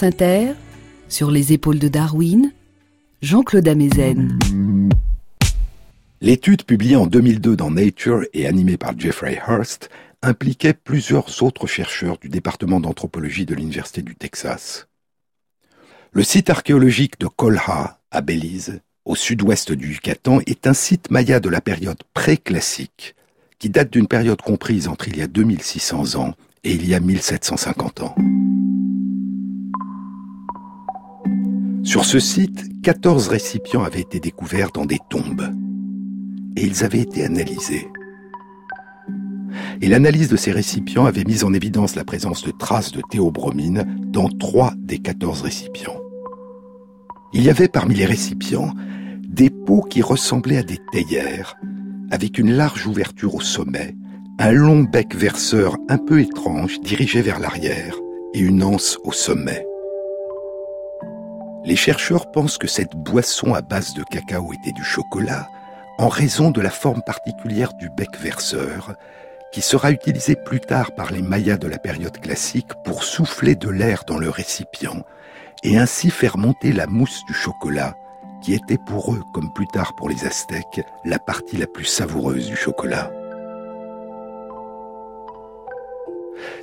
Inter, 0.00 0.54
sur 1.08 1.30
les 1.30 1.52
épaules 1.52 1.78
de 1.78 1.88
Darwin, 1.88 2.50
Jean-Claude 3.20 3.68
Amezen. 3.68 4.38
L'étude 6.22 6.64
publiée 6.64 6.96
en 6.96 7.06
2002 7.06 7.56
dans 7.56 7.70
Nature 7.70 8.22
et 8.32 8.46
animée 8.46 8.78
par 8.78 8.98
Jeffrey 8.98 9.38
Hurst 9.46 9.90
impliquait 10.22 10.72
plusieurs 10.72 11.42
autres 11.42 11.66
chercheurs 11.66 12.16
du 12.18 12.30
département 12.30 12.80
d'anthropologie 12.80 13.44
de 13.44 13.54
l'Université 13.54 14.00
du 14.00 14.14
Texas. 14.14 14.88
Le 16.12 16.22
site 16.22 16.48
archéologique 16.48 17.20
de 17.20 17.26
Colha, 17.26 18.00
à 18.10 18.20
Belize, 18.22 18.80
au 19.04 19.14
sud-ouest 19.14 19.72
du 19.72 19.92
Yucatan, 19.92 20.40
est 20.46 20.66
un 20.66 20.74
site 20.74 21.10
maya 21.10 21.38
de 21.38 21.50
la 21.50 21.60
période 21.60 22.02
pré-classique, 22.14 23.14
qui 23.58 23.68
date 23.68 23.92
d'une 23.92 24.08
période 24.08 24.40
comprise 24.40 24.88
entre 24.88 25.08
il 25.08 25.18
y 25.18 25.22
a 25.22 25.26
2600 25.26 26.18
ans 26.18 26.34
et 26.64 26.72
il 26.72 26.88
y 26.88 26.94
a 26.94 27.00
1750 27.00 28.02
ans. 28.02 28.14
Sur 31.84 32.04
ce 32.04 32.20
site, 32.20 32.80
14 32.82 33.26
récipients 33.26 33.82
avaient 33.82 34.00
été 34.00 34.20
découverts 34.20 34.70
dans 34.70 34.84
des 34.84 35.00
tombes 35.10 35.50
et 36.56 36.64
ils 36.64 36.84
avaient 36.84 37.00
été 37.00 37.24
analysés. 37.24 37.88
Et 39.80 39.88
l'analyse 39.88 40.28
de 40.28 40.36
ces 40.36 40.52
récipients 40.52 41.06
avait 41.06 41.24
mis 41.24 41.42
en 41.42 41.52
évidence 41.52 41.96
la 41.96 42.04
présence 42.04 42.44
de 42.44 42.52
traces 42.52 42.92
de 42.92 43.02
théobromine 43.10 43.84
dans 44.06 44.28
trois 44.28 44.74
des 44.78 44.98
14 44.98 45.42
récipients. 45.42 46.00
Il 47.32 47.42
y 47.42 47.50
avait 47.50 47.68
parmi 47.68 47.96
les 47.96 48.06
récipients 48.06 48.72
des 49.26 49.50
pots 49.50 49.82
qui 49.82 50.02
ressemblaient 50.02 50.58
à 50.58 50.62
des 50.62 50.78
théières, 50.92 51.56
avec 52.12 52.38
une 52.38 52.52
large 52.52 52.86
ouverture 52.86 53.34
au 53.34 53.40
sommet, 53.40 53.96
un 54.38 54.52
long 54.52 54.84
bec 54.84 55.16
verseur 55.16 55.76
un 55.88 55.98
peu 55.98 56.20
étrange 56.20 56.80
dirigé 56.80 57.22
vers 57.22 57.40
l'arrière 57.40 57.96
et 58.34 58.40
une 58.40 58.62
anse 58.62 58.98
au 59.02 59.10
sommet. 59.10 59.66
Les 61.64 61.76
chercheurs 61.76 62.30
pensent 62.30 62.58
que 62.58 62.66
cette 62.66 62.96
boisson 62.96 63.54
à 63.54 63.62
base 63.62 63.94
de 63.94 64.02
cacao 64.02 64.52
était 64.52 64.72
du 64.72 64.82
chocolat 64.82 65.48
en 65.98 66.08
raison 66.08 66.50
de 66.50 66.60
la 66.60 66.70
forme 66.70 67.02
particulière 67.02 67.72
du 67.74 67.88
bec 67.88 68.18
verseur 68.18 68.94
qui 69.52 69.60
sera 69.60 69.92
utilisé 69.92 70.34
plus 70.34 70.60
tard 70.60 70.92
par 70.92 71.12
les 71.12 71.22
Mayas 71.22 71.58
de 71.58 71.68
la 71.68 71.78
période 71.78 72.18
classique 72.18 72.72
pour 72.84 73.04
souffler 73.04 73.54
de 73.54 73.68
l'air 73.68 74.02
dans 74.06 74.18
le 74.18 74.30
récipient 74.30 75.04
et 75.62 75.78
ainsi 75.78 76.10
faire 76.10 76.38
monter 76.38 76.72
la 76.72 76.86
mousse 76.86 77.24
du 77.26 77.34
chocolat 77.34 77.94
qui 78.42 78.54
était 78.54 78.78
pour 78.78 79.14
eux, 79.14 79.22
comme 79.32 79.52
plus 79.52 79.68
tard 79.68 79.94
pour 79.94 80.08
les 80.08 80.24
Aztèques, 80.24 80.80
la 81.04 81.20
partie 81.20 81.56
la 81.56 81.68
plus 81.68 81.84
savoureuse 81.84 82.48
du 82.48 82.56
chocolat. 82.56 83.12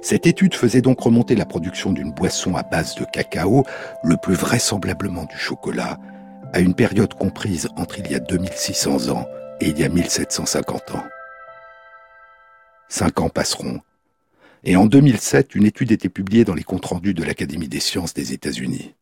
Cette 0.02 0.28
étude 0.28 0.56
faisait 0.56 0.82
donc 0.82 1.00
remonter 1.00 1.36
la 1.36 1.46
production 1.46 1.92
d'une 1.92 2.12
boisson 2.12 2.56
à 2.56 2.64
base 2.64 2.96
de 2.96 3.06
cacao, 3.06 3.66
le 4.04 4.18
plus 4.18 4.36
vraisemblablement 4.36 5.26
du 5.26 5.38
chocolat, 5.38 5.98
à 6.54 6.60
une 6.60 6.74
période 6.74 7.14
comprise 7.14 7.70
entre 7.78 8.00
il 8.00 8.12
y 8.12 8.16
a 8.16 8.20
2600 8.20 9.10
ans 9.10 9.28
et 9.62 9.68
il 9.70 9.80
y 9.80 9.84
a 9.84 9.90
1750 9.90 10.96
ans. 10.96 11.04
Cinq 12.88 13.20
ans 13.20 13.30
passeront, 13.30 13.82
et 14.64 14.76
en 14.76 14.86
2007, 14.86 15.56
une 15.56 15.66
étude 15.66 15.92
était 15.92 16.10
publiée 16.10 16.44
dans 16.44 16.54
les 16.54 16.64
comptes 16.64 16.86
rendus 16.86 17.14
de 17.14 17.24
l'Académie 17.24 17.70
des 17.70 17.80
sciences 17.80 18.14
des 18.14 18.34
États-Unis. 18.34 18.94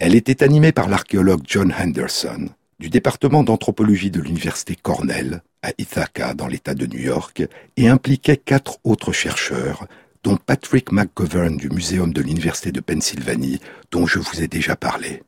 Elle 0.00 0.14
était 0.14 0.42
animée 0.42 0.72
par 0.72 0.88
l'archéologue 0.88 1.42
John 1.46 1.72
Henderson, 1.72 2.48
du 2.82 2.90
département 2.90 3.44
d'anthropologie 3.44 4.10
de 4.10 4.20
l'université 4.20 4.74
Cornell, 4.74 5.42
à 5.62 5.70
Ithaca, 5.78 6.34
dans 6.34 6.48
l'État 6.48 6.74
de 6.74 6.84
New 6.86 6.98
York, 6.98 7.44
et 7.76 7.88
impliquait 7.88 8.36
quatre 8.36 8.78
autres 8.82 9.12
chercheurs, 9.12 9.86
dont 10.24 10.36
Patrick 10.36 10.90
McGovern 10.90 11.56
du 11.56 11.70
Muséum 11.70 12.12
de 12.12 12.20
l'Université 12.20 12.72
de 12.72 12.80
Pennsylvanie, 12.80 13.60
dont 13.92 14.06
je 14.06 14.18
vous 14.18 14.42
ai 14.42 14.48
déjà 14.48 14.74
parlé. 14.74 15.22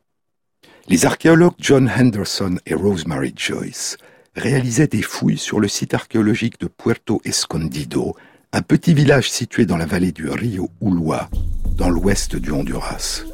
Les 0.89 1.07
archéologues 1.07 1.55
John 1.61 1.89
Henderson 1.89 2.59
et 2.67 2.75
Rosemary 2.75 3.33
Joyce 3.37 3.99
réalisaient 4.35 4.89
des 4.89 5.03
fouilles 5.03 5.39
sur 5.39 5.61
le 5.61 5.69
site 5.69 5.95
archéologique 5.95 6.59
de 6.59 6.67
Puerto 6.67 7.23
Escondido, 7.25 8.17
un 8.53 8.63
petit 8.63 8.95
village 8.95 9.31
situé 9.31 9.65
dans 9.65 9.77
la 9.77 9.87
vallée 9.87 10.13
du 10.13 10.29
Rio 10.29 10.71
Ulua, 10.83 11.31
dans 11.77 11.89
l'ouest 11.89 12.35
du 12.35 12.51
Honduras. 12.51 13.25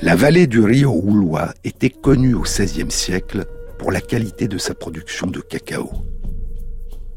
La 0.00 0.16
vallée 0.16 0.48
du 0.48 0.60
Rio 0.60 0.92
Ulua 1.06 1.54
était 1.62 1.88
connue 1.88 2.34
au 2.34 2.42
XVIe 2.42 2.90
siècle 2.90 3.44
pour 3.78 3.92
la 3.92 4.00
qualité 4.00 4.48
de 4.48 4.58
sa 4.58 4.74
production 4.74 5.28
de 5.28 5.40
cacao. 5.40 5.90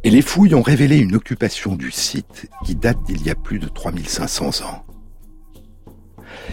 Et 0.03 0.11
les 0.11 0.21
fouilles 0.21 0.53
ont 0.53 0.61
révélé 0.61 0.97
une 0.97 1.15
occupation 1.15 1.75
du 1.75 1.91
site 1.91 2.47
qui 2.63 2.75
date 2.75 2.99
d'il 3.07 3.25
y 3.25 3.32
a 3.32 3.36
plus 3.36 3.57
de 3.57 3.67
3500 3.67 4.63
ans. 4.63 4.86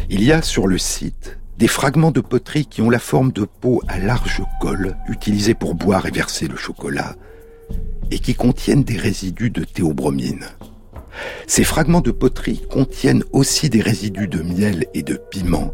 Il 0.09 0.25
y 0.25 0.33
a 0.33 0.41
sur 0.41 0.67
le 0.67 0.79
site 0.79 1.39
des 1.59 1.69
fragments 1.69 2.11
de 2.11 2.23
poterie 2.23 2.67
qui 2.67 2.81
ont 2.81 2.91
la 2.91 2.99
forme 2.99 3.31
de 3.31 3.45
pots 3.45 3.83
à 3.87 3.99
large 3.99 4.43
col 4.63 4.97
utilisés 5.09 5.55
pour 5.55 5.75
boire 5.75 6.07
et 6.07 6.11
verser 6.11 6.49
le 6.49 6.57
chocolat 6.57 7.17
et 8.11 8.19
qui 8.19 8.35
contiennent 8.35 8.83
des 8.83 8.97
résidus 8.97 9.51
de 9.51 9.63
théobromine. 9.63 10.47
Ces 11.47 11.65
fragments 11.65 12.01
de 12.01 12.11
poterie 12.11 12.63
contiennent 12.71 13.25
aussi 13.33 13.69
des 13.69 13.83
résidus 13.83 14.29
de 14.29 14.43
miel 14.43 14.87
et 14.95 15.03
de 15.03 15.21
piment 15.31 15.73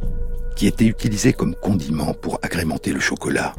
qui 0.61 0.67
étaient 0.67 0.85
utilisés 0.85 1.33
comme 1.33 1.55
condiments 1.55 2.13
pour 2.13 2.39
agrémenter 2.43 2.93
le 2.93 3.01
chocolat. 3.01 3.55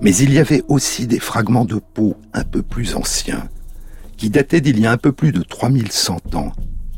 Mais 0.00 0.12
il 0.16 0.32
y 0.32 0.40
avait 0.40 0.64
aussi 0.66 1.06
des 1.06 1.20
fragments 1.20 1.64
de 1.64 1.76
peau 1.76 2.16
un 2.32 2.42
peu 2.42 2.60
plus 2.60 2.96
anciens, 2.96 3.48
qui 4.16 4.30
dataient 4.30 4.60
d'il 4.60 4.80
y 4.80 4.86
a 4.86 4.90
un 4.90 4.96
peu 4.96 5.12
plus 5.12 5.30
de 5.30 5.44
3100 5.44 6.34
ans, 6.34 6.50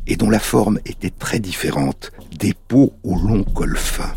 et 0.07 0.17
dont 0.17 0.31
la 0.31 0.39
forme 0.39 0.79
était 0.87 1.11
très 1.11 1.39
différente 1.39 2.13
des 2.39 2.55
peaux 2.55 2.95
au 3.03 3.19
long 3.19 3.45
col 3.45 3.77
fin. 3.77 4.15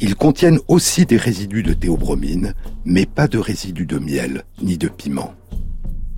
Ils 0.00 0.16
contiennent 0.16 0.60
aussi 0.66 1.04
des 1.04 1.18
résidus 1.18 1.62
de 1.62 1.74
théobromine, 1.74 2.54
mais 2.86 3.04
pas 3.04 3.28
de 3.28 3.36
résidus 3.36 3.84
de 3.84 3.98
miel 3.98 4.44
ni 4.62 4.78
de 4.78 4.88
piment. 4.88 5.34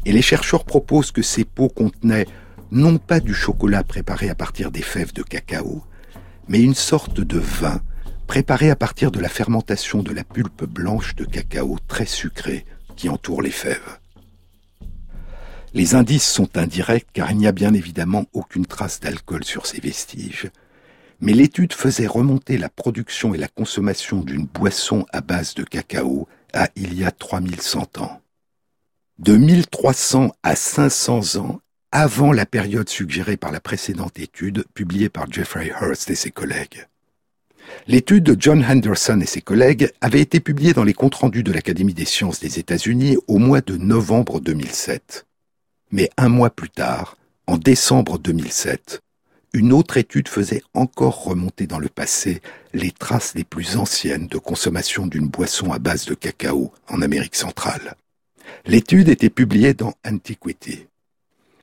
Et 0.07 0.13
les 0.13 0.23
chercheurs 0.23 0.65
proposent 0.65 1.11
que 1.11 1.23
ces 1.23 1.45
pots 1.45 1.69
contenaient 1.69 2.29
non 2.71 2.99
pas 2.99 3.19
du 3.19 3.35
chocolat 3.35 3.83
préparé 3.83 4.31
à 4.31 4.37
partir 4.37 4.71
des 4.71 4.83
fèves 4.83 5.13
de 5.13 5.25
cacao, 5.25 5.83
mais 6.53 6.61
une 6.61 6.75
sorte 6.75 7.19
de 7.19 7.39
vin 7.39 7.81
préparé 8.27 8.69
à 8.69 8.77
partir 8.77 9.11
de 9.11 9.19
la 9.21 9.31
fermentation 9.31 10.03
de 10.03 10.13
la 10.13 10.23
pulpe 10.23 10.65
blanche 10.65 11.15
de 11.17 11.25
cacao 11.25 11.79
très 11.89 12.05
sucrée 12.05 12.67
qui 12.95 13.09
entoure 13.09 13.41
les 13.41 13.51
fèves. 13.51 13.99
Les 15.73 15.95
indices 15.95 16.29
sont 16.29 16.59
indirects 16.59 17.09
car 17.15 17.31
il 17.31 17.39
n'y 17.39 17.47
a 17.47 17.53
bien 17.53 17.73
évidemment 17.73 18.27
aucune 18.35 18.67
trace 18.67 19.01
d'alcool 19.01 19.45
sur 19.45 19.65
ces 19.65 19.81
vestiges, 19.81 20.51
mais 21.23 21.33
l'étude 21.33 21.73
faisait 21.73 22.07
remonter 22.07 22.59
la 22.59 22.69
production 22.69 23.33
et 23.33 23.39
la 23.39 23.49
consommation 23.49 24.21
d'une 24.21 24.45
boisson 24.45 25.07
à 25.11 25.23
base 25.23 25.55
de 25.55 25.65
cacao 25.65 26.29
à 26.53 26.69
il 26.77 26.93
y 26.93 27.03
a 27.03 27.13
3100 27.13 27.99
ans. 27.99 28.21
De 29.19 29.39
1300 29.39 30.33
à 30.43 30.55
500 30.55 31.37
ans 31.37 31.61
avant 31.93 32.33
la 32.33 32.47
période 32.47 32.89
suggérée 32.89 33.37
par 33.37 33.53
la 33.53 33.61
précédente 33.61 34.19
étude 34.19 34.65
publiée 34.75 35.11
par 35.11 35.31
Jeffrey 35.31 35.71
Hurst 35.81 36.11
et 36.11 36.15
ses 36.15 36.31
collègues. 36.31 36.87
L'étude 37.87 38.25
de 38.25 38.37
John 38.39 38.65
Henderson 38.65 39.21
et 39.21 39.27
ses 39.27 39.43
collègues 39.43 39.93
avait 40.01 40.21
été 40.21 40.41
publiée 40.41 40.73
dans 40.73 40.85
les 40.85 40.95
comptes 40.95 41.15
rendus 41.15 41.43
de 41.43 41.53
l'Académie 41.53 41.95
des 41.95 42.07
sciences 42.07 42.41
des 42.41 42.59
États-Unis 42.59 43.19
au 43.29 43.39
mois 43.39 43.61
de 43.61 43.77
novembre 43.77 44.41
2007. 44.41 45.27
Mais 45.91 46.11
un 46.17 46.29
mois 46.29 46.51
plus 46.51 46.71
tard, 46.71 47.17
en 47.47 47.59
décembre 47.59 48.19
2007, 48.19 49.01
une 49.53 49.75
autre 49.75 49.99
étude 49.99 50.29
faisait 50.29 50.63
encore 50.73 51.25
remonter 51.25 51.67
dans 51.67 51.79
le 51.79 51.89
passé 51.89 52.41
les 52.73 52.91
traces 52.91 53.35
les 53.35 53.45
plus 53.45 53.77
anciennes 53.77 54.29
de 54.29 54.39
consommation 54.39 55.07
d'une 55.07 55.29
boisson 55.29 55.73
à 55.73 55.79
base 55.79 56.07
de 56.07 56.15
cacao 56.15 56.73
en 56.89 57.03
Amérique 57.03 57.37
centrale. 57.37 57.97
L'étude 58.65 59.11
était 59.11 59.29
publiée 59.29 59.75
dans 59.75 59.93
Antiquity. 60.07 60.87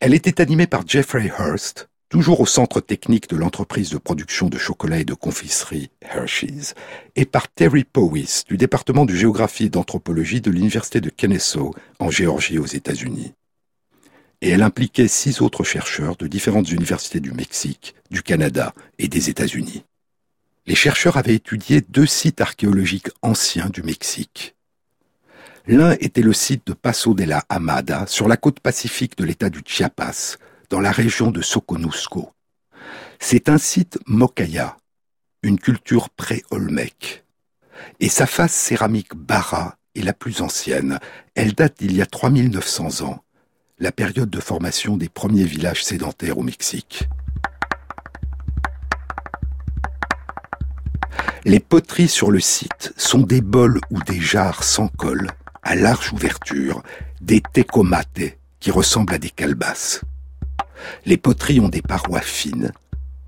Elle 0.01 0.13
était 0.13 0.39
animée 0.39 0.65
par 0.65 0.87
Jeffrey 0.87 1.29
Hurst, 1.37 1.89
toujours 2.07 2.39
au 2.39 2.45
centre 2.45 2.79
technique 2.79 3.29
de 3.29 3.35
l'entreprise 3.35 3.89
de 3.89 3.97
production 3.97 4.47
de 4.47 4.57
chocolat 4.57 4.99
et 4.99 5.05
de 5.05 5.13
confiserie 5.13 5.91
Hershey's, 6.01 6.73
et 7.17 7.25
par 7.25 7.49
Terry 7.49 7.83
Powys 7.83 8.43
du 8.47 8.55
département 8.55 9.05
de 9.05 9.13
géographie 9.13 9.65
et 9.65 9.69
d'anthropologie 9.69 10.39
de 10.39 10.51
l'université 10.51 11.01
de 11.01 11.09
Kennesaw 11.09 11.73
en 11.99 12.09
Géorgie 12.09 12.59
aux 12.59 12.65
États-Unis. 12.65 13.33
Et 14.39 14.51
elle 14.51 14.63
impliquait 14.63 15.09
six 15.09 15.41
autres 15.41 15.65
chercheurs 15.65 16.15
de 16.15 16.27
différentes 16.27 16.71
universités 16.71 17.19
du 17.19 17.33
Mexique, 17.33 17.93
du 18.09 18.23
Canada 18.23 18.73
et 18.99 19.09
des 19.09 19.29
États-Unis. 19.29 19.83
Les 20.65 20.75
chercheurs 20.75 21.17
avaient 21.17 21.35
étudié 21.35 21.81
deux 21.81 22.05
sites 22.05 22.39
archéologiques 22.39 23.09
anciens 23.21 23.67
du 23.69 23.83
Mexique. 23.83 24.55
L'un 25.71 25.91
était 25.99 26.23
le 26.23 26.33
site 26.33 26.65
de 26.65 26.73
Paso 26.73 27.13
de 27.13 27.25
la 27.25 27.43
Amada 27.47 28.07
sur 28.07 28.27
la 28.27 28.37
côte 28.37 28.59
pacifique 28.59 29.15
de 29.19 29.23
l'état 29.23 29.51
du 29.51 29.61
Chiapas, 29.63 30.37
dans 30.71 30.79
la 30.79 30.91
région 30.91 31.29
de 31.29 31.43
Soconusco. 31.43 32.33
C'est 33.19 33.49
un 33.49 33.59
site 33.59 33.99
Mokaya, 34.07 34.77
une 35.43 35.59
culture 35.59 36.09
pré-Olmec. 36.09 37.23
Et 37.99 38.09
sa 38.09 38.25
face 38.25 38.51
céramique 38.51 39.15
Bara 39.15 39.77
est 39.93 40.01
la 40.01 40.13
plus 40.13 40.41
ancienne. 40.41 40.97
Elle 41.35 41.53
date 41.53 41.77
d'il 41.77 41.95
y 41.95 42.01
a 42.01 42.07
3900 42.07 43.05
ans, 43.05 43.23
la 43.77 43.91
période 43.91 44.31
de 44.31 44.39
formation 44.39 44.97
des 44.97 45.07
premiers 45.07 45.43
villages 45.43 45.85
sédentaires 45.85 46.39
au 46.39 46.43
Mexique. 46.43 47.07
Les 51.45 51.59
poteries 51.59 52.07
sur 52.07 52.31
le 52.31 52.39
site 52.39 52.91
sont 52.97 53.21
des 53.21 53.41
bols 53.41 53.79
ou 53.91 54.01
des 54.01 54.19
jarres 54.19 54.63
sans 54.63 54.87
colle, 54.87 55.29
à 55.63 55.75
large 55.75 56.13
ouverture, 56.13 56.83
des 57.21 57.41
tecomates 57.53 58.37
qui 58.59 58.71
ressemblent 58.71 59.13
à 59.13 59.17
des 59.17 59.29
calebasses. 59.29 60.01
Les 61.05 61.17
poteries 61.17 61.59
ont 61.59 61.69
des 61.69 61.81
parois 61.81 62.21
fines. 62.21 62.71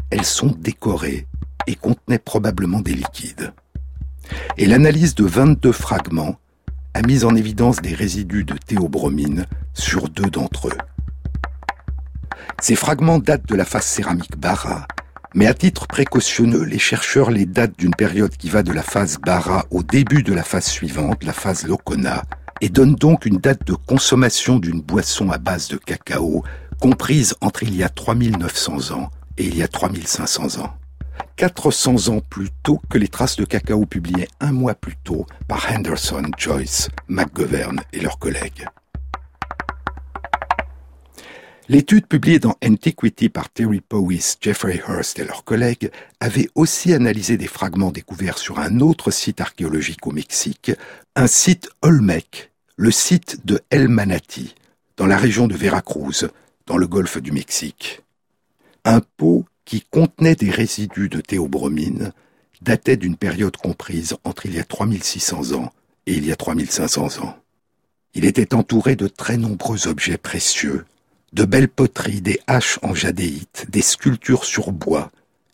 Elles 0.10 0.26
sont 0.26 0.56
décorées 0.58 1.28
et 1.68 1.76
contenaient 1.76 2.20
probablement 2.20 2.80
des 2.80 2.94
liquides. 2.94 3.54
Et 4.58 4.66
l'analyse 4.66 5.16
de 5.16 5.26
22 5.26 5.72
fragments 5.72 6.38
a 6.94 7.02
mis 7.02 7.24
en 7.24 7.36
évidence 7.36 7.82
des 7.82 7.94
résidus 7.94 8.44
de 8.44 8.56
théobromine 8.56 9.46
sur 9.74 10.10
deux 10.10 10.30
d'entre 10.30 10.70
eux. 10.70 10.78
Ces 12.62 12.76
fragments 12.76 13.20
datent 13.20 13.48
de 13.48 13.56
la 13.56 13.66
phase 13.66 13.86
céramique 13.86 14.38
Bara, 14.38 14.88
mais 15.34 15.48
à 15.48 15.54
titre 15.54 15.88
précautionneux, 15.88 16.64
les 16.64 16.80
chercheurs 16.80 17.32
les 17.32 17.46
datent 17.46 17.78
d'une 17.78 17.96
période 17.96 18.36
qui 18.36 18.50
va 18.50 18.64
de 18.64 18.72
la 18.72 18.84
phase 18.84 19.18
Bara 19.18 19.66
au 19.72 19.84
début 19.84 20.24
de 20.24 20.34
la 20.34 20.44
phase 20.44 20.66
suivante, 20.66 21.24
la 21.24 21.34
phase 21.34 21.66
Locona, 21.66 22.24
et 22.60 22.70
donnent 22.70 22.96
donc 22.96 23.26
une 23.26 23.38
date 23.38 23.66
de 23.66 23.74
consommation 23.74 24.60
d'une 24.60 24.82
boisson 24.82 25.32
à 25.32 25.38
base 25.38 25.68
de 25.70 25.78
cacao 25.78 26.44
comprise 26.80 27.36
entre 27.42 27.64
il 27.64 27.76
y 27.76 27.84
a 27.84 27.90
3900 27.90 28.92
ans 28.92 29.10
et 29.38 29.46
il 29.46 29.58
y 29.58 29.64
a 29.64 29.68
3500 29.68 30.62
ans. 30.62 30.74
400 31.38 32.10
ans 32.10 32.22
plus 32.30 32.50
tôt 32.64 32.82
que 32.90 32.98
les 32.98 33.08
traces 33.08 33.38
de 33.38 33.46
cacao 33.46 33.86
publiées 33.86 34.28
un 34.40 34.52
mois 34.52 34.76
plus 34.76 34.96
tôt 35.04 35.26
par 35.48 35.66
Henderson, 35.72 36.24
Joyce, 36.38 36.90
McGovern 37.08 37.82
et 37.94 38.02
leurs 38.02 38.20
collègues. 38.20 38.68
L'étude 41.72 42.06
publiée 42.06 42.40
dans 42.40 42.58
Antiquity 42.62 43.30
par 43.30 43.50
Terry 43.50 43.80
Powys, 43.80 44.36
Jeffrey 44.42 44.84
Hurst 44.90 45.20
et 45.20 45.24
leurs 45.24 45.46
collègues 45.46 45.90
avait 46.20 46.50
aussi 46.54 46.92
analysé 46.92 47.38
des 47.38 47.48
fragments 47.48 47.92
découverts 47.92 48.40
sur 48.40 48.60
un 48.60 48.82
autre 48.82 49.10
site 49.10 49.40
archéologique 49.40 50.06
au 50.06 50.12
Mexique, 50.12 50.74
un 51.16 51.28
site 51.28 51.70
Olmec, 51.82 52.52
le 52.76 52.92
site 52.92 53.46
de 53.46 53.62
El 53.70 53.88
Manati, 53.88 54.54
dans 54.98 55.06
la 55.06 55.16
région 55.16 55.48
de 55.48 55.56
Veracruz, 55.56 56.28
dans 56.68 56.76
le 56.76 56.88
golfe 56.90 57.20
du 57.20 57.32
Mexique. 57.32 58.02
Un 58.84 59.00
pot 59.00 59.46
qui 59.64 59.80
contenait 59.80 60.36
des 60.36 60.52
résidus 60.52 61.08
de 61.08 61.22
théobromine 61.22 62.12
datait 62.62 62.98
d'une 62.98 63.16
période 63.16 63.56
comprise 63.56 64.18
entre 64.26 64.46
il 64.46 64.56
y 64.56 64.60
a 64.60 64.66
3600 64.66 65.54
ans 65.54 65.72
et 66.06 66.16
il 66.16 66.26
y 66.26 66.34
a 66.34 66.36
3500 66.36 67.24
ans. 67.24 67.38
Il 68.14 68.26
était 68.26 68.54
entouré 68.54 68.98
de 68.98 69.08
très 69.08 69.38
nombreux 69.38 69.88
objets 69.88 70.18
précieux, 70.18 70.84
de 71.34 71.46
belles 71.46 71.70
poteries, 71.70 72.22
des 72.22 72.40
haches 72.48 72.80
en 72.82 72.94
jadéite, 72.94 73.66
des 73.70 73.82
sculptures 73.82 74.44
sur 74.44 74.72
bois 74.72 75.12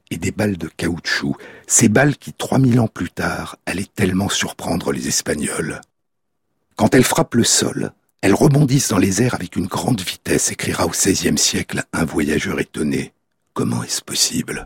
et 0.09 0.17
des 0.17 0.31
balles 0.31 0.57
de 0.57 0.67
caoutchouc, 0.67 1.35
ces 1.67 1.89
balles 1.89 2.17
qui, 2.17 2.33
3000 2.33 2.79
ans 2.79 2.87
plus 2.87 3.11
tard, 3.11 3.57
allaient 3.65 3.87
tellement 3.93 4.29
surprendre 4.29 4.91
les 4.91 5.07
Espagnols. 5.07 5.81
Quand 6.75 6.95
elles 6.95 7.03
frappent 7.03 7.35
le 7.35 7.43
sol, 7.43 7.91
elles 8.21 8.33
rebondissent 8.33 8.89
dans 8.89 8.97
les 8.97 9.21
airs 9.21 9.35
avec 9.35 9.55
une 9.55 9.67
grande 9.67 10.01
vitesse, 10.01 10.51
écrira 10.51 10.85
au 10.85 10.89
XVIe 10.89 11.37
siècle 11.37 11.83
un 11.93 12.05
voyageur 12.05 12.59
étonné. 12.59 13.13
Comment 13.53 13.83
est-ce 13.83 14.01
possible? 14.01 14.65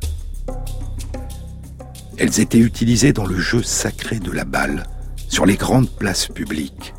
Elles 2.18 2.40
étaient 2.40 2.60
utilisées 2.60 3.14
dans 3.14 3.26
le 3.26 3.40
jeu 3.40 3.64
sacré 3.64 4.20
de 4.20 4.32
la 4.32 4.46
balle, 4.46 4.86
sur 5.28 5.46
les 5.46 5.56
grandes 5.56 5.90
places 5.90 6.28
publiques, 6.28 6.94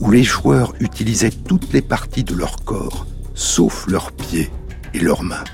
où 0.00 0.10
les 0.10 0.22
joueurs 0.22 0.74
utilisaient 0.80 1.30
toutes 1.30 1.72
les 1.72 1.82
parties 1.82 2.24
de 2.24 2.34
leur 2.34 2.64
corps, 2.64 3.06
sauf 3.38 3.86
leurs 3.86 4.10
pieds 4.10 4.50
et 4.94 4.98
leurs 4.98 5.22
mains. 5.22 5.44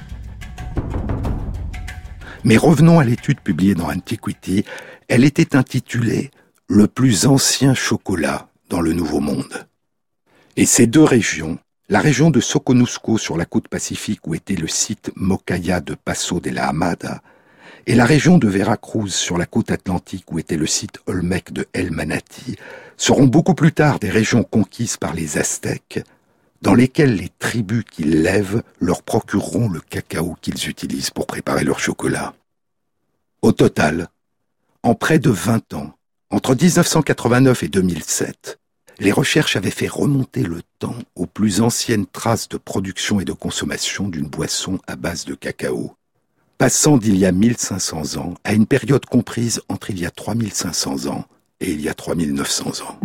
Mais 2.43 2.57
revenons 2.57 2.99
à 2.99 3.05
l'étude 3.05 3.41
publiée 3.41 3.75
dans 3.75 3.91
Antiquity. 3.91 4.65
Elle 5.09 5.25
était 5.25 5.55
intitulée 5.55 6.31
Le 6.67 6.87
plus 6.87 7.27
ancien 7.27 7.75
chocolat 7.75 8.49
dans 8.71 8.81
le 8.81 8.95
Nouveau 8.95 9.21
Monde. 9.21 9.67
Et 10.57 10.65
ces 10.65 10.87
deux 10.87 11.05
régions, 11.05 11.59
la 11.91 12.01
région 12.01 12.31
de 12.31 12.41
Soconusco 12.41 13.19
sur 13.19 13.37
la 13.37 13.45
côte 13.45 13.69
pacifique 13.69 14.27
où 14.27 14.35
était 14.35 14.57
le 14.57 14.67
site 14.67 15.13
Mokaya 15.15 15.83
de 15.83 15.95
Paso 15.95 16.41
de 16.41 16.51
la 16.51 16.69
Hamada, 16.69 17.21
Et 17.87 17.95
la 17.95 18.07
région 18.07 18.39
de 18.39 18.49
Veracruz 18.49 19.11
sur 19.11 19.37
la 19.37 19.45
côte 19.45 19.71
atlantique 19.71 20.33
où 20.33 20.39
était 20.39 20.57
le 20.57 20.67
site 20.67 21.01
Olmec 21.07 21.53
de 21.53 21.67
El 21.75 21.91
Manati 21.91 22.57
seront 22.97 23.27
beaucoup 23.27 23.55
plus 23.55 23.73
tard 23.73 23.99
des 23.99 24.09
régions 24.09 24.43
conquises 24.43 24.97
par 24.97 25.13
les 25.13 25.37
Aztèques, 25.37 26.03
dans 26.63 26.75
lesquelles 26.75 27.17
les 27.17 27.31
tribus 27.39 27.85
qu'ils 27.91 28.23
lèvent 28.23 28.63
leur 28.81 29.03
procureront 29.03 29.69
le 29.69 29.81
cacao 29.81 30.37
qu'ils 30.41 30.69
utilisent 30.69 31.11
pour 31.11 31.27
préparer 31.27 31.65
leur 31.65 31.79
chocolat. 31.79 32.35
Au 33.43 33.53
total, 33.53 34.09
en 34.83 34.95
près 34.95 35.19
de 35.19 35.31
20 35.31 35.75
ans, 35.75 35.95
entre 36.31 36.55
1989 36.55 37.63
et 37.63 37.69
2007, 37.69 38.59
les 38.99 39.13
recherches 39.13 39.57
avaient 39.57 39.71
fait 39.71 39.89
remonter 39.89 40.43
le 40.43 40.63
temps 40.79 40.97
aux 41.15 41.27
plus 41.27 41.61
anciennes 41.61 42.07
traces 42.07 42.49
de 42.49 42.57
production 42.57 43.21
et 43.21 43.25
de 43.25 43.33
consommation 43.33 44.09
d'une 44.09 44.29
boisson 44.29 44.79
à 44.87 44.97
base 44.97 45.25
de 45.25 45.35
cacao, 45.35 45.97
passant 46.59 46.97
d'il 46.97 47.17
y 47.17 47.27
a 47.27 47.33
1500 47.33 48.17
ans 48.17 48.35
à 48.45 48.53
une 48.53 48.67
période 48.67 49.05
comprise 49.05 49.61
entre 49.69 49.91
il 49.91 49.99
y 49.99 50.07
a 50.07 50.11
3500 50.11 51.07
ans 51.07 51.25
et 51.61 51.73
il 51.73 51.81
y 51.81 51.89
a 51.89 51.95
3900 51.95 52.83
ans. 52.83 53.01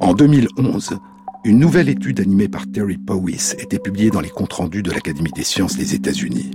En 0.00 0.14
2011, 0.14 0.98
une 1.48 1.60
nouvelle 1.60 1.88
étude 1.88 2.20
animée 2.20 2.46
par 2.46 2.70
Terry 2.70 2.98
Powys 2.98 3.54
était 3.58 3.78
publiée 3.78 4.10
dans 4.10 4.20
les 4.20 4.28
comptes 4.28 4.52
rendus 4.52 4.82
de 4.82 4.90
l'Académie 4.90 5.32
des 5.32 5.44
sciences 5.44 5.78
des 5.78 5.94
États-Unis. 5.94 6.50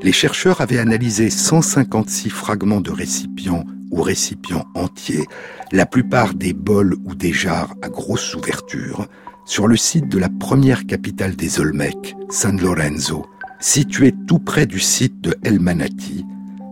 Les 0.00 0.12
chercheurs 0.12 0.60
avaient 0.60 0.78
analysé 0.78 1.28
156 1.28 2.30
fragments 2.30 2.80
de 2.80 2.92
récipients 2.92 3.64
ou 3.90 4.00
récipients 4.00 4.66
entiers, 4.76 5.24
la 5.72 5.86
plupart 5.86 6.34
des 6.34 6.52
bols 6.52 6.94
ou 7.04 7.16
des 7.16 7.32
jarres 7.32 7.74
à 7.82 7.88
grosse 7.88 8.32
ouverture, 8.36 9.08
sur 9.44 9.66
le 9.66 9.76
site 9.76 10.08
de 10.08 10.18
la 10.18 10.28
première 10.28 10.86
capitale 10.86 11.34
des 11.34 11.58
Olmecs, 11.58 12.14
San 12.30 12.60
Lorenzo, 12.60 13.26
situé 13.58 14.14
tout 14.28 14.38
près 14.38 14.66
du 14.66 14.78
site 14.78 15.20
de 15.20 15.34
El 15.42 15.58
Manati 15.58 16.24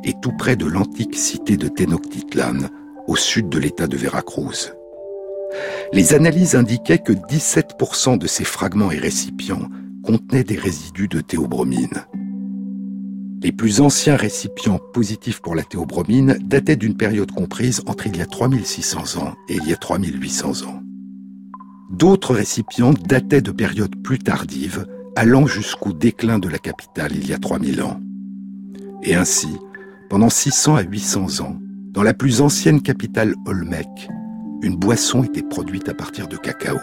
et 0.04 0.14
tout 0.22 0.32
près 0.38 0.54
de 0.54 0.66
l'antique 0.66 1.16
cité 1.16 1.56
de 1.56 1.66
Tenochtitlan, 1.66 2.68
au 3.08 3.16
sud 3.16 3.48
de 3.48 3.58
l'état 3.58 3.88
de 3.88 3.96
Veracruz. 3.96 4.72
Les 5.92 6.14
analyses 6.14 6.54
indiquaient 6.54 6.98
que 6.98 7.12
17% 7.12 8.18
de 8.18 8.26
ces 8.26 8.44
fragments 8.44 8.90
et 8.90 8.98
récipients 8.98 9.68
contenaient 10.02 10.44
des 10.44 10.58
résidus 10.58 11.08
de 11.08 11.20
théobromine. 11.20 12.04
Les 13.42 13.52
plus 13.52 13.80
anciens 13.80 14.16
récipients 14.16 14.80
positifs 14.94 15.40
pour 15.40 15.54
la 15.54 15.64
théobromine 15.64 16.38
dataient 16.42 16.76
d'une 16.76 16.96
période 16.96 17.30
comprise 17.30 17.82
entre 17.86 18.06
il 18.06 18.16
y 18.16 18.22
a 18.22 18.26
3600 18.26 19.22
ans 19.22 19.34
et 19.48 19.56
il 19.56 19.68
y 19.68 19.72
a 19.72 19.76
3800 19.76 20.66
ans. 20.66 20.80
D'autres 21.90 22.34
récipients 22.34 22.94
dataient 22.94 23.42
de 23.42 23.52
périodes 23.52 24.02
plus 24.02 24.18
tardives, 24.18 24.86
allant 25.14 25.46
jusqu'au 25.46 25.92
déclin 25.92 26.38
de 26.38 26.48
la 26.48 26.58
capitale 26.58 27.12
il 27.14 27.28
y 27.28 27.34
a 27.34 27.38
3000 27.38 27.82
ans. 27.82 28.00
Et 29.02 29.14
ainsi, 29.14 29.58
pendant 30.08 30.30
600 30.30 30.76
à 30.76 30.82
800 30.82 31.40
ans, 31.40 31.58
dans 31.92 32.02
la 32.02 32.14
plus 32.14 32.40
ancienne 32.40 32.80
capitale 32.80 33.34
Olmec, 33.46 34.08
une 34.64 34.76
boisson 34.76 35.22
était 35.22 35.42
produite 35.42 35.90
à 35.90 35.94
partir 35.94 36.26
de 36.26 36.38
cacao. 36.38 36.78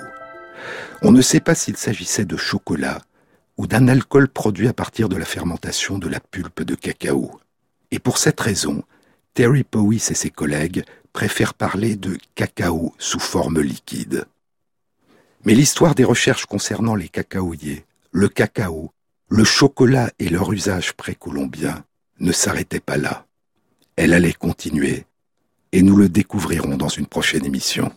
On 1.02 1.12
ne 1.12 1.22
sait 1.22 1.40
pas 1.40 1.56
s'il 1.56 1.78
s'agissait 1.78 2.26
de 2.26 2.38
chocolat, 2.38 3.02
ou 3.58 3.66
d'un 3.66 3.88
alcool 3.88 4.28
produit 4.28 4.68
à 4.68 4.74
partir 4.74 5.10
de 5.10 5.16
la 5.16 5.26
fermentation 5.26 5.98
de 5.98 6.08
la 6.08 6.20
pulpe 6.20 6.62
de 6.62 6.76
cacao. 6.76 7.40
Et 7.90 7.98
pour 7.98 8.20
cette 8.20 8.40
raison, 8.40 8.84
Terry 9.34 9.64
Powys 9.64 10.08
et 10.12 10.14
ses 10.14 10.30
collègues 10.30 10.84
préfèrent 11.12 11.56
parler 11.56 11.96
de 11.96 12.18
cacao 12.36 12.94
sous 13.00 13.20
forme 13.20 13.60
liquide. 13.60 14.26
Mais 15.44 15.56
l'histoire 15.56 15.96
des 15.96 16.04
recherches 16.04 16.46
concernant 16.46 16.94
les 16.94 17.10
cacaoyers, 17.10 17.86
le 18.12 18.30
cacao, 18.30 18.92
le 19.28 19.44
chocolat 19.44 20.12
et 20.20 20.30
leur 20.30 20.52
usage 20.54 20.94
précolombien 20.94 21.84
ne 22.20 22.32
s'arrêtait 22.32 22.80
pas 22.80 22.98
là. 22.98 23.26
Elle 23.96 24.14
allait 24.14 24.34
continuer, 24.34 25.06
et 25.74 25.82
nous 25.82 25.96
le 25.96 26.10
découvrirons 26.10 26.76
dans 26.76 26.90
une 26.90 27.06
prochaine 27.06 27.46
émission. 27.46 27.92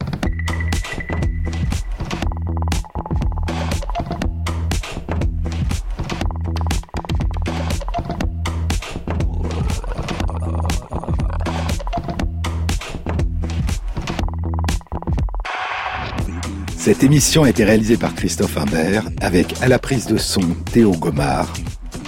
Cette 16.77 17.03
émission 17.03 17.45
a 17.45 17.49
été 17.49 17.65
réalisée 17.65 17.97
par 17.97 18.15
Christophe 18.15 18.59
Imbert 18.59 19.05
avec 19.23 19.55
à 19.63 19.69
la 19.69 19.79
prise 19.79 20.07
de 20.07 20.19
son 20.19 20.43
Théo 20.71 20.93
Gomard, 20.93 21.51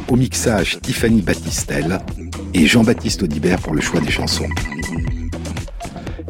au 0.08 0.16
mixage 0.16 0.78
Tiffany 0.82 1.22
Battistel 1.22 1.98
et 2.52 2.66
Jean-Baptiste 2.66 3.22
Audibert 3.22 3.58
pour 3.58 3.74
le 3.74 3.80
choix 3.80 4.00
des 4.00 4.10
chansons. 4.10 4.48